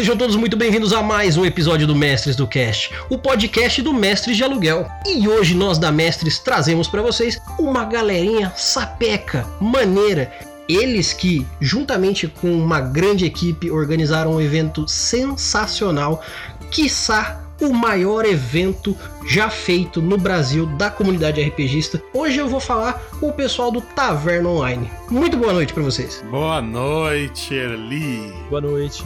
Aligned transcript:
Sejam 0.00 0.16
todos 0.16 0.34
muito 0.34 0.56
bem-vindos 0.56 0.94
a 0.94 1.02
mais 1.02 1.36
um 1.36 1.44
episódio 1.44 1.86
do 1.86 1.94
Mestres 1.94 2.34
do 2.34 2.46
Cast, 2.46 2.90
o 3.10 3.18
podcast 3.18 3.82
do 3.82 3.92
Mestres 3.92 4.34
de 4.34 4.42
Aluguel. 4.42 4.88
E 5.06 5.28
hoje 5.28 5.54
nós 5.54 5.76
da 5.76 5.92
Mestres 5.92 6.38
trazemos 6.38 6.88
para 6.88 7.02
vocês 7.02 7.38
uma 7.58 7.84
galerinha 7.84 8.50
sapeca, 8.56 9.46
maneira. 9.60 10.32
Eles 10.66 11.12
que, 11.12 11.46
juntamente 11.60 12.26
com 12.26 12.50
uma 12.50 12.80
grande 12.80 13.26
equipe, 13.26 13.70
organizaram 13.70 14.36
um 14.36 14.40
evento 14.40 14.88
sensacional, 14.88 16.24
quiçá 16.70 17.39
o 17.60 17.72
maior 17.72 18.24
evento 18.24 18.96
já 19.26 19.50
feito 19.50 20.00
no 20.00 20.16
Brasil 20.16 20.66
da 20.66 20.90
comunidade 20.90 21.40
RPGista. 21.40 22.02
Hoje 22.12 22.38
eu 22.38 22.48
vou 22.48 22.60
falar 22.60 22.94
com 23.20 23.28
o 23.28 23.32
pessoal 23.32 23.70
do 23.70 23.80
Taverna 23.80 24.48
Online. 24.48 24.90
Muito 25.10 25.36
boa 25.36 25.52
noite 25.52 25.72
para 25.72 25.82
vocês. 25.82 26.24
Boa 26.30 26.60
noite, 26.60 27.54
Erli. 27.54 28.32
Boa 28.48 28.60
noite. 28.60 29.02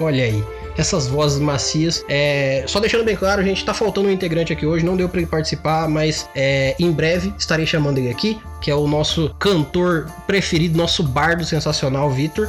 Olha 0.00 0.24
aí, 0.24 0.44
essas 0.76 1.06
vozes 1.08 1.38
macias. 1.38 2.04
É... 2.08 2.64
Só 2.66 2.80
deixando 2.80 3.04
bem 3.04 3.16
claro, 3.16 3.42
gente, 3.42 3.64
tá 3.64 3.74
faltando 3.74 4.08
um 4.08 4.12
integrante 4.12 4.52
aqui 4.52 4.66
hoje, 4.66 4.84
não 4.84 4.96
deu 4.96 5.08
para 5.08 5.20
ele 5.20 5.28
participar, 5.28 5.88
mas 5.88 6.28
é... 6.34 6.74
em 6.78 6.90
breve 6.90 7.32
estarei 7.38 7.66
chamando 7.66 7.98
ele 7.98 8.10
aqui, 8.10 8.40
que 8.60 8.70
é 8.70 8.74
o 8.74 8.86
nosso 8.86 9.34
cantor 9.38 10.06
preferido, 10.26 10.76
nosso 10.76 11.02
bardo 11.02 11.44
sensacional, 11.44 12.10
Vitor. 12.10 12.48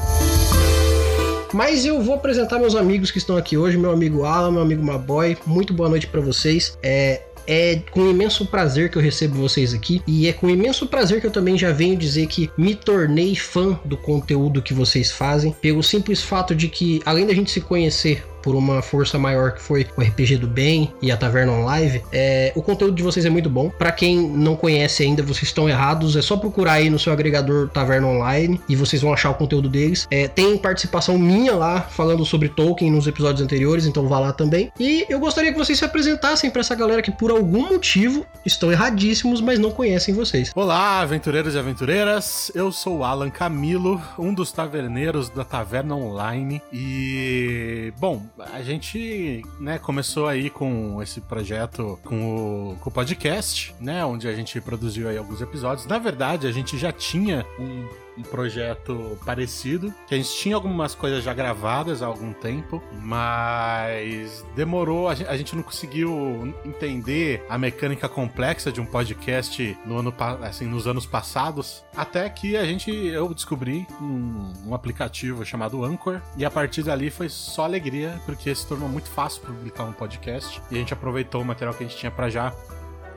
Mas 1.54 1.86
eu 1.86 2.02
vou 2.02 2.16
apresentar 2.16 2.58
meus 2.58 2.76
amigos 2.76 3.12
que 3.12 3.20
estão 3.20 3.38
aqui 3.38 3.56
hoje, 3.56 3.78
meu 3.78 3.92
amigo 3.92 4.26
Alan, 4.26 4.52
meu 4.52 4.62
amigo 4.64 4.84
Maboy. 4.84 5.38
Muito 5.46 5.72
boa 5.72 5.88
noite 5.88 6.08
para 6.08 6.20
vocês. 6.20 6.76
É, 6.82 7.22
é 7.46 7.80
com 7.92 8.10
imenso 8.10 8.48
prazer 8.48 8.90
que 8.90 8.98
eu 8.98 9.02
recebo 9.02 9.36
vocês 9.36 9.72
aqui 9.72 10.02
e 10.08 10.28
é 10.28 10.34
com 10.34 10.50
imenso 10.50 10.88
prazer 10.88 11.22
que 11.22 11.28
eu 11.28 11.32
também 11.32 11.56
já 11.56 11.72
venho 11.72 11.96
dizer 11.96 12.26
que 12.26 12.50
me 12.58 12.74
tornei 12.74 13.36
fã 13.36 13.80
do 13.86 13.96
conteúdo 13.96 14.64
que 14.64 14.74
vocês 14.74 15.12
fazem, 15.12 15.56
pelo 15.62 15.84
simples 15.84 16.24
fato 16.24 16.56
de 16.56 16.68
que 16.68 17.02
além 17.06 17.28
da 17.28 17.34
gente 17.36 17.52
se 17.52 17.62
conhecer 17.62 18.24
por 18.44 18.56
uma 18.56 18.82
força 18.82 19.18
maior 19.18 19.54
que 19.54 19.62
foi 19.62 19.88
o 19.98 20.02
RPG 20.02 20.38
do 20.38 20.48
Bem 20.48 20.94
e 21.02 21.12
a 21.12 21.18
Taverna 21.18 21.54
Online. 21.54 22.02
É, 22.12 22.52
o 22.56 22.62
conteúdo 22.62 22.96
de 22.96 23.02
vocês 23.02 23.26
é 23.26 23.30
muito 23.30 23.50
bom. 23.50 23.70
Para 23.70 23.92
quem 23.92 24.18
não 24.18 24.56
conhece 24.56 25.02
ainda, 25.02 25.24
vocês 25.24 25.44
estão 25.44 25.68
errados. 25.68 26.16
É 26.16 26.22
só 26.22 26.36
procurar 26.38 26.74
aí 26.74 26.90
no 26.90 27.00
seu 27.00 27.14
agregador 27.14 27.70
Taverna 27.70 28.08
Online 28.08 28.60
e 28.68 28.76
vocês 28.76 29.02
vão 29.02 29.14
achar 29.14 29.32
o 29.32 29.36
conteúdo 29.36 29.70
deles. 29.70 30.08
É, 30.12 30.28
tem 30.28 30.58
participação 30.58 31.18
minha 31.18 31.56
lá 31.56 31.82
falando 31.82 32.26
sobre 32.26 32.50
Tolkien 32.50 32.92
nos 32.92 33.08
episódios 33.08 33.42
anteriores, 33.42 33.86
então 33.86 34.08
vá 34.08 34.20
lá 34.20 34.34
também. 34.34 34.72
E 34.80 35.06
eu 35.10 35.20
gostaria 35.20 35.52
que 35.52 35.58
vocês 35.58 35.80
se 35.80 35.86
apresentassem 35.86 36.52
para 36.52 36.60
essa 36.60 36.76
galera 36.76 37.02
que 37.02 37.12
por 37.12 37.32
algum 37.32 37.70
motivo 37.70 38.26
estão 38.46 38.72
erradíssimos, 38.72 39.40
mas 39.40 39.58
não 39.58 39.72
conhecem 39.72 40.14
vocês. 40.14 40.52
Olá, 40.54 41.00
aventureiros 41.00 41.56
e 41.56 41.60
aventureiras. 41.60 42.52
Eu 42.54 42.72
sou 42.72 43.00
o 43.00 43.04
Alan 43.04 43.30
Camilo, 43.30 44.02
um 44.20 44.34
dos 44.34 44.52
taverneiros 44.52 45.30
da 45.30 45.46
Taverna 45.46 45.96
Online. 45.96 46.62
E, 46.72 47.94
bom, 48.00 48.22
a 48.40 48.62
gente, 48.64 49.44
né, 49.60 49.78
começou 49.78 50.28
aí 50.28 50.50
com 50.50 51.02
esse 51.02 51.22
projeto 51.22 52.00
com 52.04 52.72
o, 52.72 52.76
com 52.78 52.90
o 52.90 52.94
podcast, 52.94 53.76
né, 53.80 54.04
onde 54.04 54.28
a 54.28 54.34
gente 54.34 54.60
produziu 54.60 55.08
aí 55.08 55.18
alguns 55.18 55.42
episódios. 55.42 55.86
Na 55.86 56.00
verdade, 56.00 56.48
a 56.48 56.52
gente 56.52 56.78
já 56.78 56.92
tinha 56.92 57.46
um 57.60 57.88
um 58.18 58.22
projeto 58.22 59.18
parecido, 59.26 59.94
que 60.08 60.14
a 60.14 60.18
gente 60.18 60.34
tinha 60.36 60.56
algumas 60.56 60.96
coisas 60.96 61.24
já 61.24 61.34
gravadas 61.34 62.02
há 62.02 62.06
algum 62.06 62.34
tempo, 62.34 62.82
mas 63.02 64.46
demorou, 64.56 65.10
a 65.10 65.16
gente, 65.16 65.56
não 65.56 65.64
conseguiu 65.64 66.54
entender 66.66 67.46
a 67.50 67.58
mecânica 67.58 68.08
complexa 68.08 68.72
de 68.72 68.82
um 68.82 68.86
podcast 68.86 69.78
no 69.86 69.98
ano, 69.98 70.14
assim, 70.42 70.66
nos 70.66 70.88
anos 70.88 71.06
passados, 71.06 71.84
até 71.96 72.30
que 72.30 72.56
a 72.56 72.66
gente, 72.66 72.92
eu 72.92 73.34
descobri 73.34 73.88
um, 74.02 74.54
um 74.68 74.76
aplicativo 74.76 75.46
chamado 75.46 75.84
Anchor, 75.84 76.22
e 76.38 76.46
a 76.46 76.52
partir 76.52 76.84
dali 76.84 77.10
foi 77.10 77.30
só 77.30 77.64
alegria, 77.64 78.20
porque 78.26 78.54
se 78.54 78.68
tornou 78.68 78.90
muito 78.90 79.10
fácil 79.10 79.42
publicar 79.42 79.84
um 79.84 79.94
podcast, 79.94 80.62
e 80.72 80.76
a 80.76 80.80
gente 80.80 80.94
aproveitou 80.94 81.42
o 81.42 81.46
material 81.46 81.74
que 81.74 81.84
a 81.84 81.88
gente 81.88 81.98
tinha 81.98 82.12
para 82.12 82.30
já 82.30 82.54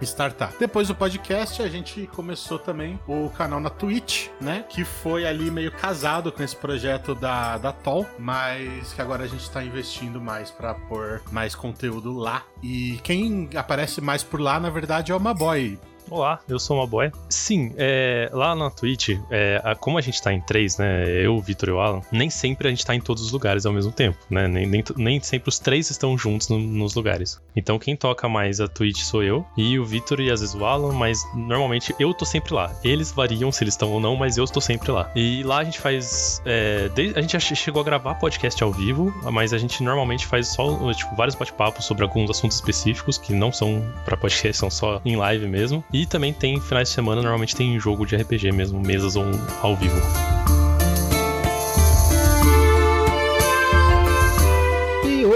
startar. 0.03 0.53
Depois 0.59 0.89
do 0.89 0.95
podcast, 0.95 1.63
a 1.63 1.69
gente 1.69 2.07
começou 2.09 2.59
também 2.59 2.99
o 3.07 3.31
canal 3.31 3.61
na 3.61 3.71
Twitch, 3.71 4.29
né? 4.41 4.65
Que 4.69 4.85
foi 4.85 5.27
ali 5.27 5.51
meio 5.51 5.73
casado 5.73 6.31
com 6.33 6.43
esse 6.43 6.57
projeto 6.57 7.15
da, 7.15 7.59
da 7.59 7.73
Tol, 7.73 8.07
mas 8.19 8.93
que 8.93 9.01
agora 9.01 9.25
a 9.25 9.27
gente 9.27 9.49
tá 9.51 9.65
investindo 9.65 10.21
mais 10.21 10.51
para 10.51 10.75
pôr 10.75 11.23
mais 11.31 11.55
conteúdo 11.55 12.13
lá. 12.13 12.45
E 12.63 13.01
quem 13.03 13.49
aparece 13.55 14.01
mais 14.01 14.23
por 14.23 14.41
lá, 14.41 14.59
na 14.61 14.71
verdade, 14.71 15.13
é 15.13 15.15
o 15.15 15.21
Maboy. 15.21 15.79
Olá, 16.09 16.39
eu 16.49 16.59
sou 16.59 16.77
uma 16.77 16.87
boy. 16.87 17.11
Sim, 17.29 17.73
é, 17.77 18.31
lá 18.33 18.55
na 18.55 18.71
Twitch, 18.71 19.19
é, 19.29 19.61
a, 19.65 19.75
como 19.75 19.99
a 19.99 20.01
gente 20.01 20.23
tá 20.23 20.33
em 20.33 20.41
três, 20.41 20.79
né? 20.79 21.05
Eu, 21.11 21.35
o 21.35 21.41
Vitor 21.41 21.69
e 21.69 21.73
o 21.73 21.81
Alan, 21.81 22.01
nem 22.13 22.31
sempre 22.31 22.69
a 22.69 22.71
gente 22.71 22.87
tá 22.87 22.95
em 22.95 23.01
todos 23.01 23.25
os 23.25 23.33
lugares 23.33 23.67
ao 23.67 23.73
mesmo 23.73 23.91
tempo, 23.91 24.17
né? 24.31 24.47
Nem, 24.47 24.67
nem, 24.67 24.85
nem 24.97 25.21
sempre 25.21 25.49
os 25.49 25.59
três 25.59 25.91
estão 25.91 26.17
juntos 26.17 26.49
no, 26.49 26.59
nos 26.59 26.95
lugares. 26.95 27.41
Então 27.57 27.77
quem 27.77 27.97
toca 27.97 28.29
mais 28.29 28.61
a 28.61 28.69
Twitch 28.69 29.01
sou 29.01 29.23
eu, 29.25 29.45
e 29.57 29.81
o 29.81 29.85
Vitor 29.85 30.21
e 30.21 30.31
às 30.31 30.41
vezes 30.41 30.55
o 30.55 30.65
Alan, 30.65 30.93
mas 30.93 31.27
normalmente 31.35 31.93
eu 31.99 32.15
tô 32.15 32.25
sempre 32.25 32.55
lá. 32.55 32.73
Eles 32.85 33.11
variam 33.11 33.51
se 33.51 33.65
eles 33.65 33.75
estão 33.75 33.91
ou 33.91 33.99
não, 33.99 34.15
mas 34.15 34.39
eu 34.39 34.45
estou 34.45 34.63
sempre 34.63 34.93
lá. 34.93 35.11
E 35.17 35.43
lá 35.43 35.59
a 35.59 35.65
gente 35.65 35.81
faz. 35.81 36.41
É, 36.47 36.89
a 37.17 37.21
gente 37.21 37.57
chegou 37.57 37.81
a 37.81 37.85
gravar 37.85 38.15
podcast 38.15 38.63
ao 38.63 38.71
vivo, 38.71 39.13
mas 39.33 39.53
a 39.53 39.59
gente 39.59 39.83
normalmente 39.83 40.25
faz 40.25 40.49
só 40.49 40.93
tipo, 40.93 41.17
vários 41.17 41.35
bate-papos 41.35 41.85
sobre 41.85 42.05
alguns 42.05 42.31
assuntos 42.31 42.57
específicos 42.57 43.19
que 43.19 43.35
não 43.35 43.51
são 43.51 43.85
para 44.05 44.17
podcast, 44.17 44.57
são 44.57 44.71
só 44.71 45.01
em 45.05 45.17
live 45.17 45.49
mesmo. 45.49 45.85
E 45.97 46.05
também 46.05 46.31
tem 46.31 46.61
finais 46.61 46.91
de 46.91 46.95
semana, 46.95 47.23
normalmente 47.23 47.57
tem 47.57 47.81
jogo 47.81 48.05
de 48.05 48.15
RPG 48.15 48.53
mesmo, 48.53 48.79
mesas 48.79 49.17
ao 49.63 49.75
vivo. 49.75 49.97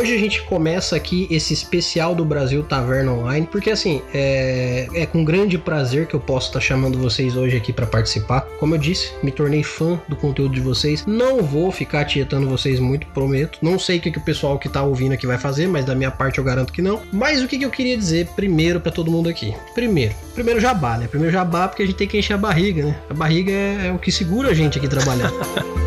Hoje 0.00 0.14
a 0.14 0.18
gente 0.18 0.42
começa 0.44 0.96
aqui 0.96 1.28
esse 1.30 1.52
especial 1.52 2.14
do 2.14 2.24
Brasil 2.24 2.62
Taverna 2.62 3.12
Online, 3.12 3.46
porque 3.46 3.70
assim, 3.70 4.00
é, 4.14 4.88
é 4.94 5.04
com 5.04 5.22
grande 5.22 5.58
prazer 5.58 6.06
que 6.06 6.14
eu 6.14 6.20
posso 6.20 6.46
estar 6.46 6.60
chamando 6.60 6.98
vocês 6.98 7.36
hoje 7.36 7.54
aqui 7.54 7.70
para 7.70 7.86
participar. 7.86 8.40
Como 8.58 8.74
eu 8.74 8.78
disse, 8.78 9.12
me 9.22 9.30
tornei 9.30 9.62
fã 9.62 10.00
do 10.08 10.16
conteúdo 10.16 10.54
de 10.54 10.60
vocês. 10.60 11.04
Não 11.04 11.42
vou 11.42 11.70
ficar 11.70 12.06
tietando 12.06 12.48
vocês 12.48 12.80
muito, 12.80 13.06
prometo. 13.08 13.58
Não 13.60 13.78
sei 13.78 13.98
o 13.98 14.00
que, 14.00 14.10
que 14.10 14.18
o 14.18 14.22
pessoal 14.22 14.58
que 14.58 14.70
tá 14.70 14.82
ouvindo 14.82 15.12
aqui 15.12 15.26
vai 15.26 15.36
fazer, 15.36 15.68
mas 15.68 15.84
da 15.84 15.94
minha 15.94 16.10
parte 16.10 16.38
eu 16.38 16.44
garanto 16.44 16.72
que 16.72 16.80
não. 16.80 17.02
Mas 17.12 17.42
o 17.42 17.48
que, 17.48 17.58
que 17.58 17.64
eu 17.66 17.70
queria 17.70 17.96
dizer 17.96 18.26
primeiro 18.28 18.80
para 18.80 18.90
todo 18.90 19.10
mundo 19.10 19.28
aqui? 19.28 19.54
Primeiro, 19.74 20.14
primeiro 20.34 20.60
jabá, 20.60 20.96
né? 20.96 21.08
Primeiro 21.08 21.32
jabá 21.32 21.68
porque 21.68 21.82
a 21.82 21.86
gente 21.86 21.96
tem 21.96 22.08
que 22.08 22.18
encher 22.18 22.34
a 22.34 22.38
barriga, 22.38 22.86
né? 22.86 22.98
A 23.10 23.14
barriga 23.14 23.52
é, 23.52 23.88
é 23.88 23.92
o 23.92 23.98
que 23.98 24.10
segura 24.10 24.48
a 24.48 24.54
gente 24.54 24.78
aqui 24.78 24.88
trabalhando. 24.88 25.34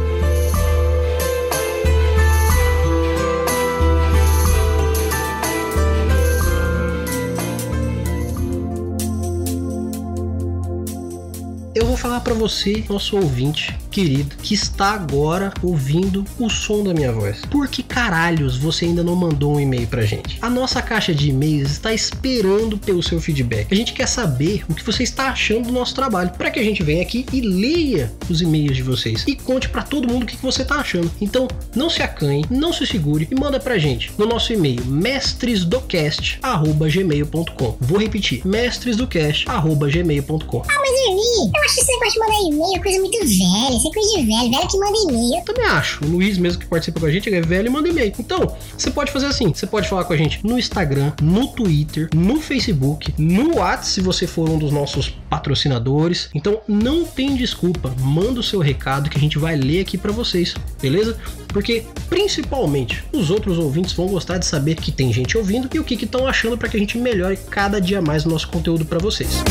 falar 12.13 12.21
para 12.21 12.33
você, 12.33 12.83
nosso 12.89 13.15
ouvinte 13.17 13.77
querido, 13.89 14.35
que 14.41 14.53
está 14.53 14.91
agora 14.91 15.53
ouvindo 15.61 16.23
o 16.39 16.49
som 16.49 16.83
da 16.83 16.93
minha 16.93 17.11
voz. 17.11 17.41
Por 17.49 17.67
que 17.67 17.81
caralhos 17.81 18.55
você 18.57 18.85
ainda 18.85 19.01
não 19.03 19.15
mandou 19.15 19.55
um 19.55 19.59
e-mail 19.59 19.87
pra 19.87 20.03
gente? 20.03 20.37
A 20.41 20.49
nossa 20.49 20.81
caixa 20.81 21.13
de 21.13 21.29
e-mails 21.29 21.71
está 21.71 21.93
esperando 21.93 22.77
pelo 22.77 23.03
seu 23.03 23.21
feedback. 23.21 23.67
A 23.71 23.75
gente 23.75 23.93
quer 23.93 24.07
saber 24.07 24.65
o 24.69 24.73
que 24.73 24.83
você 24.83 25.03
está 25.03 25.29
achando 25.29 25.67
do 25.67 25.73
nosso 25.73 25.95
trabalho, 25.95 26.31
para 26.31 26.51
que 26.51 26.59
a 26.59 26.63
gente 26.63 26.83
venha 26.83 27.01
aqui 27.01 27.25
e 27.31 27.39
leia 27.41 28.11
os 28.29 28.41
e-mails 28.41 28.75
de 28.75 28.83
vocês 28.83 29.23
e 29.27 29.35
conte 29.35 29.69
para 29.69 29.83
todo 29.83 30.07
mundo 30.07 30.23
o 30.23 30.27
que 30.27 30.35
você 30.37 30.63
está 30.63 30.77
achando. 30.77 31.11
Então, 31.21 31.47
não 31.75 31.89
se 31.89 32.01
acanhe, 32.01 32.45
não 32.49 32.73
se 32.73 32.85
segure 32.85 33.27
e 33.29 33.35
manda 33.35 33.59
pra 33.59 33.77
gente 33.77 34.11
no 34.17 34.25
nosso 34.25 34.53
e-mail 34.53 34.83
mestresdocast@gmail.com. 34.85 37.77
Vou 37.79 37.99
repetir, 37.99 38.41
mestresdocast@gmail.com. 38.45 40.63
Ah, 40.67 40.79
mas 40.79 40.89
Erli, 40.89 41.37
eu 41.37 41.51
acho 41.63 41.79
esse 41.79 41.91
negócio 42.03 42.13
de 42.13 42.19
mandar 42.19 42.39
e-mail 42.41 42.83
coisa 42.83 42.99
muito 42.99 43.19
velha. 43.19 43.77
Isso 43.77 43.87
é 43.87 43.91
coisa 43.91 44.17
de 44.17 44.25
velho. 44.25 44.51
Velho 44.51 44.67
que 44.67 44.77
manda 44.77 44.97
e-mail. 44.97 45.39
Eu 45.39 45.45
também 45.45 45.65
acho. 45.65 46.03
O 46.03 46.07
Luiz, 46.07 46.37
mesmo 46.37 46.59
que 46.59 46.67
participa 46.67 46.99
com 46.99 47.05
a 47.05 47.11
gente, 47.11 47.29
ele 47.29 47.37
é 47.37 47.41
velho 47.41 47.67
e 47.67 47.69
manda 47.69 47.87
e-mail. 47.87 48.13
Então, 48.19 48.55
você 48.77 48.91
pode 48.91 49.11
fazer 49.11 49.27
assim: 49.27 49.53
você 49.53 49.65
pode 49.65 49.87
falar 49.87 50.03
com 50.03 50.13
a 50.13 50.17
gente 50.17 50.45
no 50.45 50.57
Instagram, 50.59 51.13
no 51.21 51.47
Twitter, 51.47 52.09
no 52.13 52.39
Facebook, 52.39 53.13
no 53.17 53.57
WhatsApp, 53.57 53.87
se 53.87 54.01
você 54.01 54.27
for 54.27 54.49
um 54.49 54.57
dos 54.57 54.71
nossos 54.71 55.09
patrocinadores. 55.29 56.29
Então, 56.33 56.61
não 56.67 57.05
tem 57.05 57.35
desculpa. 57.35 57.93
Manda 57.99 58.39
o 58.39 58.43
seu 58.43 58.59
recado 58.59 59.09
que 59.09 59.17
a 59.17 59.21
gente 59.21 59.37
vai 59.37 59.55
ler 59.55 59.81
aqui 59.81 59.97
para 59.97 60.11
vocês, 60.11 60.53
beleza? 60.81 61.17
Porque, 61.47 61.85
principalmente, 62.09 63.03
os 63.11 63.29
outros 63.29 63.57
ouvintes 63.57 63.93
vão 63.93 64.07
gostar 64.07 64.37
de 64.37 64.45
saber 64.45 64.75
que 64.75 64.91
tem 64.91 65.13
gente 65.13 65.37
ouvindo 65.37 65.69
e 65.73 65.79
o 65.79 65.83
que 65.83 65.93
estão 65.93 66.27
achando 66.27 66.57
para 66.57 66.67
que 66.67 66.77
a 66.77 66.79
gente 66.79 66.97
melhore 66.97 67.37
cada 67.49 67.79
dia 67.79 68.01
mais 68.01 68.25
o 68.25 68.29
nosso 68.29 68.47
conteúdo 68.47 68.85
para 68.85 68.99
vocês. 68.99 69.43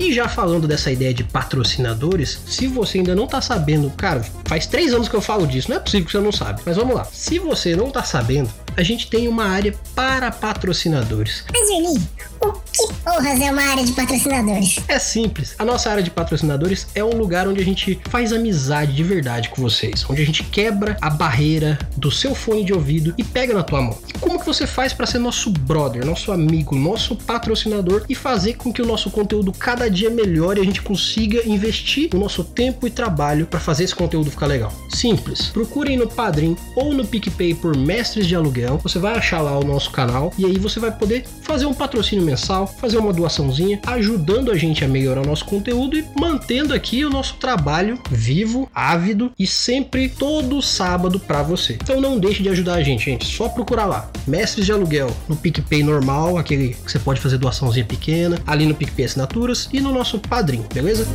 E 0.00 0.14
já 0.14 0.26
falando 0.26 0.66
dessa 0.66 0.90
ideia 0.90 1.12
de 1.12 1.22
patrocinadores, 1.22 2.40
se 2.46 2.66
você 2.66 2.96
ainda 2.96 3.14
não 3.14 3.26
tá 3.26 3.38
sabendo, 3.42 3.90
cara, 3.90 4.24
faz 4.46 4.66
três 4.66 4.94
anos 4.94 5.10
que 5.10 5.14
eu 5.14 5.20
falo 5.20 5.46
disso, 5.46 5.68
não 5.68 5.76
é 5.76 5.78
possível 5.78 6.06
que 6.06 6.12
você 6.12 6.20
não 6.20 6.32
sabe. 6.32 6.62
Mas 6.64 6.78
vamos 6.78 6.94
lá. 6.94 7.04
Se 7.12 7.38
você 7.38 7.76
não 7.76 7.90
tá 7.90 8.02
sabendo, 8.02 8.48
a 8.76 8.82
gente 8.82 9.08
tem 9.08 9.28
uma 9.28 9.44
área 9.44 9.74
para 9.94 10.30
patrocinadores. 10.30 11.44
Mas, 11.52 11.68
Juninho, 11.68 12.08
o 12.40 12.52
que 12.52 12.94
porras 13.04 13.40
é 13.40 13.50
uma 13.50 13.62
área 13.62 13.84
de 13.84 13.92
patrocinadores? 13.92 14.78
É 14.88 14.98
simples. 14.98 15.54
A 15.58 15.64
nossa 15.64 15.90
área 15.90 16.02
de 16.02 16.10
patrocinadores 16.10 16.86
é 16.94 17.04
um 17.04 17.16
lugar 17.16 17.46
onde 17.46 17.60
a 17.60 17.64
gente 17.64 18.00
faz 18.08 18.32
amizade 18.32 18.94
de 18.94 19.04
verdade 19.04 19.48
com 19.50 19.60
vocês, 19.60 20.04
onde 20.08 20.22
a 20.22 20.24
gente 20.24 20.42
quebra 20.44 20.96
a 21.00 21.10
barreira 21.10 21.78
do 21.96 22.10
seu 22.10 22.34
fone 22.34 22.64
de 22.64 22.72
ouvido 22.72 23.14
e 23.18 23.24
pega 23.24 23.52
na 23.52 23.62
tua 23.62 23.82
mão. 23.82 23.98
E 24.08 24.18
como 24.18 24.38
que 24.38 24.46
você 24.46 24.66
faz 24.66 24.92
para 24.92 25.06
ser 25.06 25.18
nosso 25.18 25.50
brother, 25.50 26.04
nosso 26.04 26.32
amigo, 26.32 26.74
nosso 26.76 27.16
patrocinador 27.16 28.04
e 28.08 28.14
fazer 28.14 28.54
com 28.54 28.72
que 28.72 28.82
o 28.82 28.86
nosso 28.86 29.10
conteúdo 29.10 29.52
cada 29.52 29.90
dia 29.90 30.10
melhore 30.10 30.60
e 30.60 30.62
a 30.62 30.64
gente 30.64 30.82
consiga 30.82 31.46
investir 31.46 32.10
o 32.14 32.18
nosso 32.18 32.44
tempo 32.44 32.86
e 32.86 32.90
trabalho 32.90 33.46
para 33.46 33.60
fazer 33.60 33.84
esse 33.84 33.94
conteúdo 33.94 34.30
ficar 34.30 34.46
legal? 34.46 34.72
Simples. 34.88 35.48
Procurem 35.48 35.96
no 35.96 36.08
Padrim 36.08 36.56
ou 36.74 36.94
no 36.94 37.06
PicPay 37.06 37.54
por 37.54 37.76
Mestres 37.76 38.26
de 38.26 38.34
Aluguel. 38.34 38.59
Você 38.82 38.98
vai 38.98 39.16
achar 39.16 39.40
lá 39.40 39.58
o 39.58 39.64
nosso 39.64 39.90
canal 39.90 40.32
e 40.38 40.44
aí 40.44 40.58
você 40.58 40.80
vai 40.80 40.90
poder 40.90 41.24
fazer 41.42 41.66
um 41.66 41.74
patrocínio 41.74 42.24
mensal, 42.24 42.66
fazer 42.66 42.98
uma 42.98 43.12
doaçãozinha, 43.12 43.80
ajudando 43.86 44.50
a 44.50 44.56
gente 44.56 44.84
a 44.84 44.88
melhorar 44.88 45.22
o 45.22 45.26
nosso 45.26 45.44
conteúdo 45.44 45.98
e 45.98 46.04
mantendo 46.18 46.74
aqui 46.74 47.04
o 47.04 47.10
nosso 47.10 47.34
trabalho 47.34 47.98
vivo, 48.10 48.70
ávido 48.74 49.32
e 49.38 49.46
sempre 49.46 50.08
todo 50.08 50.62
sábado 50.62 51.18
para 51.18 51.42
você. 51.42 51.74
Então 51.74 52.00
não 52.00 52.18
deixe 52.18 52.42
de 52.42 52.48
ajudar 52.48 52.74
a 52.74 52.82
gente, 52.82 53.04
gente. 53.04 53.24
Só 53.24 53.48
procurar 53.48 53.86
lá. 53.86 54.10
Mestres 54.26 54.66
de 54.66 54.72
Aluguel 54.72 55.10
no 55.28 55.36
PicPay 55.36 55.82
normal, 55.82 56.38
aquele 56.38 56.74
que 56.74 56.90
você 56.90 56.98
pode 56.98 57.20
fazer 57.20 57.38
doaçãozinha 57.38 57.84
pequena, 57.84 58.38
ali 58.46 58.66
no 58.66 58.74
PicPay 58.74 59.04
Assinaturas 59.04 59.68
e 59.72 59.80
no 59.80 59.92
nosso 59.92 60.18
Padrim, 60.18 60.64
beleza? 60.72 61.06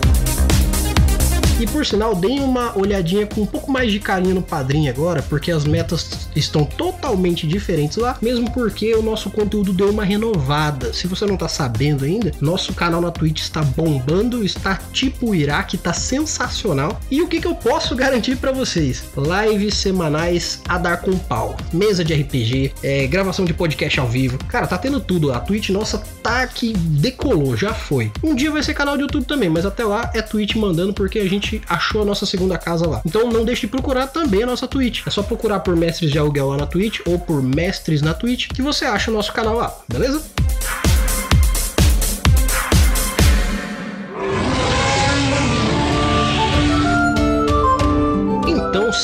E 1.58 1.66
por 1.66 1.86
sinal, 1.86 2.14
deem 2.14 2.42
uma 2.42 2.78
olhadinha 2.78 3.26
com 3.26 3.42
um 3.42 3.46
pouco 3.46 3.72
mais 3.72 3.90
de 3.90 3.98
carinho 3.98 4.36
no 4.36 4.42
padrinho 4.42 4.92
agora, 4.92 5.22
porque 5.22 5.52
as 5.52 5.64
metas 5.64 6.28
estão 6.36 6.66
totalmente 6.66 7.48
diferentes 7.48 7.96
lá, 7.96 8.18
mesmo 8.22 8.52
porque 8.52 8.94
o 8.94 9.02
nosso 9.02 9.30
conteúdo 9.30 9.72
deu 9.72 9.90
uma 9.90 10.04
renovada. 10.04 10.94
Se 10.94 11.08
você 11.08 11.26
não 11.26 11.38
tá 11.38 11.48
sabendo 11.48 12.04
ainda, 12.04 12.34
nosso 12.42 12.74
canal 12.74 13.00
na 13.00 13.10
Twitch 13.10 13.40
está 13.40 13.62
bombando, 13.62 14.44
está 14.44 14.76
tipo 14.92 15.30
o 15.30 15.36
Iraque, 15.36 15.78
tá 15.78 15.94
sensacional. 15.94 17.00
E 17.10 17.22
o 17.22 17.28
que, 17.28 17.40
que 17.40 17.48
eu 17.48 17.56
posso 17.56 17.96
garantir 17.96 18.36
para 18.36 18.52
vocês? 18.52 19.06
Lives 19.16 19.76
semanais 19.76 20.62
a 20.68 20.78
dar 20.78 20.98
com 20.98 21.18
pau, 21.18 21.56
mesa 21.72 22.04
de 22.04 22.14
RPG, 22.14 22.74
é, 22.84 23.08
gravação 23.08 23.46
de 23.46 23.54
podcast 23.54 23.98
ao 23.98 24.10
vivo. 24.10 24.38
Cara, 24.50 24.68
tá 24.68 24.78
tendo 24.78 25.00
tudo. 25.00 25.32
A 25.32 25.40
Twitch 25.40 25.70
nossa 25.70 26.04
tá 26.22 26.46
que 26.48 26.74
decolou, 26.74 27.56
já 27.56 27.74
foi. 27.74 28.12
Um 28.22 28.36
dia 28.36 28.52
vai 28.52 28.62
ser 28.62 28.74
canal 28.74 28.98
de 28.98 29.04
YouTube 29.04 29.26
também, 29.26 29.48
mas 29.48 29.66
até 29.66 29.86
lá 29.86 30.12
é 30.14 30.22
Twitch 30.22 30.56
mandando 30.56 30.94
porque 30.94 31.20
a 31.20 31.30
gente 31.30 31.45
achou 31.68 32.02
a 32.02 32.06
nossa 32.06 32.26
segunda 32.26 32.58
casa 32.58 32.88
lá. 32.88 33.02
Então 33.06 33.30
não 33.30 33.46
deixe 33.46 33.62
de 33.62 33.68
procurar 33.68 34.08
também 34.08 34.44
a 34.44 34.48
nossa 34.48 34.68
Twitch. 34.68 35.06
É 35.06 35.10
só 35.10 35.24
procurar 35.24 35.60
por 35.60 35.76
Mestres 35.76 36.12
de 36.12 36.20
Aluguel 36.20 36.50
lá 36.50 36.58
na 36.58 36.68
Twitch 36.68 37.00
ou 37.06 37.20
por 37.20 37.42
Mestres 37.42 38.02
na 38.02 38.14
Twitch 38.14 38.48
que 38.54 38.62
você 38.62 38.86
acha 38.86 39.12
o 39.12 39.14
nosso 39.14 39.34
canal 39.34 39.56
lá, 39.56 39.76
beleza? 39.88 40.22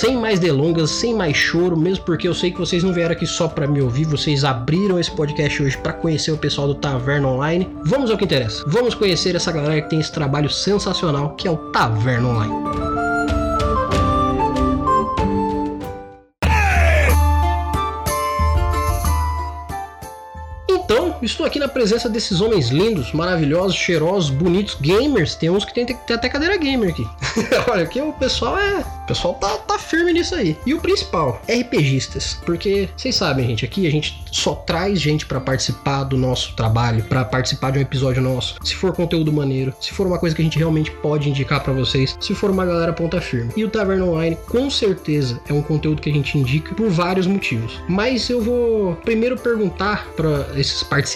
Sem 0.02 0.18
mais 0.18 0.40
delongas, 0.40 0.90
sem 0.90 1.14
mais 1.14 1.38
choro, 1.38 1.78
mesmo 1.78 2.04
porque 2.04 2.28
eu 2.28 2.34
sei 2.34 2.50
que 2.50 2.58
vocês 2.58 2.84
não 2.84 2.92
vieram 2.92 3.12
aqui 3.12 3.28
só 3.28 3.48
para 3.48 3.68
me 3.68 3.80
ouvir, 3.84 4.06
vocês 4.06 4.44
abriram 4.44 5.00
esse 5.00 5.12
podcast 5.12 5.62
hoje 5.62 5.78
para 5.78 5.94
conhecer 5.94 6.32
o 6.32 6.38
pessoal 6.38 6.68
do 6.68 6.74
Taverna 6.74 7.28
Online. 7.28 7.70
Vamos 7.86 8.10
ao 8.10 8.18
que 8.18 8.26
interessa. 8.26 8.64
Vamos 8.66 8.96
conhecer 8.96 9.36
essa 9.36 9.52
galera 9.52 9.80
que 9.80 9.92
tem 9.92 10.00
esse 10.00 10.12
trabalho 10.12 10.50
sensacional 10.50 11.36
que 11.36 11.48
é 11.48 11.52
o 11.52 11.58
Taverna 11.72 12.30
Online. 12.30 13.01
Estou 21.26 21.46
aqui 21.46 21.60
na 21.60 21.68
presença 21.68 22.10
desses 22.10 22.42
homens 22.42 22.70
lindos, 22.70 23.12
maravilhosos, 23.12 23.76
cheirosos, 23.76 24.30
bonitos, 24.30 24.76
gamers. 24.80 25.36
Tem 25.36 25.50
uns 25.50 25.64
que 25.64 25.74
tem, 25.74 25.86
tem 25.86 26.16
até 26.16 26.30
cadeira 26.30 26.58
gamer 26.58 26.90
aqui. 26.90 27.08
Olha, 27.70 27.84
aqui 27.84 28.02
o 28.02 28.14
pessoal 28.14 28.58
é. 28.58 28.80
O 28.80 29.08
pessoal 29.08 29.34
tá, 29.36 29.50
tá 29.58 29.78
firme 29.78 30.14
nisso 30.14 30.36
aí. 30.36 30.58
E 30.66 30.74
o 30.74 30.80
principal, 30.80 31.42
RPGistas. 31.48 32.40
Porque 32.46 32.90
vocês 32.96 33.16
sabem, 33.16 33.48
gente, 33.48 33.66
aqui 33.66 33.86
a 33.88 33.92
gente 33.92 34.24
só 34.32 34.56
traz 34.56 35.00
gente 35.00 35.26
para 35.26 35.40
participar 35.40 36.04
do 36.06 36.18
nosso 36.18 36.56
trabalho, 36.56 37.04
para 37.04 37.24
participar 37.26 37.72
de 37.72 37.80
um 37.80 37.82
episódio 37.82 38.22
nosso. 38.22 38.56
Se 38.64 38.76
for 38.76 38.94
conteúdo 38.94 39.32
maneiro, 39.32 39.74
se 39.80 39.92
for 39.92 40.08
uma 40.08 40.18
coisa 40.18 40.36
que 40.36 40.42
a 40.42 40.46
gente 40.46 40.58
realmente 40.58 40.92
pode 40.92 41.30
indicar 41.30 41.62
para 41.62 41.74
vocês, 41.74 42.18
se 42.20 42.34
for 42.34 42.50
uma 42.50 42.66
galera 42.66 42.94
ponta 42.94 43.20
firme. 43.22 43.52
E 43.56 43.64
o 43.64 43.70
Taverna 43.70 44.06
Online, 44.06 44.38
com 44.48 44.70
certeza, 44.70 45.40
é 45.48 45.54
um 45.54 45.62
conteúdo 45.62 46.02
que 46.02 46.10
a 46.10 46.14
gente 46.14 46.38
indica 46.38 46.74
por 46.74 46.90
vários 46.90 47.28
motivos. 47.28 47.82
Mas 47.88 48.30
eu 48.30 48.42
vou 48.42 48.96
primeiro 49.04 49.38
perguntar 49.38 50.08
para 50.16 50.48
esses 50.56 50.84
participantes 50.84 51.11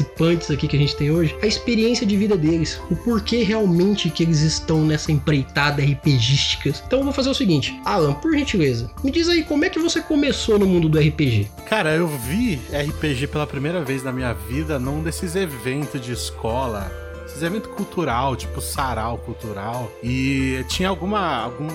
aqui 0.54 0.68
que 0.68 0.76
a 0.76 0.80
gente 0.80 0.96
tem 0.96 1.12
hoje 1.12 1.36
a 1.42 1.48
experiência 1.48 2.06
de 2.06 2.18
vida 2.18 2.38
deles, 2.38 2.80
o 2.90 2.96
porquê 2.96 3.44
realmente 3.44 4.10
que 4.10 4.24
eles 4.24 4.42
estão 4.42 4.86
nessa 4.86 5.12
empreitada 5.12 5.82
RPGística. 5.82 6.70
Então 6.86 7.00
eu 7.00 7.06
vou 7.06 7.14
fazer 7.14 7.30
o 7.30 7.36
seguinte, 7.36 7.80
Alan, 7.86 8.14
por 8.14 8.34
gentileza, 8.34 8.90
me 9.04 9.12
diz 9.12 9.30
aí 9.30 9.44
como 9.44 9.66
é 9.66 9.70
que 9.70 9.80
você 9.80 10.02
começou 10.02 10.58
no 10.58 10.66
mundo 10.66 10.90
do 10.90 11.00
RPG? 11.00 11.50
Cara, 11.68 11.96
eu 11.96 12.08
vi 12.08 12.60
RPG 12.72 13.28
pela 13.28 13.48
primeira 13.48 13.84
vez 13.84 14.04
na 14.04 14.12
minha 14.12 14.34
vida 14.34 14.80
num 14.80 15.04
desses 15.04 15.36
eventos 15.36 16.02
de 16.02 16.12
escola 16.12 17.05
esses 17.36 17.44
eventos 17.44 17.72
cultural, 17.72 18.36
tipo 18.36 18.62
sarau 18.62 19.18
cultural. 19.18 19.92
E 20.02 20.66
tinha 20.70 20.90
alguma 20.90 21.44
algum 21.44 21.68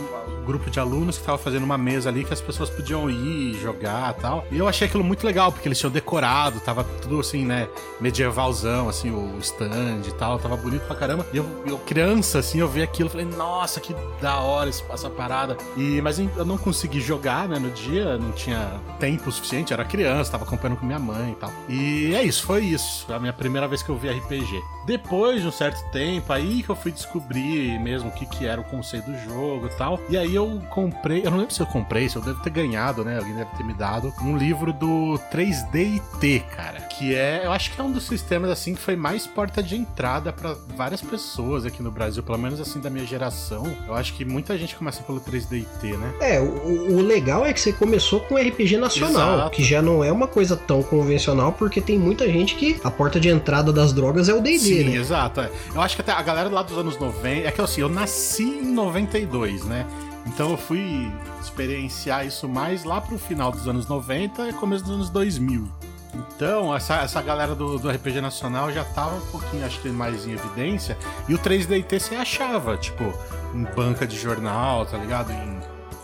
grupo 0.46 0.70
de 0.70 0.80
alunos 0.80 1.18
que 1.18 1.24
tava 1.24 1.38
fazendo 1.38 1.62
uma 1.62 1.78
mesa 1.78 2.08
ali 2.08 2.24
que 2.24 2.32
as 2.32 2.40
pessoas 2.40 2.70
podiam 2.70 3.08
ir 3.10 3.54
jogar 3.60 4.14
tal. 4.14 4.44
E 4.50 4.58
eu 4.58 4.66
achei 4.66 4.88
aquilo 4.88 5.04
muito 5.04 5.24
legal, 5.24 5.52
porque 5.52 5.68
eles 5.68 5.78
tinham 5.78 5.92
decorado, 5.92 6.58
tava 6.60 6.82
tudo 6.82 7.20
assim, 7.20 7.44
né, 7.44 7.68
medievalzão, 8.00 8.88
assim, 8.88 9.10
o 9.10 9.38
stand 9.38 10.02
e 10.08 10.12
tal, 10.12 10.38
tava 10.38 10.56
bonito 10.56 10.82
pra 10.86 10.96
caramba. 10.96 11.26
E 11.32 11.36
eu, 11.36 11.46
eu 11.66 11.78
criança, 11.78 12.38
assim, 12.38 12.58
eu 12.58 12.68
vi 12.68 12.82
aquilo, 12.82 13.08
falei, 13.08 13.26
nossa, 13.26 13.80
que 13.80 13.94
da 14.20 14.38
hora 14.40 14.70
essa 14.70 15.10
parada. 15.10 15.56
E, 15.76 16.00
mas 16.00 16.18
eu 16.18 16.44
não 16.44 16.58
consegui 16.58 17.00
jogar, 17.00 17.48
né, 17.48 17.58
no 17.58 17.70
dia, 17.70 18.16
não 18.18 18.32
tinha 18.32 18.80
tempo 18.98 19.30
suficiente, 19.30 19.72
era 19.72 19.84
criança, 19.84 20.32
tava 20.32 20.44
acompanhando 20.44 20.78
com 20.78 20.86
minha 20.86 20.98
mãe 20.98 21.32
e 21.32 21.36
tal. 21.36 21.52
E 21.68 22.14
é 22.14 22.22
isso, 22.22 22.44
foi 22.44 22.64
isso, 22.64 23.12
a 23.12 23.18
minha 23.18 23.32
primeira 23.32 23.68
vez 23.68 23.82
que 23.82 23.90
eu 23.90 23.96
vi 23.96 24.08
RPG. 24.08 24.60
Depois 24.86 25.42
de 25.42 25.49
um 25.50 25.52
certo 25.52 25.82
tempo, 25.90 26.32
aí 26.32 26.62
que 26.62 26.70
eu 26.70 26.76
fui 26.76 26.92
descobrir 26.92 27.78
mesmo 27.80 28.08
o 28.08 28.12
que, 28.12 28.24
que 28.24 28.46
era 28.46 28.60
o 28.60 28.64
conceito 28.64 29.10
do 29.10 29.18
jogo 29.18 29.66
e 29.66 29.76
tal. 29.76 30.00
E 30.08 30.16
aí 30.16 30.34
eu 30.34 30.62
comprei, 30.70 31.22
eu 31.24 31.30
não 31.30 31.38
lembro 31.38 31.52
se 31.52 31.60
eu 31.60 31.66
comprei, 31.66 32.08
se 32.08 32.16
eu 32.16 32.22
devo 32.22 32.40
ter 32.42 32.50
ganhado, 32.50 33.04
né? 33.04 33.18
Alguém 33.18 33.34
deve 33.34 33.50
ter 33.56 33.64
me 33.64 33.74
dado 33.74 34.12
um 34.22 34.36
livro 34.36 34.72
do 34.72 35.18
3D 35.32 36.00
IT, 36.20 36.44
cara. 36.54 36.80
Que 36.82 37.14
é, 37.14 37.42
eu 37.44 37.52
acho 37.52 37.72
que 37.72 37.80
é 37.80 37.84
um 37.84 37.90
dos 37.90 38.04
sistemas 38.04 38.50
assim 38.50 38.74
que 38.74 38.80
foi 38.80 38.96
mais 38.96 39.26
porta 39.26 39.62
de 39.62 39.76
entrada 39.76 40.32
para 40.32 40.56
várias 40.76 41.00
pessoas 41.00 41.64
aqui 41.66 41.82
no 41.82 41.90
Brasil, 41.90 42.22
pelo 42.22 42.38
menos 42.38 42.60
assim 42.60 42.80
da 42.80 42.88
minha 42.88 43.04
geração. 43.04 43.64
Eu 43.86 43.94
acho 43.94 44.14
que 44.14 44.24
muita 44.24 44.56
gente 44.56 44.76
começa 44.76 45.02
pelo 45.02 45.20
3D 45.20 45.60
IT, 45.60 45.96
né? 45.96 46.12
É, 46.20 46.40
o, 46.40 46.96
o 46.96 47.02
legal 47.02 47.44
é 47.44 47.52
que 47.52 47.60
você 47.60 47.72
começou 47.72 48.20
com 48.20 48.36
RPG 48.36 48.76
nacional, 48.76 49.34
Exato. 49.34 49.50
que 49.50 49.64
já 49.64 49.82
não 49.82 50.04
é 50.04 50.12
uma 50.12 50.26
coisa 50.28 50.56
tão 50.56 50.82
convencional, 50.82 51.52
porque 51.52 51.80
tem 51.80 51.98
muita 51.98 52.28
gente 52.28 52.54
que 52.54 52.80
a 52.84 52.90
porta 52.90 53.18
de 53.18 53.28
entrada 53.28 53.72
das 53.72 53.92
drogas 53.92 54.28
é 54.28 54.34
o 54.34 54.40
D&D, 54.40 54.58
Sim, 54.58 54.84
né? 54.84 54.96
exato. 54.96 55.39
É. 55.40 55.50
Eu 55.74 55.80
acho 55.80 55.96
que 55.96 56.02
até 56.02 56.12
a 56.12 56.22
galera 56.22 56.48
lá 56.48 56.62
dos 56.62 56.76
anos 56.76 56.98
90. 56.98 57.48
É 57.48 57.50
que 57.50 57.60
assim, 57.60 57.80
eu 57.80 57.88
nasci 57.88 58.44
em 58.44 58.72
92, 58.72 59.64
né? 59.64 59.86
Então 60.26 60.50
eu 60.50 60.56
fui 60.56 61.10
experienciar 61.40 62.26
isso 62.26 62.48
mais 62.48 62.84
lá 62.84 63.00
pro 63.00 63.18
final 63.18 63.50
dos 63.50 63.66
anos 63.66 63.86
90 63.86 64.48
e 64.48 64.52
começo 64.52 64.84
dos 64.84 64.94
anos 64.94 65.10
2000. 65.10 65.68
Então, 66.14 66.74
essa, 66.74 66.96
essa 66.96 67.22
galera 67.22 67.54
do, 67.54 67.78
do 67.78 67.88
RPG 67.88 68.20
Nacional 68.20 68.72
já 68.72 68.84
tava 68.84 69.16
um 69.16 69.26
pouquinho, 69.26 69.64
acho 69.64 69.80
que 69.80 69.88
mais 69.88 70.26
em 70.26 70.32
evidência. 70.32 70.98
E 71.28 71.34
o 71.34 71.38
3DT 71.38 72.00
você 72.00 72.14
achava, 72.16 72.76
tipo, 72.76 73.12
em 73.54 73.64
banca 73.76 74.06
de 74.06 74.18
jornal, 74.18 74.84
tá 74.86 74.96
ligado? 74.96 75.30
Em 75.32 75.60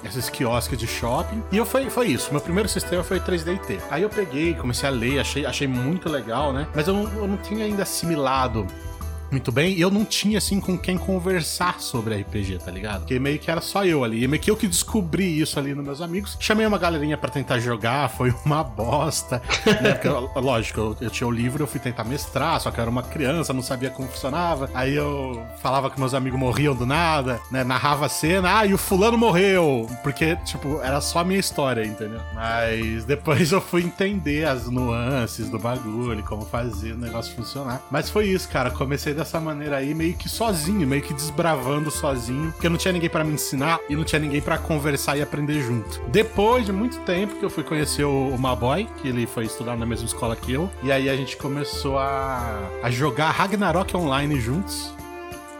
esses 0.06 0.30
quiosques 0.30 0.78
de 0.78 0.86
shopping. 0.86 1.42
E 1.50 1.56
eu 1.56 1.66
foi, 1.66 1.90
foi 1.90 2.08
isso. 2.08 2.30
Meu 2.30 2.40
primeiro 2.40 2.68
sistema 2.68 3.02
foi 3.02 3.18
3DT. 3.18 3.80
Aí 3.90 4.02
eu 4.02 4.08
peguei, 4.08 4.54
comecei 4.54 4.88
a 4.88 4.92
ler, 4.92 5.18
achei, 5.18 5.44
achei 5.44 5.66
muito 5.66 6.08
legal, 6.08 6.52
né? 6.52 6.66
Mas 6.74 6.86
eu 6.86 6.94
eu 6.96 7.26
não 7.26 7.36
tinha 7.36 7.64
ainda 7.64 7.82
assimilado 7.82 8.66
muito 9.30 9.50
bem, 9.50 9.74
e 9.74 9.80
eu 9.80 9.90
não 9.90 10.04
tinha 10.04 10.38
assim 10.38 10.60
com 10.60 10.78
quem 10.78 10.96
conversar 10.96 11.80
sobre 11.80 12.16
RPG, 12.20 12.58
tá 12.58 12.70
ligado? 12.70 13.00
Porque 13.00 13.18
meio 13.18 13.38
que 13.38 13.50
era 13.50 13.60
só 13.60 13.84
eu 13.84 14.04
ali, 14.04 14.24
e 14.24 14.28
meio 14.28 14.42
que 14.42 14.50
eu 14.50 14.56
que 14.56 14.66
descobri 14.66 15.40
isso 15.40 15.58
ali 15.58 15.74
nos 15.74 15.84
meus 15.84 16.00
amigos. 16.00 16.36
Chamei 16.40 16.66
uma 16.66 16.78
galerinha 16.78 17.16
pra 17.16 17.30
tentar 17.30 17.58
jogar, 17.58 18.08
foi 18.16 18.34
uma 18.44 18.62
bosta, 18.62 19.42
né? 19.80 19.94
Porque, 19.94 20.08
lógico, 20.38 20.80
eu, 20.80 20.96
eu 21.02 21.10
tinha 21.10 21.26
o 21.26 21.30
livro, 21.30 21.62
eu 21.62 21.66
fui 21.66 21.80
tentar 21.80 22.04
mestrar, 22.04 22.60
só 22.60 22.70
que 22.70 22.78
eu 22.78 22.82
era 22.82 22.90
uma 22.90 23.02
criança, 23.02 23.52
não 23.52 23.62
sabia 23.62 23.90
como 23.90 24.08
funcionava. 24.08 24.70
Aí 24.74 24.94
eu 24.94 25.44
falava 25.60 25.90
que 25.90 25.98
meus 25.98 26.14
amigos 26.14 26.38
morriam 26.38 26.74
do 26.74 26.86
nada, 26.86 27.40
né? 27.50 27.64
Narrava 27.64 28.06
a 28.06 28.08
cena, 28.08 28.58
ah, 28.58 28.66
e 28.66 28.74
o 28.74 28.78
fulano 28.78 29.18
morreu, 29.18 29.88
porque, 30.02 30.36
tipo, 30.44 30.80
era 30.82 31.00
só 31.00 31.20
a 31.20 31.24
minha 31.24 31.40
história, 31.40 31.84
entendeu? 31.84 32.20
Mas 32.34 33.04
depois 33.04 33.52
eu 33.52 33.60
fui 33.60 33.82
entender 33.82 34.46
as 34.46 34.68
nuances 34.68 35.48
do 35.48 35.58
bagulho, 35.58 36.22
como 36.24 36.44
fazer 36.44 36.92
o 36.92 36.98
negócio 36.98 37.34
funcionar. 37.34 37.82
Mas 37.90 38.10
foi 38.10 38.26
isso, 38.26 38.48
cara, 38.48 38.70
comecei 38.70 39.14
dessa 39.16 39.40
maneira 39.40 39.78
aí, 39.78 39.94
meio 39.94 40.14
que 40.14 40.28
sozinho, 40.28 40.86
meio 40.86 41.02
que 41.02 41.14
desbravando 41.14 41.90
sozinho, 41.90 42.52
porque 42.52 42.68
não 42.68 42.76
tinha 42.76 42.92
ninguém 42.92 43.10
para 43.10 43.24
me 43.24 43.32
ensinar 43.32 43.80
e 43.88 43.96
não 43.96 44.04
tinha 44.04 44.20
ninguém 44.20 44.40
para 44.40 44.58
conversar 44.58 45.16
e 45.16 45.22
aprender 45.22 45.60
junto. 45.62 46.00
Depois 46.08 46.66
de 46.66 46.72
muito 46.72 46.98
tempo 47.00 47.36
que 47.36 47.44
eu 47.44 47.50
fui 47.50 47.64
conhecer 47.64 48.04
o, 48.04 48.36
Maboy, 48.36 48.86
que 49.00 49.08
ele 49.08 49.26
foi 49.26 49.44
estudar 49.46 49.76
na 49.76 49.86
mesma 49.86 50.06
escola 50.06 50.36
que 50.36 50.52
eu, 50.52 50.70
e 50.82 50.92
aí 50.92 51.08
a 51.08 51.16
gente 51.16 51.36
começou 51.36 51.98
a, 51.98 52.68
a 52.82 52.90
jogar 52.90 53.30
Ragnarok 53.30 53.96
online 53.96 54.40
juntos 54.40 54.95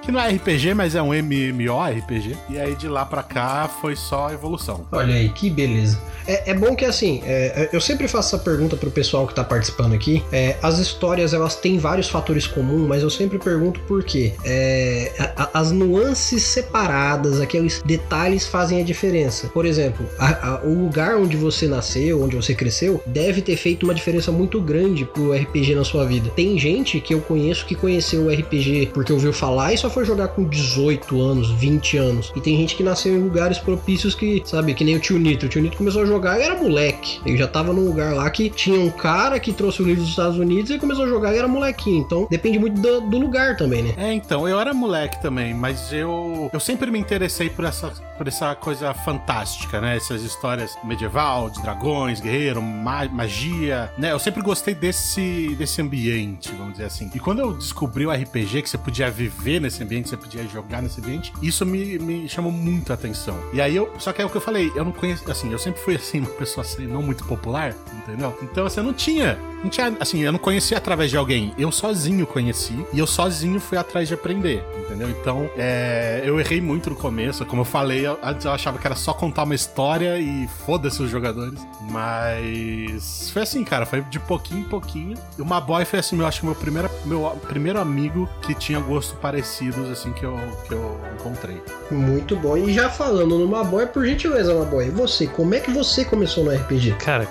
que 0.06 0.12
não 0.12 0.20
é 0.20 0.30
RPG, 0.30 0.72
mas 0.72 0.94
é 0.94 1.02
um 1.02 1.12
MMORPG. 1.12 2.36
E 2.48 2.58
aí 2.60 2.76
de 2.76 2.86
lá 2.86 3.04
pra 3.04 3.24
cá 3.24 3.68
foi 3.80 3.96
só 3.96 4.30
evolução. 4.30 4.86
Olha 4.92 5.16
aí, 5.16 5.28
que 5.30 5.50
beleza. 5.50 5.98
É, 6.26 6.52
é 6.52 6.54
bom 6.54 6.76
que 6.76 6.84
assim, 6.84 7.22
é, 7.24 7.64
é 7.64 7.68
eu 7.72 7.80
sempre 7.80 8.06
faço 8.06 8.34
essa 8.34 8.44
pergunta 8.44 8.76
pro 8.76 8.90
pessoal 8.90 9.26
que 9.26 9.34
tá 9.34 9.42
participando 9.42 9.94
aqui. 9.94 10.22
É, 10.30 10.56
as 10.62 10.78
histórias 10.78 11.34
elas 11.34 11.56
têm 11.56 11.76
vários 11.78 12.08
fatores 12.08 12.46
comuns, 12.46 12.86
mas 12.86 13.02
eu 13.02 13.10
sempre 13.10 13.36
pergunto 13.38 13.80
por 13.80 14.04
quê. 14.04 14.32
É, 14.44 15.12
a, 15.36 15.58
as 15.58 15.72
nuances 15.72 16.42
separadas, 16.44 17.40
aqueles 17.40 17.82
detalhes 17.84 18.46
fazem 18.46 18.80
a 18.80 18.84
diferença. 18.84 19.48
Por 19.48 19.66
exemplo, 19.66 20.08
a, 20.18 20.50
a, 20.50 20.60
o 20.62 20.84
lugar 20.84 21.16
onde 21.16 21.36
você 21.36 21.66
nasceu, 21.66 22.22
onde 22.22 22.36
você 22.36 22.54
cresceu, 22.54 23.02
deve 23.06 23.42
ter 23.42 23.56
feito 23.56 23.82
uma 23.82 23.94
diferença 23.94 24.30
muito 24.30 24.60
grande 24.60 25.04
pro 25.04 25.32
RPG 25.32 25.74
na 25.74 25.84
sua 25.84 26.04
vida. 26.04 26.30
Tem 26.30 26.56
gente 26.56 27.00
que 27.00 27.12
eu 27.12 27.20
conheço 27.20 27.66
que 27.66 27.74
conheceu 27.74 28.26
o 28.26 28.30
RPG 28.30 28.90
porque 28.94 29.12
ouviu 29.12 29.32
falar 29.32 29.72
e 29.72 29.78
só 29.78 29.90
jogar 30.04 30.28
com 30.28 30.44
18 30.44 31.20
anos, 31.20 31.50
20 31.52 31.96
anos. 31.96 32.32
E 32.34 32.40
tem 32.40 32.56
gente 32.56 32.76
que 32.76 32.82
nasceu 32.82 33.14
em 33.14 33.22
lugares 33.22 33.58
propícios 33.58 34.14
que, 34.14 34.42
sabe, 34.44 34.74
que 34.74 34.84
nem 34.84 34.96
o 34.96 35.00
tio 35.00 35.18
Nito. 35.18 35.46
O 35.46 35.48
tio 35.48 35.62
Nito 35.62 35.76
começou 35.76 36.02
a 36.02 36.06
jogar 36.06 36.38
e 36.38 36.42
era 36.42 36.54
moleque. 36.54 37.20
Ele 37.24 37.36
já 37.36 37.46
tava 37.46 37.72
num 37.72 37.86
lugar 37.86 38.14
lá 38.14 38.28
que 38.30 38.50
tinha 38.50 38.78
um 38.80 38.90
cara 38.90 39.38
que 39.38 39.52
trouxe 39.52 39.82
o 39.82 39.84
livro 39.84 40.02
dos 40.02 40.10
Estados 40.10 40.38
Unidos 40.38 40.70
e 40.70 40.78
começou 40.78 41.04
a 41.04 41.08
jogar 41.08 41.34
e 41.34 41.38
era 41.38 41.48
molequinho. 41.48 42.02
Então 42.02 42.26
depende 42.30 42.58
muito 42.58 42.80
do, 42.80 43.00
do 43.00 43.18
lugar 43.18 43.56
também, 43.56 43.82
né? 43.82 43.94
É, 43.96 44.12
então, 44.12 44.48
eu 44.48 44.60
era 44.60 44.72
moleque 44.74 45.20
também, 45.20 45.54
mas 45.54 45.92
eu, 45.92 46.50
eu 46.52 46.60
sempre 46.60 46.90
me 46.90 46.98
interessei 46.98 47.48
por 47.48 47.64
essa, 47.64 47.88
por 48.16 48.28
essa 48.28 48.54
coisa 48.54 48.92
fantástica, 48.94 49.80
né? 49.80 49.96
Essas 49.96 50.22
histórias 50.22 50.76
medieval, 50.84 51.50
de 51.50 51.60
dragões, 51.62 52.20
guerreiro, 52.20 52.62
ma 52.62 53.06
magia, 53.08 53.92
né? 53.98 54.12
Eu 54.12 54.18
sempre 54.18 54.42
gostei 54.42 54.74
desse, 54.74 55.54
desse 55.56 55.80
ambiente, 55.80 56.50
vamos 56.52 56.72
dizer 56.72 56.84
assim. 56.84 57.10
E 57.14 57.18
quando 57.18 57.40
eu 57.40 57.52
descobri 57.52 58.06
o 58.06 58.12
RPG, 58.12 58.62
que 58.62 58.70
você 58.70 58.78
podia 58.78 59.10
viver 59.10 59.60
nesse 59.60 59.82
ambiente, 59.86 60.08
você 60.08 60.16
podia 60.16 60.46
jogar 60.46 60.82
nesse 60.82 61.00
ambiente, 61.00 61.32
isso 61.42 61.64
me, 61.64 61.98
me 61.98 62.28
chamou 62.28 62.52
muito 62.52 62.90
a 62.90 62.94
atenção. 62.94 63.38
E 63.52 63.60
aí 63.60 63.74
eu, 63.74 63.92
só 63.98 64.12
que 64.12 64.20
é 64.20 64.26
o 64.26 64.28
que 64.28 64.36
eu 64.36 64.40
falei, 64.40 64.70
eu 64.74 64.84
não 64.84 64.92
conheço, 64.92 65.30
assim, 65.30 65.50
eu 65.50 65.58
sempre 65.58 65.80
fui 65.80 65.96
assim, 65.96 66.20
uma 66.26 66.30
pessoa 66.30 66.64
assim, 66.64 66.86
não 66.86 67.02
muito 67.02 67.24
popular, 67.24 67.74
entendeu? 68.02 68.36
Então, 68.42 68.66
assim, 68.66 68.80
eu 68.80 68.84
não 68.84 68.92
tinha, 68.92 69.38
não 69.62 69.70
tinha, 69.70 69.96
assim, 69.98 70.22
eu 70.22 70.32
não 70.32 70.38
conhecia 70.38 70.76
através 70.76 71.10
de 71.10 71.16
alguém, 71.16 71.54
eu 71.56 71.72
sozinho 71.72 72.26
conheci 72.26 72.84
e 72.92 72.98
eu 72.98 73.06
sozinho 73.06 73.60
fui 73.60 73.78
atrás 73.78 74.08
de 74.08 74.14
aprender, 74.14 74.62
entendeu? 74.78 75.08
Então, 75.10 75.48
é, 75.56 76.22
eu 76.24 76.38
errei 76.38 76.60
muito 76.60 76.90
no 76.90 76.96
começo, 76.96 77.44
como 77.46 77.62
eu 77.62 77.64
falei, 77.64 78.06
eu, 78.06 78.18
eu 78.44 78.50
achava 78.50 78.78
que 78.78 78.86
era 78.86 78.96
só 78.96 79.12
contar 79.12 79.44
uma 79.44 79.54
história 79.54 80.18
e 80.18 80.48
foda-se 80.66 81.02
os 81.02 81.10
jogadores, 81.10 81.58
mas 81.90 83.30
foi 83.30 83.42
assim, 83.42 83.64
cara, 83.64 83.86
foi 83.86 84.02
de 84.02 84.18
pouquinho 84.18 84.60
em 84.60 84.64
pouquinho. 84.64 85.16
E 85.38 85.42
o 85.42 85.46
Maboy 85.46 85.84
foi 85.84 85.98
assim, 85.98 86.18
eu 86.18 86.26
acho 86.26 86.40
que 86.40 86.46
meu 86.46 86.54
primeiro, 86.54 86.90
meu 87.04 87.30
primeiro 87.48 87.80
amigo 87.80 88.28
que 88.42 88.54
tinha 88.54 88.80
gosto 88.80 89.16
parecido 89.16 89.75
assim 89.84 90.12
que 90.12 90.24
eu, 90.24 90.36
que 90.66 90.74
eu 90.74 90.98
encontrei. 91.14 91.62
Muito 91.90 92.36
bom. 92.36 92.56
E 92.56 92.72
já 92.72 92.88
falando 92.88 93.38
no 93.38 93.46
Maboy, 93.46 93.86
por 93.86 94.06
gentileza, 94.06 94.54
Maboy, 94.54 94.90
você, 94.90 95.26
como 95.26 95.54
é 95.54 95.60
que 95.60 95.70
você 95.70 96.04
começou 96.04 96.44
no 96.44 96.50
RPG? 96.50 96.92
Cara, 96.94 97.26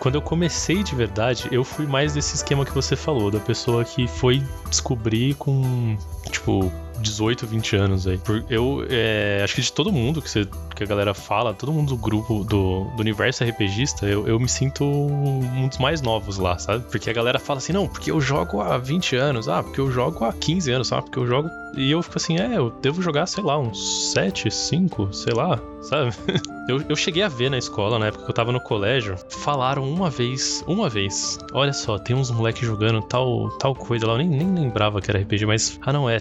quando 0.00 0.14
eu 0.14 0.22
comecei 0.22 0.82
de 0.82 0.94
verdade, 0.94 1.48
eu 1.50 1.64
fui 1.64 1.86
mais 1.86 2.14
desse 2.14 2.36
esquema 2.36 2.64
que 2.64 2.72
você 2.72 2.96
falou, 2.96 3.30
da 3.30 3.40
pessoa 3.40 3.84
que 3.84 4.06
foi 4.06 4.42
descobrir 4.68 5.34
com, 5.34 5.96
tipo, 6.30 6.72
18, 7.00 7.46
20 7.46 7.76
anos 7.76 8.06
aí. 8.06 8.20
Eu 8.48 8.84
é, 8.88 9.40
acho 9.42 9.54
que 9.54 9.62
de 9.62 9.72
todo 9.72 9.92
mundo 9.92 10.20
que, 10.20 10.30
você, 10.30 10.46
que 10.74 10.82
a 10.82 10.86
galera 10.86 11.14
fala, 11.14 11.54
todo 11.54 11.72
mundo 11.72 11.88
do 11.90 11.96
grupo, 11.96 12.44
do, 12.44 12.84
do 12.84 13.00
universo 13.00 13.44
RPGista, 13.44 14.06
eu, 14.06 14.26
eu 14.26 14.38
me 14.38 14.48
sinto 14.48 14.84
um 14.84 15.68
dos 15.68 15.78
mais 15.78 16.00
novos 16.02 16.38
lá, 16.38 16.58
sabe? 16.58 16.84
Porque 16.90 17.10
a 17.10 17.12
galera 17.12 17.38
fala 17.38 17.58
assim, 17.58 17.72
não, 17.72 17.86
porque 17.86 18.10
eu 18.10 18.20
jogo 18.20 18.60
há 18.60 18.78
20 18.78 19.16
anos, 19.16 19.48
ah, 19.48 19.62
porque 19.62 19.80
eu 19.80 19.90
jogo 19.90 20.24
há 20.24 20.32
15 20.32 20.70
anos, 20.72 20.88
sabe? 20.88 21.04
Porque 21.04 21.18
eu 21.18 21.26
jogo. 21.26 21.48
E 21.76 21.90
eu 21.90 22.02
fico 22.02 22.16
assim, 22.16 22.38
é, 22.38 22.56
eu 22.56 22.70
devo 22.70 23.02
jogar, 23.02 23.26
sei 23.26 23.44
lá, 23.44 23.58
uns 23.58 24.12
7, 24.12 24.50
5, 24.50 25.12
sei 25.12 25.34
lá, 25.34 25.60
sabe? 25.82 26.12
Eu, 26.68 26.84
eu 26.86 26.94
cheguei 26.94 27.22
a 27.22 27.28
ver 27.28 27.50
na 27.50 27.56
escola, 27.56 27.98
na 27.98 28.08
época 28.08 28.24
que 28.24 28.30
eu 28.30 28.34
tava 28.34 28.52
no 28.52 28.60
colégio, 28.60 29.16
falaram 29.30 29.90
uma 29.90 30.10
vez, 30.10 30.62
uma 30.66 30.86
vez, 30.86 31.38
olha 31.54 31.72
só, 31.72 31.98
tem 31.98 32.14
uns 32.14 32.30
moleques 32.30 32.66
jogando 32.68 33.00
tal, 33.00 33.48
tal 33.56 33.74
coisa 33.74 34.06
lá, 34.06 34.12
eu 34.12 34.18
nem, 34.18 34.28
nem 34.28 34.54
lembrava 34.54 35.00
que 35.00 35.10
era 35.10 35.18
RPG, 35.18 35.46
mas, 35.46 35.80
ah 35.80 35.94
não, 35.94 36.10
é, 36.10 36.20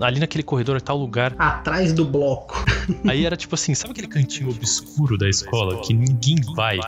ali 0.00 0.20
naquele 0.20 0.42
corredor, 0.42 0.80
tal 0.80 0.96
lugar. 0.96 1.34
Atrás 1.38 1.92
do 1.92 2.04
bloco. 2.04 2.64
Aí 3.06 3.24
era 3.24 3.36
tipo 3.36 3.54
assim, 3.54 3.74
sabe 3.74 3.92
aquele 3.92 4.08
cantinho 4.08 4.50
obscuro 4.50 5.18
da 5.18 5.28
escola 5.28 5.80
que 5.80 5.92
ninguém 5.92 6.36
vai? 6.54 6.78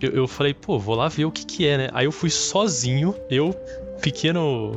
Eu, 0.00 0.10
eu 0.12 0.28
falei, 0.28 0.54
pô, 0.54 0.78
vou 0.78 0.94
lá 0.94 1.08
ver 1.08 1.26
o 1.26 1.30
que 1.30 1.44
que 1.44 1.66
é, 1.66 1.76
né? 1.76 1.90
Aí 1.92 2.06
eu 2.06 2.12
fui 2.12 2.30
sozinho, 2.30 3.14
eu 3.28 3.54
pequeno 4.00 4.72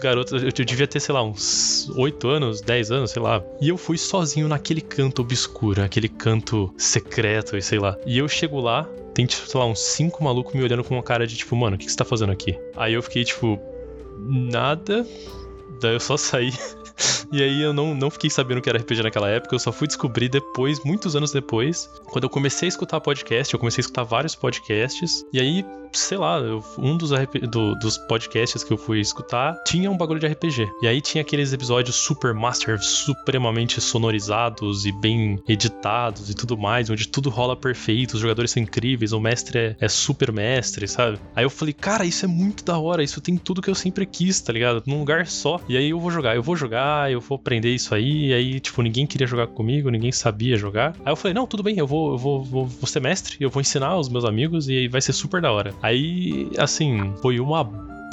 garoto, 0.00 0.36
eu 0.36 0.50
devia 0.50 0.86
ter, 0.86 1.00
sei 1.00 1.14
lá, 1.14 1.22
uns 1.22 1.88
8 1.96 2.28
anos, 2.28 2.60
10 2.60 2.90
anos, 2.90 3.10
sei 3.12 3.22
lá. 3.22 3.42
E 3.60 3.68
eu 3.68 3.76
fui 3.76 3.96
sozinho 3.96 4.48
naquele 4.48 4.80
canto 4.80 5.22
obscuro, 5.22 5.82
aquele 5.82 6.08
canto 6.08 6.74
secreto, 6.76 7.56
e 7.56 7.62
sei 7.62 7.78
lá. 7.78 7.96
E 8.04 8.18
eu 8.18 8.28
chego 8.28 8.60
lá, 8.60 8.88
tem, 9.14 9.26
tipo, 9.26 9.46
sei 9.48 9.60
lá, 9.60 9.66
uns 9.66 9.78
cinco 9.78 10.22
malucos 10.24 10.52
me 10.54 10.62
olhando 10.62 10.82
com 10.82 10.94
uma 10.94 11.02
cara 11.02 11.26
de 11.26 11.36
tipo, 11.36 11.54
mano, 11.54 11.76
o 11.76 11.78
que, 11.78 11.86
que 11.86 11.90
você 11.92 11.96
tá 11.96 12.04
fazendo 12.04 12.32
aqui? 12.32 12.58
Aí 12.76 12.94
eu 12.94 13.02
fiquei, 13.02 13.24
tipo, 13.24 13.58
nada. 14.18 15.06
Daí 15.80 15.94
eu 15.94 16.00
só 16.00 16.16
saí 16.16 16.52
e 17.32 17.42
aí 17.42 17.62
eu 17.62 17.72
não, 17.72 17.94
não 17.94 18.10
fiquei 18.10 18.30
sabendo 18.30 18.60
que 18.60 18.68
era 18.68 18.78
RPG 18.78 19.02
naquela 19.02 19.28
época, 19.28 19.54
eu 19.54 19.58
só 19.58 19.72
fui 19.72 19.86
descobrir 19.86 20.28
depois, 20.28 20.82
muitos 20.84 21.16
anos 21.16 21.32
depois, 21.32 21.88
quando 22.06 22.24
eu 22.24 22.30
comecei 22.30 22.66
a 22.66 22.70
escutar 22.70 23.00
podcast, 23.00 23.52
eu 23.52 23.60
comecei 23.60 23.80
a 23.80 23.84
escutar 23.84 24.04
vários 24.04 24.34
podcasts, 24.34 25.24
e 25.32 25.40
aí 25.40 25.64
sei 25.98 26.18
lá, 26.18 26.40
um 26.78 26.96
dos, 26.96 27.10
do, 27.50 27.74
dos 27.76 27.98
podcasts 27.98 28.64
que 28.64 28.72
eu 28.72 28.76
fui 28.76 29.00
escutar 29.00 29.54
tinha 29.64 29.90
um 29.90 29.96
bagulho 29.96 30.20
de 30.20 30.26
RPG. 30.26 30.68
E 30.82 30.88
aí 30.88 31.00
tinha 31.00 31.22
aqueles 31.22 31.52
episódios 31.52 31.96
super 31.96 32.34
master, 32.34 32.82
supremamente 32.82 33.80
sonorizados 33.80 34.84
e 34.86 34.92
bem 34.92 35.42
editados 35.48 36.30
e 36.30 36.34
tudo 36.34 36.56
mais, 36.58 36.90
onde 36.90 37.08
tudo 37.08 37.30
rola 37.30 37.56
perfeito, 37.56 38.14
os 38.14 38.20
jogadores 38.20 38.50
são 38.50 38.62
incríveis, 38.62 39.12
o 39.12 39.20
mestre 39.20 39.58
é, 39.58 39.76
é 39.80 39.88
super 39.88 40.32
mestre, 40.32 40.86
sabe? 40.88 41.18
Aí 41.34 41.44
eu 41.44 41.50
falei, 41.50 41.72
cara, 41.72 42.04
isso 42.04 42.24
é 42.24 42.28
muito 42.28 42.64
da 42.64 42.78
hora, 42.78 43.02
isso 43.02 43.20
tem 43.20 43.36
tudo 43.36 43.62
que 43.62 43.70
eu 43.70 43.74
sempre 43.74 44.06
quis, 44.06 44.40
tá 44.40 44.52
ligado? 44.52 44.82
Num 44.86 44.98
lugar 44.98 45.26
só. 45.26 45.60
E 45.68 45.76
aí 45.76 45.90
eu 45.90 46.00
vou 46.00 46.10
jogar, 46.10 46.34
eu 46.34 46.42
vou 46.42 46.56
jogar, 46.56 46.83
eu 47.10 47.20
vou 47.20 47.36
aprender 47.36 47.74
isso 47.74 47.94
aí. 47.94 48.28
E 48.28 48.34
aí, 48.34 48.60
tipo, 48.60 48.82
ninguém 48.82 49.06
queria 49.06 49.26
jogar 49.26 49.46
comigo, 49.46 49.90
ninguém 49.90 50.12
sabia 50.12 50.56
jogar. 50.56 50.94
Aí 51.04 51.12
eu 51.12 51.16
falei, 51.16 51.34
não, 51.34 51.46
tudo 51.46 51.62
bem, 51.62 51.78
eu 51.78 51.86
vou, 51.86 52.12
eu 52.12 52.18
vou, 52.18 52.44
vou, 52.44 52.66
vou 52.66 52.86
ser 52.86 53.00
mestre, 53.00 53.36
eu 53.40 53.50
vou 53.50 53.60
ensinar 53.60 53.96
os 53.96 54.08
meus 54.08 54.24
amigos 54.24 54.68
e 54.68 54.88
vai 54.88 55.00
ser 55.00 55.12
super 55.12 55.40
da 55.40 55.52
hora. 55.52 55.74
Aí, 55.82 56.48
assim, 56.58 57.12
foi 57.20 57.40
uma 57.40 57.64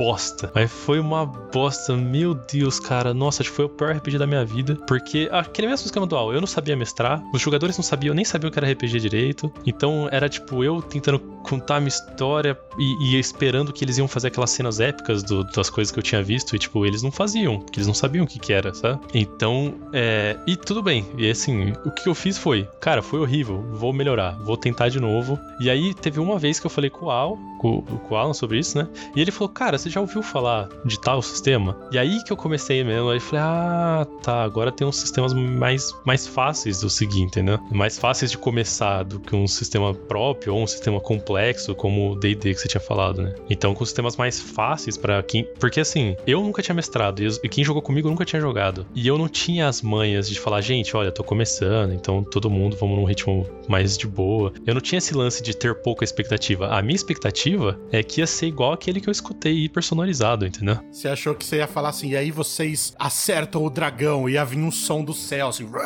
bosta. 0.02 0.52
Mas 0.56 0.72
foi 0.72 1.00
uma 1.00 1.28
bosta, 1.28 1.96
meu 1.96 2.34
Deus, 2.34 2.80
cara. 2.80 3.14
Nossa, 3.14 3.44
acho 3.44 3.52
que 3.52 3.56
foi 3.56 3.66
o 3.66 3.70
pior 3.70 3.96
RPG 3.96 4.18
da 4.18 4.26
minha 4.26 4.44
vida. 4.44 4.76
Porque, 4.88 5.30
aquele 5.32 5.68
mesmo 5.68 5.86
esquema 5.86 6.08
dual, 6.08 6.34
eu 6.34 6.40
não 6.40 6.48
sabia 6.48 6.76
mestrar, 6.76 7.22
os 7.32 7.40
jogadores 7.40 7.78
não 7.78 7.84
sabiam, 7.84 8.16
nem 8.16 8.26
sabiam 8.26 8.50
o 8.50 8.52
que 8.52 8.58
era 8.58 8.72
RPG 8.72 9.00
direito. 9.00 9.54
Então 9.64 10.10
era 10.12 10.28
tipo 10.28 10.64
eu 10.64 10.82
tentando 10.82 11.20
contar 11.20 11.76
a 11.76 11.80
minha 11.80 11.90
história 11.90 12.58
e, 12.80 13.12
e 13.12 13.20
esperando 13.20 13.72
que 13.72 13.86
eles 13.86 14.00
iam 14.00 14.08
fazer 14.08 14.30
aquelas 14.30 14.50
cenas 14.50 14.80
épicas 14.80 15.22
do, 15.22 15.44
das 15.44 15.70
coisas 15.70 15.92
que 15.92 16.00
eu 16.00 16.04
tinha 16.04 16.24
visto. 16.24 16.56
E 16.56 16.60
tipo, 16.60 16.84
eles 16.84 17.04
não 17.04 17.12
faziam, 17.12 17.60
porque 17.60 17.78
eles 17.78 17.88
não 17.88 17.94
sabiam 17.94 18.26
o 18.26 18.28
que, 18.28 18.40
que 18.40 18.52
era, 18.52 18.74
sabe? 18.74 19.00
Então, 19.14 19.76
é. 19.94 20.36
E 20.48 20.56
tudo 20.56 20.82
bem. 20.82 21.06
E 21.16 21.30
assim, 21.30 21.74
o 21.86 21.92
que 21.92 22.10
eu 22.10 22.16
fiz 22.16 22.40
foi, 22.40 22.68
cara, 22.80 23.04
foi 23.04 23.20
horrível, 23.20 23.64
vou 23.72 23.94
melhorar, 23.94 24.32
vou 24.40 24.58
tentar 24.58 24.90
de 24.90 25.00
novo. 25.00 25.40
E 25.60 25.70
aí 25.70 25.94
teve 25.94 26.20
uma 26.20 26.40
vez 26.40 26.60
que 26.60 26.66
eu 26.66 26.72
falei 26.72 26.90
com 26.90 27.06
o 27.06 27.12
Al, 27.12 27.38
com, 27.60 27.84
com 27.84 28.16
o 28.16 28.18
Alan 28.18 28.34
sobre 28.34 28.58
isso, 28.58 28.80
né? 28.80 28.88
E 29.16 29.22
ele 29.22 29.30
falou, 29.30 29.50
cara, 29.50 29.78
você 29.78 29.91
já 29.92 30.02
ouviu 30.02 30.24
falar 30.24 30.70
de 30.86 31.00
tal 31.00 31.22
sistema? 31.22 31.78
E 31.92 31.98
aí 31.98 32.24
que 32.24 32.32
eu 32.32 32.38
comecei 32.38 32.84
mesmo, 32.84 33.10
aí 33.10 33.20
falei, 33.20 33.44
ah, 33.46 34.08
tá, 34.24 34.44
agora 34.44 34.72
tem 34.72 34.88
uns 34.88 34.98
sistemas 34.98 35.34
mais, 35.34 35.94
mais 36.06 36.26
fáceis 36.26 36.80
do 36.80 36.90
seguir, 36.90 37.22
entendeu? 37.22 37.60
Mais 37.72 38.00
fáceis 38.00 38.32
de 38.32 38.38
começar 38.38 39.04
do 39.04 39.20
que 39.20 39.36
um 39.36 39.48
sistema 39.48 39.94
próprio 39.94 40.56
ou 40.56 40.64
um 40.64 40.68
sistema 40.68 41.00
complexo, 41.00 41.76
como 41.76 42.12
o 42.12 42.16
D&D 42.16 42.54
que 42.54 42.60
você 42.60 42.68
tinha 42.68 42.82
falado, 42.82 43.22
né? 43.22 43.36
Então, 43.50 43.74
com 43.74 43.86
sistemas 43.86 44.16
mais 44.16 44.40
fáceis 44.40 44.98
para 44.98 45.22
quem... 45.22 45.46
Porque, 45.60 45.80
assim, 45.80 46.16
eu 46.26 46.42
nunca 46.42 46.62
tinha 46.62 46.76
mestrado 46.76 47.12
e 47.44 47.50
quem 47.50 47.64
jogou 47.64 47.82
comigo 47.82 48.10
nunca 48.10 48.24
tinha 48.24 48.42
jogado. 48.42 48.86
E 48.96 49.08
eu 49.08 49.18
não 49.18 49.28
tinha 49.28 49.68
as 49.68 49.82
manhas 49.82 50.30
de 50.30 50.40
falar, 50.40 50.62
gente, 50.62 50.96
olha, 50.96 51.12
tô 51.12 51.24
começando, 51.24 51.94
então 51.94 52.24
todo 52.24 52.50
mundo 52.50 52.78
vamos 52.80 52.98
num 52.98 53.06
ritmo 53.06 53.46
mais 53.68 53.98
de 53.98 54.08
boa. 54.08 54.54
Eu 54.66 54.74
não 54.74 54.82
tinha 54.82 54.98
esse 54.98 55.14
lance 55.14 55.44
de 55.44 55.56
ter 55.56 55.76
pouca 55.76 56.04
expectativa. 56.04 56.68
A 56.68 56.82
minha 56.82 56.96
expectativa 56.96 57.80
é 57.92 58.02
que 58.02 58.22
ia 58.22 58.28
ser 58.28 58.48
igual 58.48 58.74
aquele 58.74 59.02
que 59.02 59.10
eu 59.10 59.12
escutei 59.12 59.68
personalizado, 59.72 60.46
entendeu? 60.46 60.80
Você 60.92 61.08
achou 61.08 61.34
que 61.36 61.46
você 61.46 61.58
ia 61.58 61.68
falar 61.68 61.90
assim, 61.90 62.10
e 62.10 62.18
aí 62.18 62.32
vocês 62.32 62.94
acertam 63.00 63.64
o 63.66 63.70
dragão 63.70 64.28
e 64.30 64.34
ia 64.34 64.46
vir 64.46 64.60
um 64.60 64.72
som 64.72 65.04
do 65.04 65.14
céu, 65.14 65.48
assim. 65.50 65.68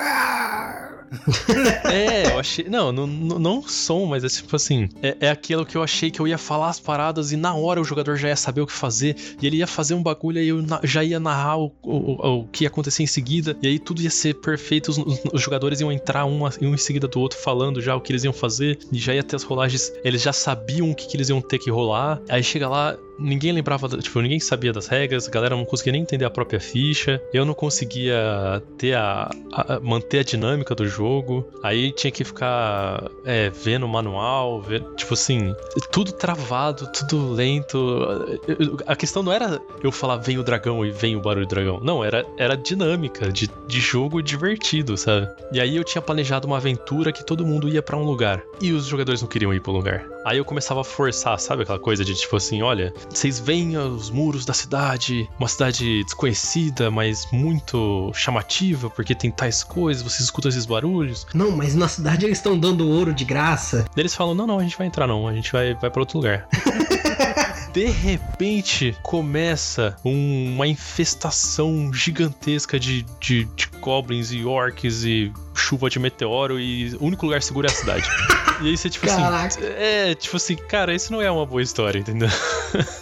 É, 1.85 2.31
eu 2.31 2.39
achei. 2.39 2.65
Não, 2.67 2.91
não, 2.91 3.05
não 3.07 3.61
som, 3.61 4.05
mas 4.05 4.23
é 4.23 4.27
tipo 4.27 4.55
assim. 4.55 4.89
É, 5.01 5.15
é 5.21 5.29
aquilo 5.29 5.65
que 5.65 5.77
eu 5.77 5.83
achei 5.83 6.09
que 6.11 6.19
eu 6.19 6.27
ia 6.27 6.37
falar 6.37 6.69
as 6.69 6.79
paradas 6.79 7.31
e 7.31 7.37
na 7.37 7.53
hora 7.53 7.79
o 7.79 7.83
jogador 7.83 8.17
já 8.17 8.27
ia 8.29 8.35
saber 8.35 8.61
o 8.61 8.67
que 8.67 8.73
fazer. 8.73 9.15
E 9.41 9.45
ele 9.47 9.57
ia 9.57 9.67
fazer 9.67 9.93
um 9.93 10.03
bagulho 10.03 10.39
e 10.41 10.47
eu 10.49 10.61
na- 10.61 10.81
já 10.83 11.03
ia 11.03 11.19
narrar 11.19 11.57
o, 11.59 11.71
o, 11.83 12.39
o 12.41 12.47
que 12.47 12.63
ia 12.63 12.67
acontecer 12.67 13.03
em 13.03 13.07
seguida. 13.07 13.55
E 13.61 13.67
aí 13.67 13.79
tudo 13.79 14.01
ia 14.01 14.09
ser 14.09 14.33
perfeito. 14.35 14.89
Os, 14.89 14.97
os- 14.97 15.21
os 15.33 15.41
jogadores 15.41 15.79
iam 15.79 15.91
entrar 15.91 16.25
um, 16.25 16.43
um 16.43 16.73
em 16.73 16.77
seguida 16.77 17.07
do 17.07 17.19
outro 17.19 17.39
falando 17.39 17.81
já 17.81 17.95
o 17.95 18.01
que 18.01 18.11
eles 18.11 18.23
iam 18.23 18.33
fazer. 18.33 18.77
E 18.91 18.97
já 18.97 19.13
ia 19.13 19.23
ter 19.23 19.35
as 19.35 19.43
rolagens. 19.43 19.91
Eles 20.03 20.21
já 20.21 20.33
sabiam 20.33 20.89
o 20.91 20.95
que, 20.95 21.07
que 21.07 21.15
eles 21.15 21.29
iam 21.29 21.41
ter 21.41 21.59
que 21.59 21.69
rolar. 21.69 22.19
Aí 22.27 22.43
chega 22.43 22.67
lá. 22.67 22.97
Ninguém 23.17 23.51
lembrava, 23.51 23.87
tipo, 23.97 24.19
ninguém 24.21 24.39
sabia 24.39 24.73
das 24.73 24.87
regras, 24.87 25.27
a 25.27 25.31
galera 25.31 25.55
não 25.55 25.65
conseguia 25.65 25.93
nem 25.93 26.01
entender 26.01 26.25
a 26.25 26.29
própria 26.29 26.59
ficha, 26.59 27.21
eu 27.33 27.45
não 27.45 27.53
conseguia 27.53 28.61
ter 28.77 28.93
a, 28.95 29.29
a- 29.53 29.79
manter 29.81 30.19
a 30.19 30.23
dinâmica 30.23 30.75
do 30.75 30.85
jogo, 30.87 31.47
aí 31.63 31.91
tinha 31.91 32.11
que 32.11 32.23
ficar 32.23 33.09
é, 33.23 33.49
vendo 33.49 33.85
o 33.85 33.89
manual, 33.89 34.61
ver, 34.61 34.83
tipo 34.95 35.13
assim, 35.13 35.53
tudo 35.91 36.11
travado, 36.11 36.87
tudo 36.91 37.31
lento. 37.31 38.37
A 38.85 38.95
questão 38.95 39.23
não 39.23 39.31
era 39.31 39.61
eu 39.83 39.91
falar 39.91 40.17
vem 40.17 40.37
o 40.37 40.43
dragão 40.43 40.85
e 40.85 40.91
vem 40.91 41.15
o 41.15 41.21
barulho 41.21 41.45
do 41.45 41.49
dragão, 41.49 41.79
não, 41.81 42.03
era, 42.03 42.25
era 42.37 42.55
dinâmica 42.55 43.31
de, 43.31 43.49
de 43.67 43.79
jogo 43.79 44.21
divertido, 44.21 44.97
sabe? 44.97 45.27
E 45.51 45.59
aí 45.61 45.75
eu 45.75 45.83
tinha 45.83 46.01
planejado 46.01 46.47
uma 46.47 46.57
aventura 46.57 47.11
que 47.11 47.23
todo 47.25 47.45
mundo 47.45 47.69
ia 47.69 47.81
pra 47.81 47.97
um 47.97 48.03
lugar 48.03 48.41
e 48.61 48.71
os 48.71 48.85
jogadores 48.85 49.21
não 49.21 49.27
queriam 49.29 49.53
ir 49.53 49.61
pro 49.61 49.71
lugar. 49.71 50.05
Aí 50.25 50.37
eu 50.37 50.45
começava 50.45 50.81
a 50.81 50.83
forçar, 50.83 51.39
sabe 51.39 51.63
aquela 51.63 51.79
coisa 51.79 52.03
de 52.03 52.13
tipo 52.15 52.35
assim, 52.35 52.61
olha, 52.61 52.93
vocês 53.09 53.39
veem 53.39 53.77
os 53.77 54.09
muros 54.09 54.45
da 54.45 54.53
cidade, 54.53 55.27
uma 55.39 55.47
cidade 55.47 56.03
desconhecida, 56.03 56.91
mas 56.91 57.27
muito 57.31 58.11
chamativa, 58.13 58.89
porque 58.89 59.15
tem 59.15 59.31
tais 59.31 59.63
coisas, 59.63 60.03
vocês 60.03 60.21
escutam 60.21 60.49
esses 60.49 60.65
barulhos. 60.65 61.25
Não, 61.33 61.51
mas 61.51 61.75
na 61.75 61.87
cidade 61.87 62.25
eles 62.25 62.37
estão 62.37 62.57
dando 62.57 62.87
ouro 62.89 63.13
de 63.13 63.23
graça. 63.25 63.85
Eles 63.95 64.13
falam: 64.15 64.33
não, 64.35 64.45
não, 64.47 64.59
a 64.59 64.63
gente 64.63 64.77
vai 64.77 64.87
entrar, 64.87 65.07
não, 65.07 65.27
a 65.27 65.33
gente 65.33 65.51
vai, 65.51 65.73
vai 65.75 65.89
para 65.89 66.01
outro 66.01 66.17
lugar. 66.19 66.47
De 67.73 67.87
repente 67.87 68.95
começa 69.03 69.97
um- 70.05 70.53
uma 70.55 70.65
infestação 70.65 71.91
gigantesca 71.93 72.79
de, 72.79 73.05
de, 73.19 73.43
de 73.55 73.67
goblins 73.81 74.31
e 74.31 74.45
orcs 74.45 75.03
e 75.03 75.31
chuva 75.55 75.89
de 75.89 75.97
meteoro 75.99 76.59
e 76.59 76.95
o 76.99 77.05
único 77.05 77.25
lugar 77.25 77.41
seguro 77.41 77.67
é 77.67 77.71
a 77.71 77.73
cidade. 77.73 78.09
E 78.61 78.69
aí 78.69 78.77
você, 78.77 78.89
tipo 78.89 79.05
Caraca. 79.05 79.47
assim. 79.47 79.59
É, 79.65 80.15
tipo 80.15 80.37
assim, 80.37 80.55
cara, 80.55 80.95
isso 80.95 81.11
não 81.11 81.21
é 81.21 81.29
uma 81.29 81.45
boa 81.45 81.61
história, 81.61 81.99
entendeu? 81.99 82.29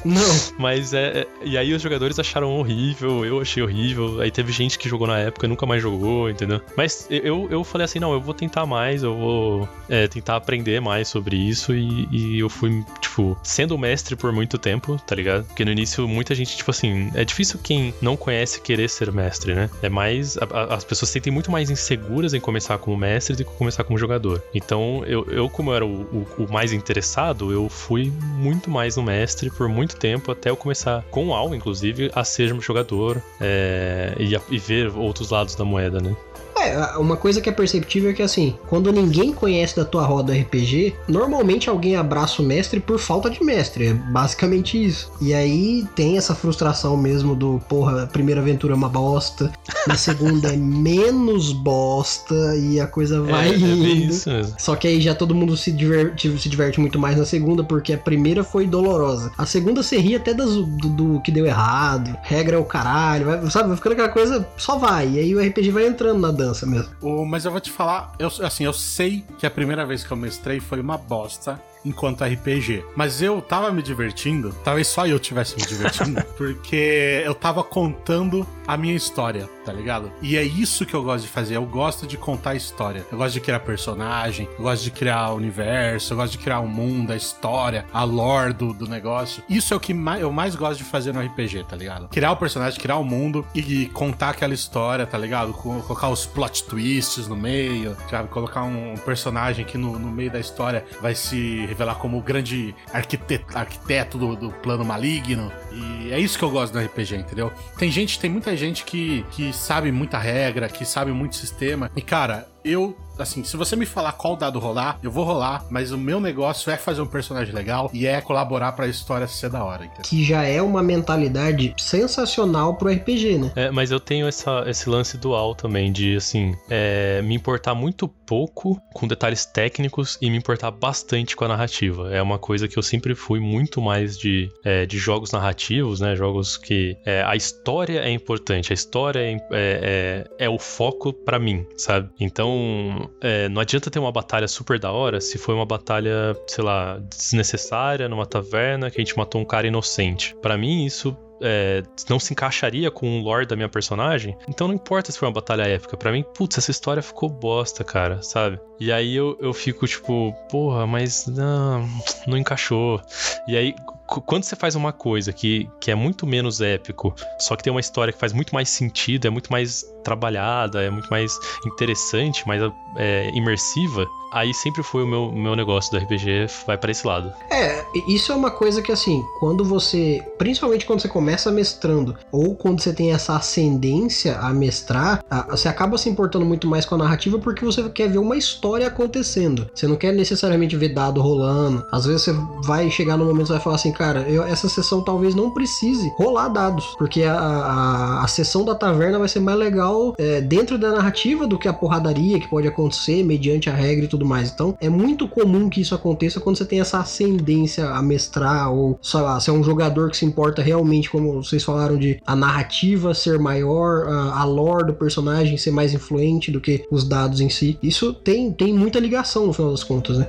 Não. 0.04 0.40
Mas 0.58 0.94
é, 0.96 1.20
é- 1.20 1.28
E 1.44 1.58
aí 1.60 1.72
os 1.74 1.82
jogadores 1.82 2.18
acharam 2.18 2.50
horrível, 2.58 3.24
eu 3.24 3.40
achei 3.40 3.62
horrível. 3.62 4.20
Aí 4.20 4.32
teve 4.32 4.52
gente 4.52 4.80
que 4.80 4.90
jogou 4.90 5.06
na 5.06 5.20
época 5.20 5.46
e 5.46 5.50
nunca 5.50 5.64
mais 5.68 5.80
jogou, 5.80 6.28
entendeu? 6.28 6.60
Mas 6.76 7.06
eu, 7.10 7.48
eu 7.52 7.64
falei 7.64 7.86
assim: 7.86 8.00
não, 8.00 8.14
eu 8.14 8.20
vou 8.20 8.34
tentar 8.34 8.66
mais, 8.66 9.04
eu 9.04 9.16
vou 9.16 9.70
é, 9.88 10.08
tentar 10.08 10.38
aprender 10.38 10.82
mais 10.82 11.08
sobre 11.08 11.36
isso. 11.36 11.72
E, 11.74 12.08
e 12.12 12.40
eu 12.40 12.50
fui, 12.50 12.84
tipo, 13.00 13.38
sendo 13.44 13.78
mestre 13.78 14.16
por 14.16 14.32
muito 14.32 14.58
tempo, 14.58 15.00
tá 15.06 15.16
ligado? 15.16 15.46
Porque 15.46 15.64
no 15.64 15.72
início 15.72 16.08
muita 16.08 16.34
gente, 16.34 16.58
tipo 16.58 16.72
assim, 16.72 17.12
é 17.14 17.24
difícil 17.24 17.60
quem 17.62 17.94
não 18.02 18.18
conhece 18.18 18.60
querer 18.60 18.90
ser 18.90 19.12
mestre, 19.12 19.54
né? 19.54 19.70
É 19.84 19.90
mais. 19.90 20.36
a- 20.38 20.48
a- 20.52 20.74
as 20.76 20.84
pessoas 20.84 21.10
se 21.10 21.14
sentem 21.14 21.32
muito 21.32 21.52
mais 21.52 21.70
inseguras 21.70 22.34
em 22.34 22.40
começar 22.44 22.78
como 22.78 22.96
mestre 22.96 23.36
do 23.36 23.44
que 23.44 23.52
começar 23.58 23.84
como 23.84 23.98
jogador. 23.98 24.44
Então, 24.54 25.04
eu, 25.08 25.26
eu 25.32 25.50
como 25.50 25.72
eu 25.72 25.76
era 25.76 25.86
o, 25.86 26.02
o- 26.02 26.28
o 26.46 26.52
mais 26.54 26.72
interessado, 26.74 27.52
eu 27.52 27.68
fui 27.70 28.12
muito 28.36 28.70
mais 28.70 28.96
no 28.98 29.04
mestre 29.04 29.50
por 29.50 29.68
muito 29.68 29.96
tempo, 29.96 30.32
até 30.32 30.50
eu 30.50 30.56
começar, 30.58 31.04
com 31.10 31.28
o 31.30 31.34
AL, 31.34 31.56
inclusive, 31.56 32.12
a 32.14 32.24
ser 32.24 32.54
jogador 32.62 33.22
é, 33.42 34.14
e, 34.20 34.36
a- 34.36 34.42
e 34.50 34.58
ver 34.60 34.90
outros 34.96 35.30
lados 35.32 35.56
da 35.56 35.64
moeda, 35.66 36.00
né? 36.00 36.16
É, 36.58 36.98
uma 36.98 37.18
coisa 37.18 37.42
que 37.42 37.50
é 37.50 37.52
perceptível 37.52 38.10
é 38.10 38.14
que 38.14 38.22
assim, 38.22 38.56
quando 38.68 38.92
ninguém 38.92 39.34
conhece 39.34 39.76
da 39.76 39.84
tua 39.84 40.06
roda 40.06 40.34
RPG, 40.34 40.96
normalmente 41.08 41.70
alguém 41.70 41.96
abraça 41.96 42.42
o 42.42 42.46
mestre 42.46 42.80
por 42.80 43.00
falta 43.00 43.30
de 43.30 43.44
mestre. 43.44 43.88
É 43.88 43.94
basicamente 43.94 44.82
isso. 44.84 45.12
E 45.22 45.34
aí 45.34 45.86
tem 45.96 46.18
essa 46.18 46.34
frustração 46.34 46.96
mesmo 46.96 47.36
do, 47.36 47.60
porra, 47.68 48.04
a 48.04 48.08
primeira 48.08 48.40
aventura 48.40 48.74
é 48.74 48.76
uma 48.78 48.88
bosta, 48.88 49.52
na 49.88 49.96
segunda 49.96 50.54
é 50.54 50.56
menos 50.58 51.52
bosta 51.52 52.56
e 52.56 52.80
a 52.80 52.88
coisa 52.88 53.22
vai 53.22 53.50
é, 53.50 53.54
é 53.56 53.58
bem 53.58 53.74
indo. 54.04 54.08
mesmo. 54.08 54.54
Só 54.58 54.76
que 54.76 54.88
aí 54.88 55.02
já 55.02 55.14
todo 55.16 55.36
mundo 55.36 55.58
se 55.58 55.72
diverte, 55.72 56.30
se 56.40 56.48
diverte 56.50 56.80
muito 56.80 56.98
mais 57.00 57.18
na 57.18 57.26
segunda, 57.26 57.64
porque 57.64 57.94
a 57.94 57.98
primeira 57.98 58.44
foi 58.44 58.66
dolorosa. 58.68 59.32
A 59.38 59.46
segunda 59.46 59.84
você 59.84 59.98
ri 59.98 60.16
até 60.16 60.34
das- 60.34 60.54
do, 60.54 60.90
do 60.90 61.22
que 61.22 61.32
deu 61.32 61.46
errado. 61.46 62.16
Regra 62.24 62.56
é 62.56 62.60
o 62.60 62.64
caralho, 62.66 63.26
vai- 63.26 63.50
sabe? 63.52 63.68
Vai 63.68 63.78
ficando 63.78 63.94
aquela 63.94 64.10
coisa, 64.10 64.48
só 64.56 64.78
vai. 64.78 65.10
E 65.10 65.20
aí 65.20 65.36
o 65.36 65.42
RPG 65.42 65.72
vai 65.72 65.88
entrando 65.88 66.20
na 66.20 66.32
dança 66.32 66.43
mesmo. 66.66 66.90
O- 67.02 67.26
mas 67.26 67.46
eu 67.46 67.52
vou 67.52 67.60
te 67.62 67.72
falar, 67.72 68.14
eu, 68.20 68.28
assim, 68.44 68.64
eu 68.66 68.74
sei 68.74 69.24
que 69.38 69.46
a 69.46 69.52
primeira 69.52 69.86
vez 69.86 70.04
que 70.04 70.12
eu 70.12 70.18
mestrei 70.18 70.60
foi 70.60 70.80
uma 70.80 70.98
bosta 70.98 71.60
enquanto 71.86 72.24
RPG. 72.24 72.84
Mas 72.96 73.22
eu 73.22 73.42
tava 73.42 73.70
me 73.72 73.82
divertindo, 73.84 74.56
talvez 74.64 74.88
só 74.88 75.06
eu 75.06 75.20
tivesse 75.20 75.56
me 75.58 75.66
divertindo, 75.66 76.24
porque 76.38 77.22
eu 77.26 77.36
tava 77.36 77.62
contando 77.64 78.48
a 78.68 78.78
minha 78.78 78.96
história, 78.96 79.50
tá 79.66 79.72
ligado? 79.74 80.12
E 80.22 80.38
é 80.38 80.44
isso 80.44 80.86
que 80.86 80.94
eu 80.94 81.04
gosto 81.04 81.24
de 81.26 81.30
fazer, 81.30 81.56
eu 81.56 81.66
gosto 81.66 82.06
de 82.08 82.18
contar 82.18 82.56
história. 82.56 83.06
Eu 83.12 83.18
gosto 83.18 83.34
de 83.34 83.42
criar 83.42 83.60
personagem, 83.62 84.48
eu 84.58 84.64
gosto 84.64 84.84
de 84.84 84.92
criar 84.92 85.32
universo, 85.34 86.14
eu 86.14 86.18
gosto 86.18 86.32
de 86.34 86.38
criar 86.38 86.60
o 86.60 86.68
mundo, 86.68 87.12
a 87.12 87.16
história, 87.16 87.86
a 87.94 88.04
lore 88.04 88.54
do, 88.54 88.74
do 88.74 88.88
negócio. 88.88 89.44
Isso 89.50 89.74
é 89.74 89.78
o 89.78 89.80
que 89.80 89.94
mais, 89.94 90.22
eu 90.22 90.32
mais 90.32 90.56
gosto 90.56 90.78
de 90.80 90.84
fazer 90.84 91.14
no 91.14 91.22
RPG, 91.22 91.66
tá 91.68 91.76
ligado? 91.76 92.08
Criar 92.10 92.32
o 92.32 92.38
personagem, 92.38 92.80
criar 92.80 92.98
o 92.98 93.04
mundo 93.04 93.46
e 93.54 93.88
contar 93.88 94.30
aquela 94.30 94.54
história, 94.54 95.06
tá 95.06 95.18
ligado? 95.18 95.54
Co- 95.54 95.82
Colocar 95.84 96.10
os 96.10 96.26
plot 96.26 96.64
twists 96.66 97.28
no 97.28 97.36
meio, 97.36 97.96
sabe? 98.10 98.30
Colocar 98.30 98.64
um 98.64 98.96
personagem 99.06 99.66
que 99.66 99.78
no, 99.78 99.98
no 100.00 100.10
meio 100.12 100.32
da 100.32 100.40
história 100.40 100.86
vai 101.02 101.14
se 101.16 101.66
revelar 101.66 101.96
como 101.96 102.18
o 102.18 102.22
grande 102.22 102.74
arquiteto, 102.94 103.58
arquiteto 103.58 104.18
do, 104.18 104.36
do 104.36 104.52
plano 104.52 104.84
maligno. 104.86 105.52
E 105.74 106.12
é 106.12 106.20
isso 106.20 106.38
que 106.38 106.44
eu 106.44 106.52
gosto 106.52 106.74
do 106.74 106.80
RPG, 106.80 107.16
entendeu? 107.16 107.52
Tem 107.78 107.90
gente, 107.90 108.20
tem 108.20 108.30
muita 108.30 108.56
gente 108.56 108.84
que, 108.84 109.26
que 109.32 109.52
sabe 109.52 109.92
muita 109.92 110.18
regra, 110.18 110.70
que 110.70 110.86
sabe 110.86 111.12
muito 111.12 111.36
sistema. 111.36 111.92
E 111.96 112.02
cara, 112.02 112.48
eu, 112.64 112.96
assim, 113.18 113.44
se 113.44 113.56
você 113.58 113.76
me 113.76 113.86
falar 113.86 114.14
qual 114.14 114.36
dado 114.36 114.60
rolar, 114.60 114.98
eu 115.04 115.12
vou 115.12 115.24
rolar, 115.24 115.66
mas 115.70 115.92
o 115.92 115.98
meu 115.98 116.20
negócio 116.20 116.72
é 116.72 116.78
fazer 116.78 117.02
um 117.02 117.06
personagem 117.08 117.54
legal 117.54 117.90
e 117.94 118.06
é 118.08 118.20
colaborar 118.22 118.72
pra 118.74 118.88
história 118.88 119.28
ser 119.28 119.50
da 119.50 119.64
hora, 119.64 119.86
entendeu? 119.86 120.04
Que 120.04 120.24
já 120.24 120.44
é 120.44 120.62
uma 120.62 120.82
mentalidade 120.84 121.74
sensacional 121.78 122.76
pro 122.76 122.90
RPG, 122.90 123.38
né? 123.38 123.52
É, 123.56 123.72
mas 123.72 123.92
eu 123.92 124.00
tenho 124.00 124.28
essa- 124.28 124.64
esse 124.68 124.90
lance 124.90 125.18
dual 125.18 125.56
também, 125.56 125.92
de 125.92 126.16
assim, 126.16 126.56
é, 126.70 127.22
me 127.22 127.36
importar 127.36 127.74
muito 127.76 128.08
pouco 128.08 128.80
com 128.94 129.08
detalhes 129.08 129.46
técnicos 129.46 130.18
e 130.22 130.30
me 130.30 130.38
importar 130.38 130.72
bastante 130.72 131.36
com 131.36 131.46
a 131.46 131.48
narrativa. 131.48 132.14
É 132.14 132.22
uma 132.22 132.40
coisa 132.40 132.68
que 132.68 132.78
eu 132.78 132.84
sempre 132.84 133.14
fui 133.16 133.40
muito 133.40 133.82
mais 133.82 134.18
de, 134.18 134.50
é, 134.64 134.86
de 134.86 134.98
jogos 134.98 135.32
narrativos, 135.32 136.00
né? 136.00 136.16
Jogos 136.16 136.58
que 136.58 136.98
é, 137.06 137.24
a 137.24 137.36
história 137.36 138.00
é 138.00 138.10
importante, 138.12 138.72
a 138.72 138.76
história 138.76 139.20
é, 139.20 139.34
é, 139.34 139.40
é- 139.52 140.46
é 140.46 140.50
o 140.50 140.58
foco 140.60 141.14
pra 141.14 141.38
mim, 141.40 141.66
sabe? 141.78 142.10
Então, 142.20 143.03
é, 143.22 143.50
não 143.50 143.62
adianta 143.62 143.90
ter 143.90 144.00
uma 144.00 144.12
batalha 144.12 144.48
super 144.48 144.80
da 144.80 144.92
hora 144.92 145.20
se 145.22 145.38
foi 145.38 145.56
uma 145.56 145.66
batalha, 145.66 146.36
sei 146.48 146.64
lá, 146.64 147.00
desnecessária 147.10 148.08
numa 148.10 148.26
taverna 148.26 148.90
que 148.90 149.00
a 149.00 149.04
gente 149.04 149.18
matou 149.18 149.42
um 149.42 149.46
cara 149.46 149.68
inocente. 149.68 150.36
Pra 150.42 150.58
mim, 150.58 150.86
isso 150.86 151.16
é, 151.42 151.84
não 152.10 152.20
se 152.20 152.32
encaixaria 152.32 152.90
com 152.90 153.20
o 153.20 153.22
lore 153.22 153.46
da 153.46 153.56
minha 153.56 153.68
personagem, 153.68 154.36
então 154.48 154.68
não 154.68 154.74
importa 154.74 155.12
se 155.12 155.20
foi 155.20 155.28
uma 155.28 155.34
batalha 155.34 155.64
épica. 155.64 155.98
Pra 155.98 156.12
mim, 156.12 156.24
putz, 156.36 156.58
essa 156.58 156.72
história 156.72 157.04
ficou 157.04 157.30
bosta, 157.30 157.84
cara, 157.84 158.22
sabe? 158.22 158.60
E 158.80 158.92
aí 158.92 159.16
eu, 159.16 159.38
eu 159.42 159.54
fico 159.54 159.86
tipo, 159.86 160.34
porra, 160.50 160.88
mas 160.88 161.28
não, 161.28 161.88
não 162.26 162.38
encaixou. 162.38 163.02
E 163.48 163.58
aí, 163.58 163.76
quando 164.08 164.44
você 164.44 164.56
faz 164.56 164.76
uma 164.76 164.92
coisa 164.92 165.32
que, 165.32 165.70
que 165.80 165.92
é 165.92 165.96
muito 165.96 166.26
menos 166.28 166.62
épico, 166.62 167.14
só 167.40 167.56
que 167.56 167.64
tem 167.64 167.72
uma 167.72 167.80
história 167.80 168.14
que 168.14 168.20
faz 168.20 168.34
muito 168.34 168.54
mais 168.54 168.70
sentido, 168.70 169.28
é 169.28 169.30
muito 169.30 169.52
mais 169.52 169.86
trabalhada, 170.04 170.84
é 170.84 170.90
muito 170.90 171.10
mais 171.10 171.38
interessante, 171.66 172.46
mais 172.48 172.62
é, 172.98 173.30
imersiva, 173.34 174.06
aí 174.34 174.54
sempre 174.54 174.84
foi 174.84 175.04
o 175.04 175.08
meu, 175.08 175.32
meu 175.32 175.56
negócio 175.56 175.92
do 175.92 176.04
RPG, 176.04 176.48
vai 176.66 176.78
pra 176.78 176.92
esse 176.92 177.06
lado. 177.06 177.32
É, 177.52 177.86
isso 178.08 178.32
é 178.32 178.36
uma 178.36 178.52
coisa 178.52 178.82
que 178.82 178.92
assim, 178.92 179.24
quando 179.40 179.64
você, 179.64 180.22
principalmente 180.38 180.86
quando 180.86 181.02
você 181.02 181.08
começa 181.08 181.52
mestrando, 181.52 182.18
ou 182.32 182.56
quando 182.56 182.82
você 182.82 182.92
tem 182.92 183.14
essa 183.14 183.36
ascendência 183.36 184.38
a 184.40 184.52
mestrar, 184.52 185.24
você 185.50 185.68
acaba 185.68 185.98
se 185.98 186.10
importando 186.10 186.46
muito 186.46 186.68
mais 186.68 186.86
com 186.86 186.96
a 186.96 186.98
narrativa 186.98 187.38
porque 187.38 187.64
você 187.64 187.88
quer 187.90 188.10
ver 188.10 188.18
uma 188.18 188.36
história 188.36 188.88
acontecendo. 188.88 189.70
Você 189.74 189.88
não 189.88 189.96
quer 189.96 190.12
necessariamente 190.12 190.76
ver 190.76 190.90
dado 190.90 191.22
rolando. 191.22 191.86
Às 191.92 192.06
vezes 192.06 192.24
você 192.24 192.36
vai 192.64 192.90
chegar 192.90 193.18
no 193.18 193.26
momento 193.26 193.48
e 193.48 193.54
vai 193.54 193.60
falar 193.60 193.76
assim, 193.76 193.92
cara, 194.04 194.22
eu- 194.30 194.44
essa 194.44 194.68
sessão 194.68 195.02
talvez 195.02 195.34
não 195.34 195.50
precise 195.50 196.12
rolar 196.18 196.50
dados, 196.50 196.94
porque 196.98 197.24
a, 197.24 197.34
a, 197.40 198.24
a 198.26 198.28
sessão 198.28 198.66
da 198.66 198.76
taverna 198.76 199.18
vai 199.18 199.30
ser 199.30 199.40
mais 199.40 199.58
legal 199.58 200.14
é, 200.18 200.42
dentro 200.42 200.78
da 200.78 200.92
narrativa 200.92 201.48
do 201.48 201.58
que 201.58 201.70
a 201.70 201.74
porradaria 201.74 202.38
que 202.38 202.50
pode 202.50 202.68
acontecer 202.68 203.24
mediante 203.24 203.70
a 203.70 203.74
regra 203.74 204.04
e 204.04 204.08
tudo 204.10 204.26
mais. 204.26 204.52
Então, 204.52 204.76
é 204.82 204.90
muito 204.90 205.26
comum 205.26 205.70
que 205.70 205.80
isso 205.80 205.96
aconteça 205.96 206.42
quando 206.42 206.58
você 206.58 206.66
tem 206.66 206.82
essa 206.82 207.00
ascendência 207.00 207.90
a 207.90 208.02
mestrar 208.02 208.74
ou, 208.74 209.00
sei 209.02 209.22
lá, 209.22 209.40
se 209.40 209.50
é 209.50 209.54
um 209.54 209.64
jogador 209.64 210.10
que 210.10 210.18
se 210.18 210.26
importa 210.26 210.62
realmente, 210.62 211.10
como 211.10 211.42
vocês 211.42 211.64
falaram, 211.64 211.98
de 211.98 212.20
a 212.26 212.36
narrativa 212.36 213.14
ser 213.14 213.40
maior, 213.40 214.08
a, 214.10 214.42
a 214.42 214.44
lore 214.44 214.88
do 214.88 214.94
personagem 214.94 215.58
ser 215.58 215.72
mais 215.72 215.94
influente 215.94 216.52
do 216.52 216.60
que 216.60 216.86
os 216.92 217.08
dados 217.08 217.40
em 217.40 217.50
si. 217.50 217.80
Isso 217.82 218.14
tem, 218.14 218.52
tem 218.52 218.74
muita 218.74 219.00
ligação 219.00 219.48
no 219.48 219.54
final 219.54 219.72
das 219.72 219.84
contas, 219.84 220.18
né? 220.18 220.28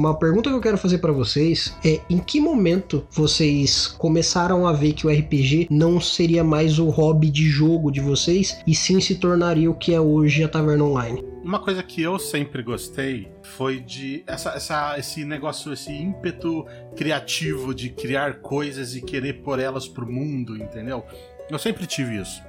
Uma 0.00 0.14
pergunta 0.18 0.48
que 0.48 0.56
eu 0.56 0.60
quero 0.62 0.78
fazer 0.78 0.96
pra 0.96 1.12
vocês 1.12 1.76
é 1.84 2.00
em 2.08 2.16
que 2.16 2.40
momento 2.40 3.06
vocês 3.10 3.86
começaram 3.86 4.66
a 4.66 4.72
ver 4.72 4.94
que 4.94 5.06
o 5.06 5.10
RPG 5.10 5.66
não 5.70 6.00
seria 6.00 6.42
mais 6.42 6.78
o 6.78 6.88
hobby 6.88 7.28
de 7.28 7.44
jogo 7.46 7.90
de 7.90 8.00
vocês 8.00 8.58
e 8.66 8.74
sim 8.74 8.98
se 8.98 9.16
tornaria 9.16 9.70
o 9.70 9.74
que 9.74 9.92
é 9.92 10.00
hoje 10.00 10.42
a 10.42 10.48
Taverna 10.48 10.84
Online? 10.84 11.22
Uma 11.44 11.58
coisa 11.58 11.82
que 11.82 12.00
eu 12.00 12.18
sempre 12.18 12.62
gostei 12.62 13.28
foi 13.42 13.78
de 13.78 14.24
essa, 14.26 14.52
essa- 14.54 14.98
esse 14.98 15.22
negócio, 15.22 15.70
esse 15.70 15.92
ímpeto 15.92 16.64
criativo 16.96 17.74
de 17.74 17.90
criar 17.90 18.40
coisas 18.40 18.96
e 18.96 19.02
querer 19.02 19.42
pôr 19.42 19.58
elas 19.58 19.86
pro 19.86 20.10
mundo, 20.10 20.56
entendeu? 20.56 21.04
Eu 21.50 21.58
sempre 21.58 21.86
tive 21.86 22.18
isso. 22.18 22.40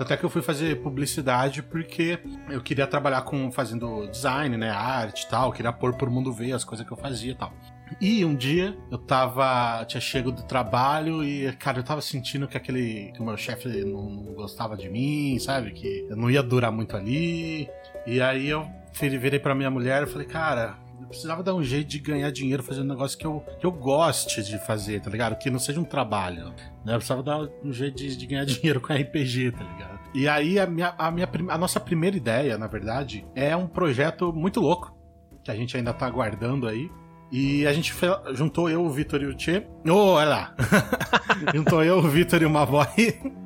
Tanto 0.00 0.14
é 0.14 0.16
que 0.16 0.24
eu 0.24 0.30
fui 0.30 0.40
fazer 0.40 0.80
publicidade 0.80 1.62
porque 1.62 2.18
eu 2.48 2.62
queria 2.62 2.86
trabalhar 2.86 3.20
com 3.20 3.52
fazendo 3.52 4.06
design, 4.06 4.56
né, 4.56 4.70
arte 4.70 5.24
e 5.24 5.28
tal, 5.28 5.52
queria 5.52 5.70
pôr 5.74 5.94
pro 5.94 6.10
mundo 6.10 6.32
ver 6.32 6.54
as 6.54 6.64
coisas 6.64 6.86
que 6.86 6.90
eu 6.90 6.96
fazia 6.96 7.32
e 7.32 7.34
tal. 7.34 7.52
E 8.00 8.24
um 8.24 8.34
dia 8.34 8.74
eu 8.90 8.96
tava. 8.96 9.84
Tinha 9.84 10.00
chego 10.00 10.32
do 10.32 10.42
trabalho 10.42 11.22
e, 11.22 11.52
cara, 11.58 11.80
eu 11.80 11.82
tava 11.82 12.00
sentindo 12.00 12.48
que 12.48 12.56
aquele. 12.56 13.12
que 13.12 13.20
o 13.20 13.24
meu 13.26 13.36
chefe 13.36 13.68
não, 13.84 14.08
não 14.08 14.32
gostava 14.32 14.74
de 14.74 14.88
mim, 14.88 15.38
sabe? 15.38 15.72
Que 15.72 16.06
eu 16.08 16.16
não 16.16 16.30
ia 16.30 16.42
durar 16.42 16.72
muito 16.72 16.96
ali. 16.96 17.68
E 18.06 18.22
aí 18.22 18.48
eu 18.48 18.66
virei 19.02 19.38
pra 19.38 19.54
minha 19.54 19.70
mulher 19.70 20.04
e 20.04 20.06
falei, 20.06 20.26
cara, 20.26 20.78
precisava 21.10 21.42
dar 21.42 21.54
um 21.54 21.62
jeito 21.62 21.88
de 21.88 21.98
ganhar 21.98 22.30
dinheiro 22.30 22.62
fazendo 22.62 22.84
um 22.86 22.88
negócio 22.94 23.18
que 23.18 23.26
eu, 23.26 23.44
que 23.58 23.66
eu 23.66 23.70
goste 23.72 24.42
de 24.42 24.58
fazer, 24.66 25.00
tá 25.00 25.10
ligado? 25.10 25.36
Que 25.36 25.50
não 25.50 25.58
seja 25.58 25.78
um 25.80 25.84
trabalho. 25.84 26.46
Né? 26.84 26.94
Eu 26.94 26.96
precisava 26.96 27.22
dar 27.22 27.40
um 27.62 27.72
jeito 27.72 27.96
de, 27.98 28.16
de 28.16 28.26
ganhar 28.26 28.44
dinheiro 28.46 28.80
com 28.80 28.92
RPG, 28.94 29.52
tá 29.52 29.64
ligado? 29.64 30.00
E 30.14 30.26
aí 30.28 30.58
a, 30.58 30.66
minha, 30.66 30.94
a, 30.96 31.10
minha, 31.10 31.28
a 31.50 31.58
nossa 31.58 31.78
primeira 31.78 32.16
ideia, 32.16 32.56
na 32.56 32.66
verdade, 32.66 33.26
é 33.34 33.54
um 33.54 33.66
projeto 33.66 34.32
muito 34.32 34.60
louco, 34.60 34.96
que 35.44 35.50
a 35.50 35.54
gente 35.54 35.76
ainda 35.76 35.92
tá 35.92 36.06
aguardando 36.06 36.66
aí. 36.66 36.90
E 37.32 37.64
a 37.64 37.72
gente 37.72 37.92
fe- 37.92 38.08
juntou 38.32 38.68
eu, 38.68 38.82
o 38.84 38.90
Vitor 38.90 39.22
e 39.22 39.26
o 39.26 39.34
Tchê. 39.34 39.62
Ô, 39.88 39.92
olha 40.14 40.28
lá! 40.28 40.54
juntou 41.54 41.84
eu, 41.84 41.98
o 41.98 42.02
Vitor 42.08 42.42
e 42.42 42.44
o 42.44 42.50
Mavoy. 42.50 42.86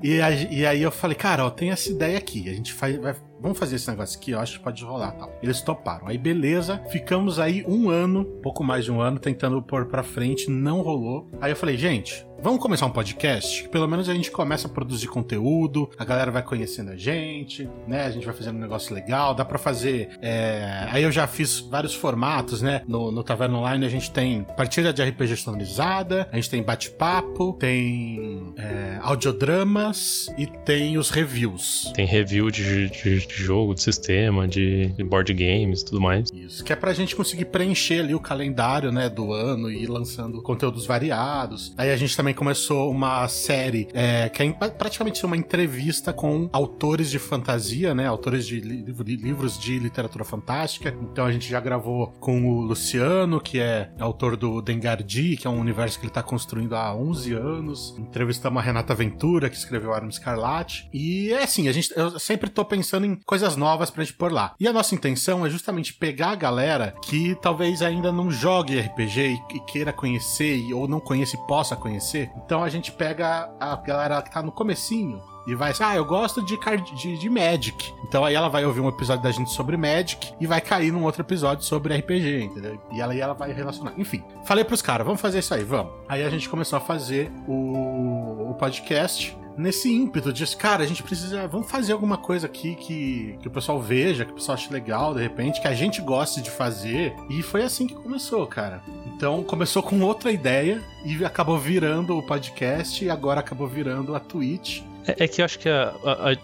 E, 0.03 0.23
a- 0.23 0.31
e 0.31 0.65
aí 0.65 0.81
eu 0.83 0.91
falei, 0.91 1.15
cara, 1.15 1.45
ó, 1.45 1.51
tem 1.51 1.71
essa 1.71 1.91
ideia 1.91 2.17
aqui. 2.17 2.49
A 2.49 2.55
gente 2.55 2.73
faz, 2.73 2.97
vai- 2.97 3.15
vamos 3.45 3.59
fazer 3.59 3.77
esse 3.77 3.89
negócio 3.91 4.19
aqui, 4.19 4.31
eu 4.31 4.41
acho 4.41 4.57
que 4.59 4.65
pode 4.65 4.83
rolar 4.83 5.13
tal. 5.13 5.31
Eles 5.43 5.61
toparam. 5.61 6.09
Aí 6.09 6.17
beleza, 6.17 6.83
ficamos 6.89 7.39
aí 7.39 7.63
um 7.69 7.91
ano, 7.91 8.25
pouco 8.43 8.65
mais 8.65 8.87
de 8.87 8.91
um 8.91 9.03
ano, 9.03 9.19
tentando 9.19 9.61
pôr 9.63 9.85
pra 9.85 10.03
frente, 10.03 10.51
não 10.51 10.81
rolou. 10.81 11.31
Aí 11.43 11.53
eu 11.53 11.57
falei, 11.57 11.77
gente, 11.77 12.27
vamos 12.45 12.61
começar 12.61 12.85
um 12.85 12.91
podcast? 12.91 13.63
Que 13.63 13.69
Pelo 13.71 13.89
menos 13.89 14.07
a 14.09 14.15
gente 14.15 14.31
começa 14.31 14.69
a 14.69 14.71
produzir 14.71 15.07
conteúdo, 15.09 15.89
a 15.99 16.05
galera 16.05 16.31
vai 16.31 16.43
conhecendo 16.43 16.91
a 16.91 16.97
gente, 16.97 17.67
né? 17.89 18.05
A 18.05 18.11
gente 18.11 18.27
vai 18.27 18.35
fazendo 18.35 18.57
um 18.57 18.61
negócio 18.61 18.95
legal, 18.95 19.35
dá 19.35 19.45
pra 19.47 19.59
fazer. 19.59 20.11
é, 20.21 20.87
Aí 20.91 21.03
eu 21.03 21.11
já 21.11 21.27
fiz 21.27 21.59
vários 21.61 21.95
formatos, 21.95 22.61
né? 22.61 22.83
No, 22.87 23.11
no 23.11 23.25
Taverna 23.25 23.57
Online 23.59 23.87
a 23.87 23.89
gente 23.89 24.11
tem 24.11 24.45
partida 24.57 24.93
de 24.93 25.03
RPG 25.03 25.15
personalizada, 25.35 26.29
a 26.31 26.37
gente 26.37 26.51
tem 26.51 26.63
bate-papo, 26.63 27.55
tem 27.59 28.53
é, 28.59 28.99
audiodramas 29.01 30.29
e 30.37 30.47
tem 30.47 30.99
os 30.99 31.09
reviews. 31.09 31.91
Tem 31.95 32.05
review 32.07 32.51
de, 32.51 32.91
de- 32.91 33.27
de 33.27 33.35
jogo, 33.35 33.75
de 33.75 33.83
sistema, 33.83 34.47
de, 34.47 34.89
de 34.89 35.03
board 35.03 35.33
games 35.33 35.81
e 35.81 35.85
tudo 35.87 36.01
mais. 36.01 36.29
Isso, 36.33 36.63
que 36.63 36.73
é 36.73 36.77
pra 36.77 36.93
gente 36.93 37.17
conseguir 37.17 37.47
preencher 37.47 38.01
ali 38.01 38.15
o 38.15 38.21
calendário, 38.21 38.93
né, 38.93 39.09
do 39.09 39.33
ano 39.33 39.71
e 39.71 39.83
ir 39.85 39.87
lançando 39.89 40.43
conteúdos 40.43 40.85
variados. 40.85 41.73
Aí 41.79 41.91
a 41.91 41.97
gente 41.97 42.15
também 42.15 42.34
começou 42.35 42.91
uma 42.91 43.27
série 43.29 43.89
é, 43.95 44.29
que 44.29 44.43
é 44.43 44.53
praticamente 44.53 45.25
uma 45.25 45.37
entrevista 45.37 46.13
com 46.13 46.49
autores 46.53 47.11
de 47.11 47.19
fantasia, 47.19 47.95
né, 47.95 48.07
autores 48.07 48.47
de 48.47 48.61
li- 48.61 48.85
li- 48.85 49.17
livros 49.17 49.59
de 49.59 49.79
literatura 49.79 50.25
fantástica. 50.25 50.95
Então 51.03 51.25
a 51.25 51.33
gente 51.33 51.49
já 51.49 51.61
gravou 51.61 52.09
com 52.21 52.47
o 52.49 52.61
Luciano, 52.63 53.41
que 53.41 53.59
é 53.61 53.91
autor 53.99 54.37
do 54.37 54.61
Dengardi, 54.61 55.37
que 55.37 55.47
é 55.47 55.51
um 55.51 55.59
universo 55.61 55.99
que 55.99 56.07
ele 56.07 56.13
tá 56.13 56.23
construindo 56.23 56.75
há 56.75 56.95
11 56.95 57.33
anos. 57.35 57.95
Entrevistamos 57.99 58.61
a 58.61 58.65
Renata 58.65 58.95
Ventura, 58.95 59.49
que 59.49 59.57
escreveu 59.57 59.93
Arma 59.93 60.09
Escarlate. 60.09 60.89
E 60.93 61.31
é 61.33 61.45
assim, 61.45 61.69
a 61.69 61.73
gente, 61.73 61.93
eu 61.97 62.19
sempre 62.19 62.51
tô 62.51 62.65
pensando 62.65 63.07
em 63.07 63.17
coisas 63.25 63.57
novas 63.57 63.91
pra 63.91 64.05
gente 64.05 64.17
pôr 64.17 64.33
lá. 64.33 64.55
E 64.59 64.67
a 64.69 64.73
nossa 64.73 64.95
intenção 64.95 65.45
é 65.47 65.51
justamente 65.51 65.95
pegar 65.95 66.31
a 66.31 66.35
galera 66.37 66.95
que 67.03 67.35
talvez 67.41 67.83
ainda 67.83 68.11
não 68.13 68.31
jogue 68.31 68.79
RPG 68.81 69.39
e, 69.55 69.61
queira 69.71 69.93
conhecer, 69.93 70.73
ou 70.73 70.89
não 70.89 71.01
conheça 71.01 71.37
e 71.37 71.47
possa 71.47 71.77
conhecer. 71.77 72.24
Então 72.37 72.63
a 72.63 72.69
gente 72.69 72.93
pega 72.93 73.51
a 73.59 73.77
galera 73.77 74.23
que 74.23 74.31
tá 74.31 74.43
no 74.43 74.53
comecinho 74.53 75.23
e 75.47 75.55
vai 75.55 75.73
assim, 75.73 75.85
ah, 75.85 75.95
eu 75.95 76.05
gosto 76.05 76.43
de, 76.43 76.59
de, 76.97 77.19
de 77.19 77.31
Magic. 77.31 77.93
Então 78.07 78.25
aí 78.25 78.35
ela 78.35 78.49
vai 78.49 78.65
ouvir 78.65 78.81
um 78.81 78.89
episódio 78.89 79.23
da 79.23 79.31
gente 79.31 79.51
sobre 79.51 79.77
Magic 79.77 80.33
e 80.41 80.47
vai 80.47 80.61
cair 80.61 80.91
num 80.91 81.03
outro 81.05 81.23
episódio 81.23 81.65
sobre 81.65 81.97
RPG, 81.97 82.45
entendeu? 82.45 82.81
E 82.91 83.01
ela, 83.01 83.15
e 83.15 83.21
ela 83.21 83.35
vai 83.35 83.53
relacionar. 83.53 83.93
Enfim, 83.99 84.25
falei 84.45 84.65
pros 84.65 84.81
caras, 84.81 85.07
vamos 85.07 85.21
fazer 85.21 85.41
isso 85.41 85.53
aí, 85.55 85.63
vamos. 85.63 85.93
Aí 86.09 86.23
a 86.23 86.31
gente 86.31 86.49
começou 86.49 86.79
a 86.79 86.81
fazer 86.81 87.31
o, 87.47 88.51
o 88.51 88.55
podcast 88.59 89.37
nesse 89.57 89.93
ímpeto 89.93 90.33
de, 90.33 90.45
cara, 90.57 90.83
a 90.83 90.87
gente 90.87 91.03
precisa, 91.03 91.47
vamos 91.49 91.71
fazer 91.71 91.93
alguma 91.93 92.17
coisa 92.17 92.47
aqui 92.47 92.75
que, 92.75 93.37
que 93.41 93.49
o 93.49 93.51
pessoal 93.51 93.81
veja, 93.81 94.25
que 94.25 94.33
o 94.33 94.35
pessoal 94.35 94.55
ache 94.55 94.73
legal, 94.73 95.15
de 95.15 95.21
repente, 95.21 95.61
que 95.61 95.69
a 95.69 95.75
gente 95.75 96.01
goste 96.01 96.41
de 96.41 96.51
fazer. 96.51 97.15
E 97.29 97.43
foi 97.43 97.63
assim 97.63 97.87
que 97.87 97.95
começou, 97.95 98.47
cara. 98.47 98.83
Então 99.07 99.43
começou 99.43 99.83
com 99.83 100.01
outra 100.01 100.33
ideia 100.33 100.83
e 101.05 101.25
acabou 101.25 101.59
virando 101.59 102.17
o 102.17 102.23
podcast 102.23 103.05
e 103.05 103.11
agora 103.11 103.41
acabou 103.41 103.67
virando 103.67 104.15
a 104.15 104.21
Twitch. 104.21 104.83
É, 105.07 105.25
é 105.25 105.29
que 105.29 105.41
eu 105.41 105.45
acho 105.45 105.59
que, 105.59 105.69
é, 105.69 105.73
a- 105.73 105.93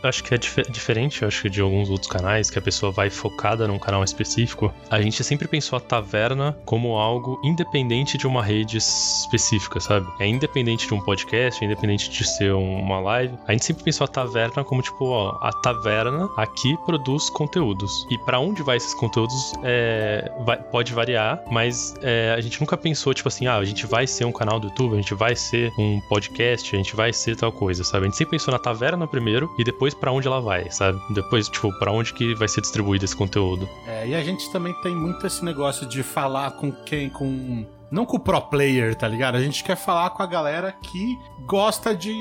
a- 0.03 0.09
acho 0.09 0.23
que 0.25 0.35
é 0.35 0.38
dife- 0.38 0.62
diferente, 0.70 1.25
acho 1.25 1.42
que 1.42 1.51
de 1.51 1.61
alguns 1.61 1.88
outros 1.90 2.11
canais, 2.11 2.51
que 2.51 2.59
a 2.59 2.62
pessoa 2.62 2.92
vai 2.92 3.11
focada 3.11 3.66
num 3.66 3.79
canal 3.79 4.03
específico. 4.05 4.73
A 4.90 5.01
gente 5.01 5.23
sempre 5.25 5.49
pensou 5.49 5.77
a 5.77 5.81
taverna 5.81 6.57
como 6.64 6.96
algo 6.96 7.40
independente 7.44 8.18
de 8.18 8.27
uma 8.27 8.42
rede 8.42 8.79
específica, 8.79 9.81
sabe? 9.81 10.07
É 10.18 10.27
independente 10.27 10.87
de 10.87 10.94
um 10.94 11.01
podcast, 11.01 11.62
é 11.62 11.66
independente 11.66 12.11
de 12.11 12.25
ser 12.27 12.53
um- 12.55 12.81
uma 12.81 13.01
live. 13.01 13.35
A 13.46 13.53
gente 13.53 13.64
sempre 13.64 13.85
pensou 13.85 14.05
a 14.05 14.09
taverna 14.09 14.64
como, 14.64 14.83
tipo, 14.83 15.05
ó, 15.07 15.38
a 15.40 15.53
taverna 15.62 16.29
aqui 16.37 16.77
produz 16.87 17.29
conteúdos. 17.31 18.07
E 18.11 18.18
pra 18.18 18.38
onde 18.38 18.62
vai 18.62 18.77
esses 18.77 18.94
conteúdos 18.94 19.53
é, 19.62 20.31
vai- 20.44 20.59
pode 20.62 20.92
variar, 20.92 21.42
mas 21.51 21.94
é, 22.03 22.35
a 22.37 22.40
gente 22.40 22.61
nunca 22.61 22.77
pensou, 22.77 23.12
tipo 23.14 23.29
assim, 23.29 23.46
ah, 23.46 23.57
a 23.57 23.64
gente 23.64 23.87
vai 23.87 24.07
ser 24.07 24.25
um 24.25 24.33
canal 24.33 24.59
do 24.61 24.68
YouTube, 24.68 24.94
a 24.94 24.96
gente 24.96 25.14
vai 25.14 25.35
ser 25.37 25.73
um 25.79 26.01
podcast, 26.09 26.75
a 26.75 26.79
gente 26.79 26.94
vai 26.96 27.12
ser 27.12 27.37
tal 27.37 27.53
coisa, 27.53 27.85
sabe? 27.85 28.05
A 28.07 28.09
gente 28.09 28.16
sempre 28.16 28.33
pensou 28.33 28.50
na 28.51 28.59
taverna 28.59 29.07
primeiro 29.07 29.51
e 29.59 29.65
depois 29.65 29.95
pra 29.95 30.13
onde 30.13 30.27
ela 30.27 30.41
vai, 30.41 30.71
sabe? 30.71 31.01
Depois, 31.11 31.49
tipo, 31.49 31.73
pra 31.79 31.93
onde 31.93 32.13
que 32.13 32.35
vai 32.35 32.49
ser 32.49 32.61
distribuído 32.61 33.05
esse 33.05 33.17
conteúdo. 33.17 33.69
É, 33.87 34.09
e 34.09 34.15
a 34.15 34.23
gente 34.23 34.51
também 34.53 34.75
tem 34.83 34.95
muito 34.95 35.27
esse 35.27 35.45
negócio 35.45 35.87
de 35.87 36.03
falar 36.03 36.53
com 36.53 36.73
quem, 36.73 37.09
com. 37.09 37.67
Não 37.91 38.07
com 38.07 38.17
o 38.17 38.21
pro 38.21 38.41
player, 38.41 38.95
tá 38.95 39.09
ligado? 39.09 39.35
A 39.35 39.43
gente 39.43 39.65
quer 39.65 39.77
falar 39.77 40.11
com 40.11 40.23
a 40.23 40.27
galera 40.27 40.73
que 40.73 41.19
gosta 41.47 41.95
de 41.95 42.15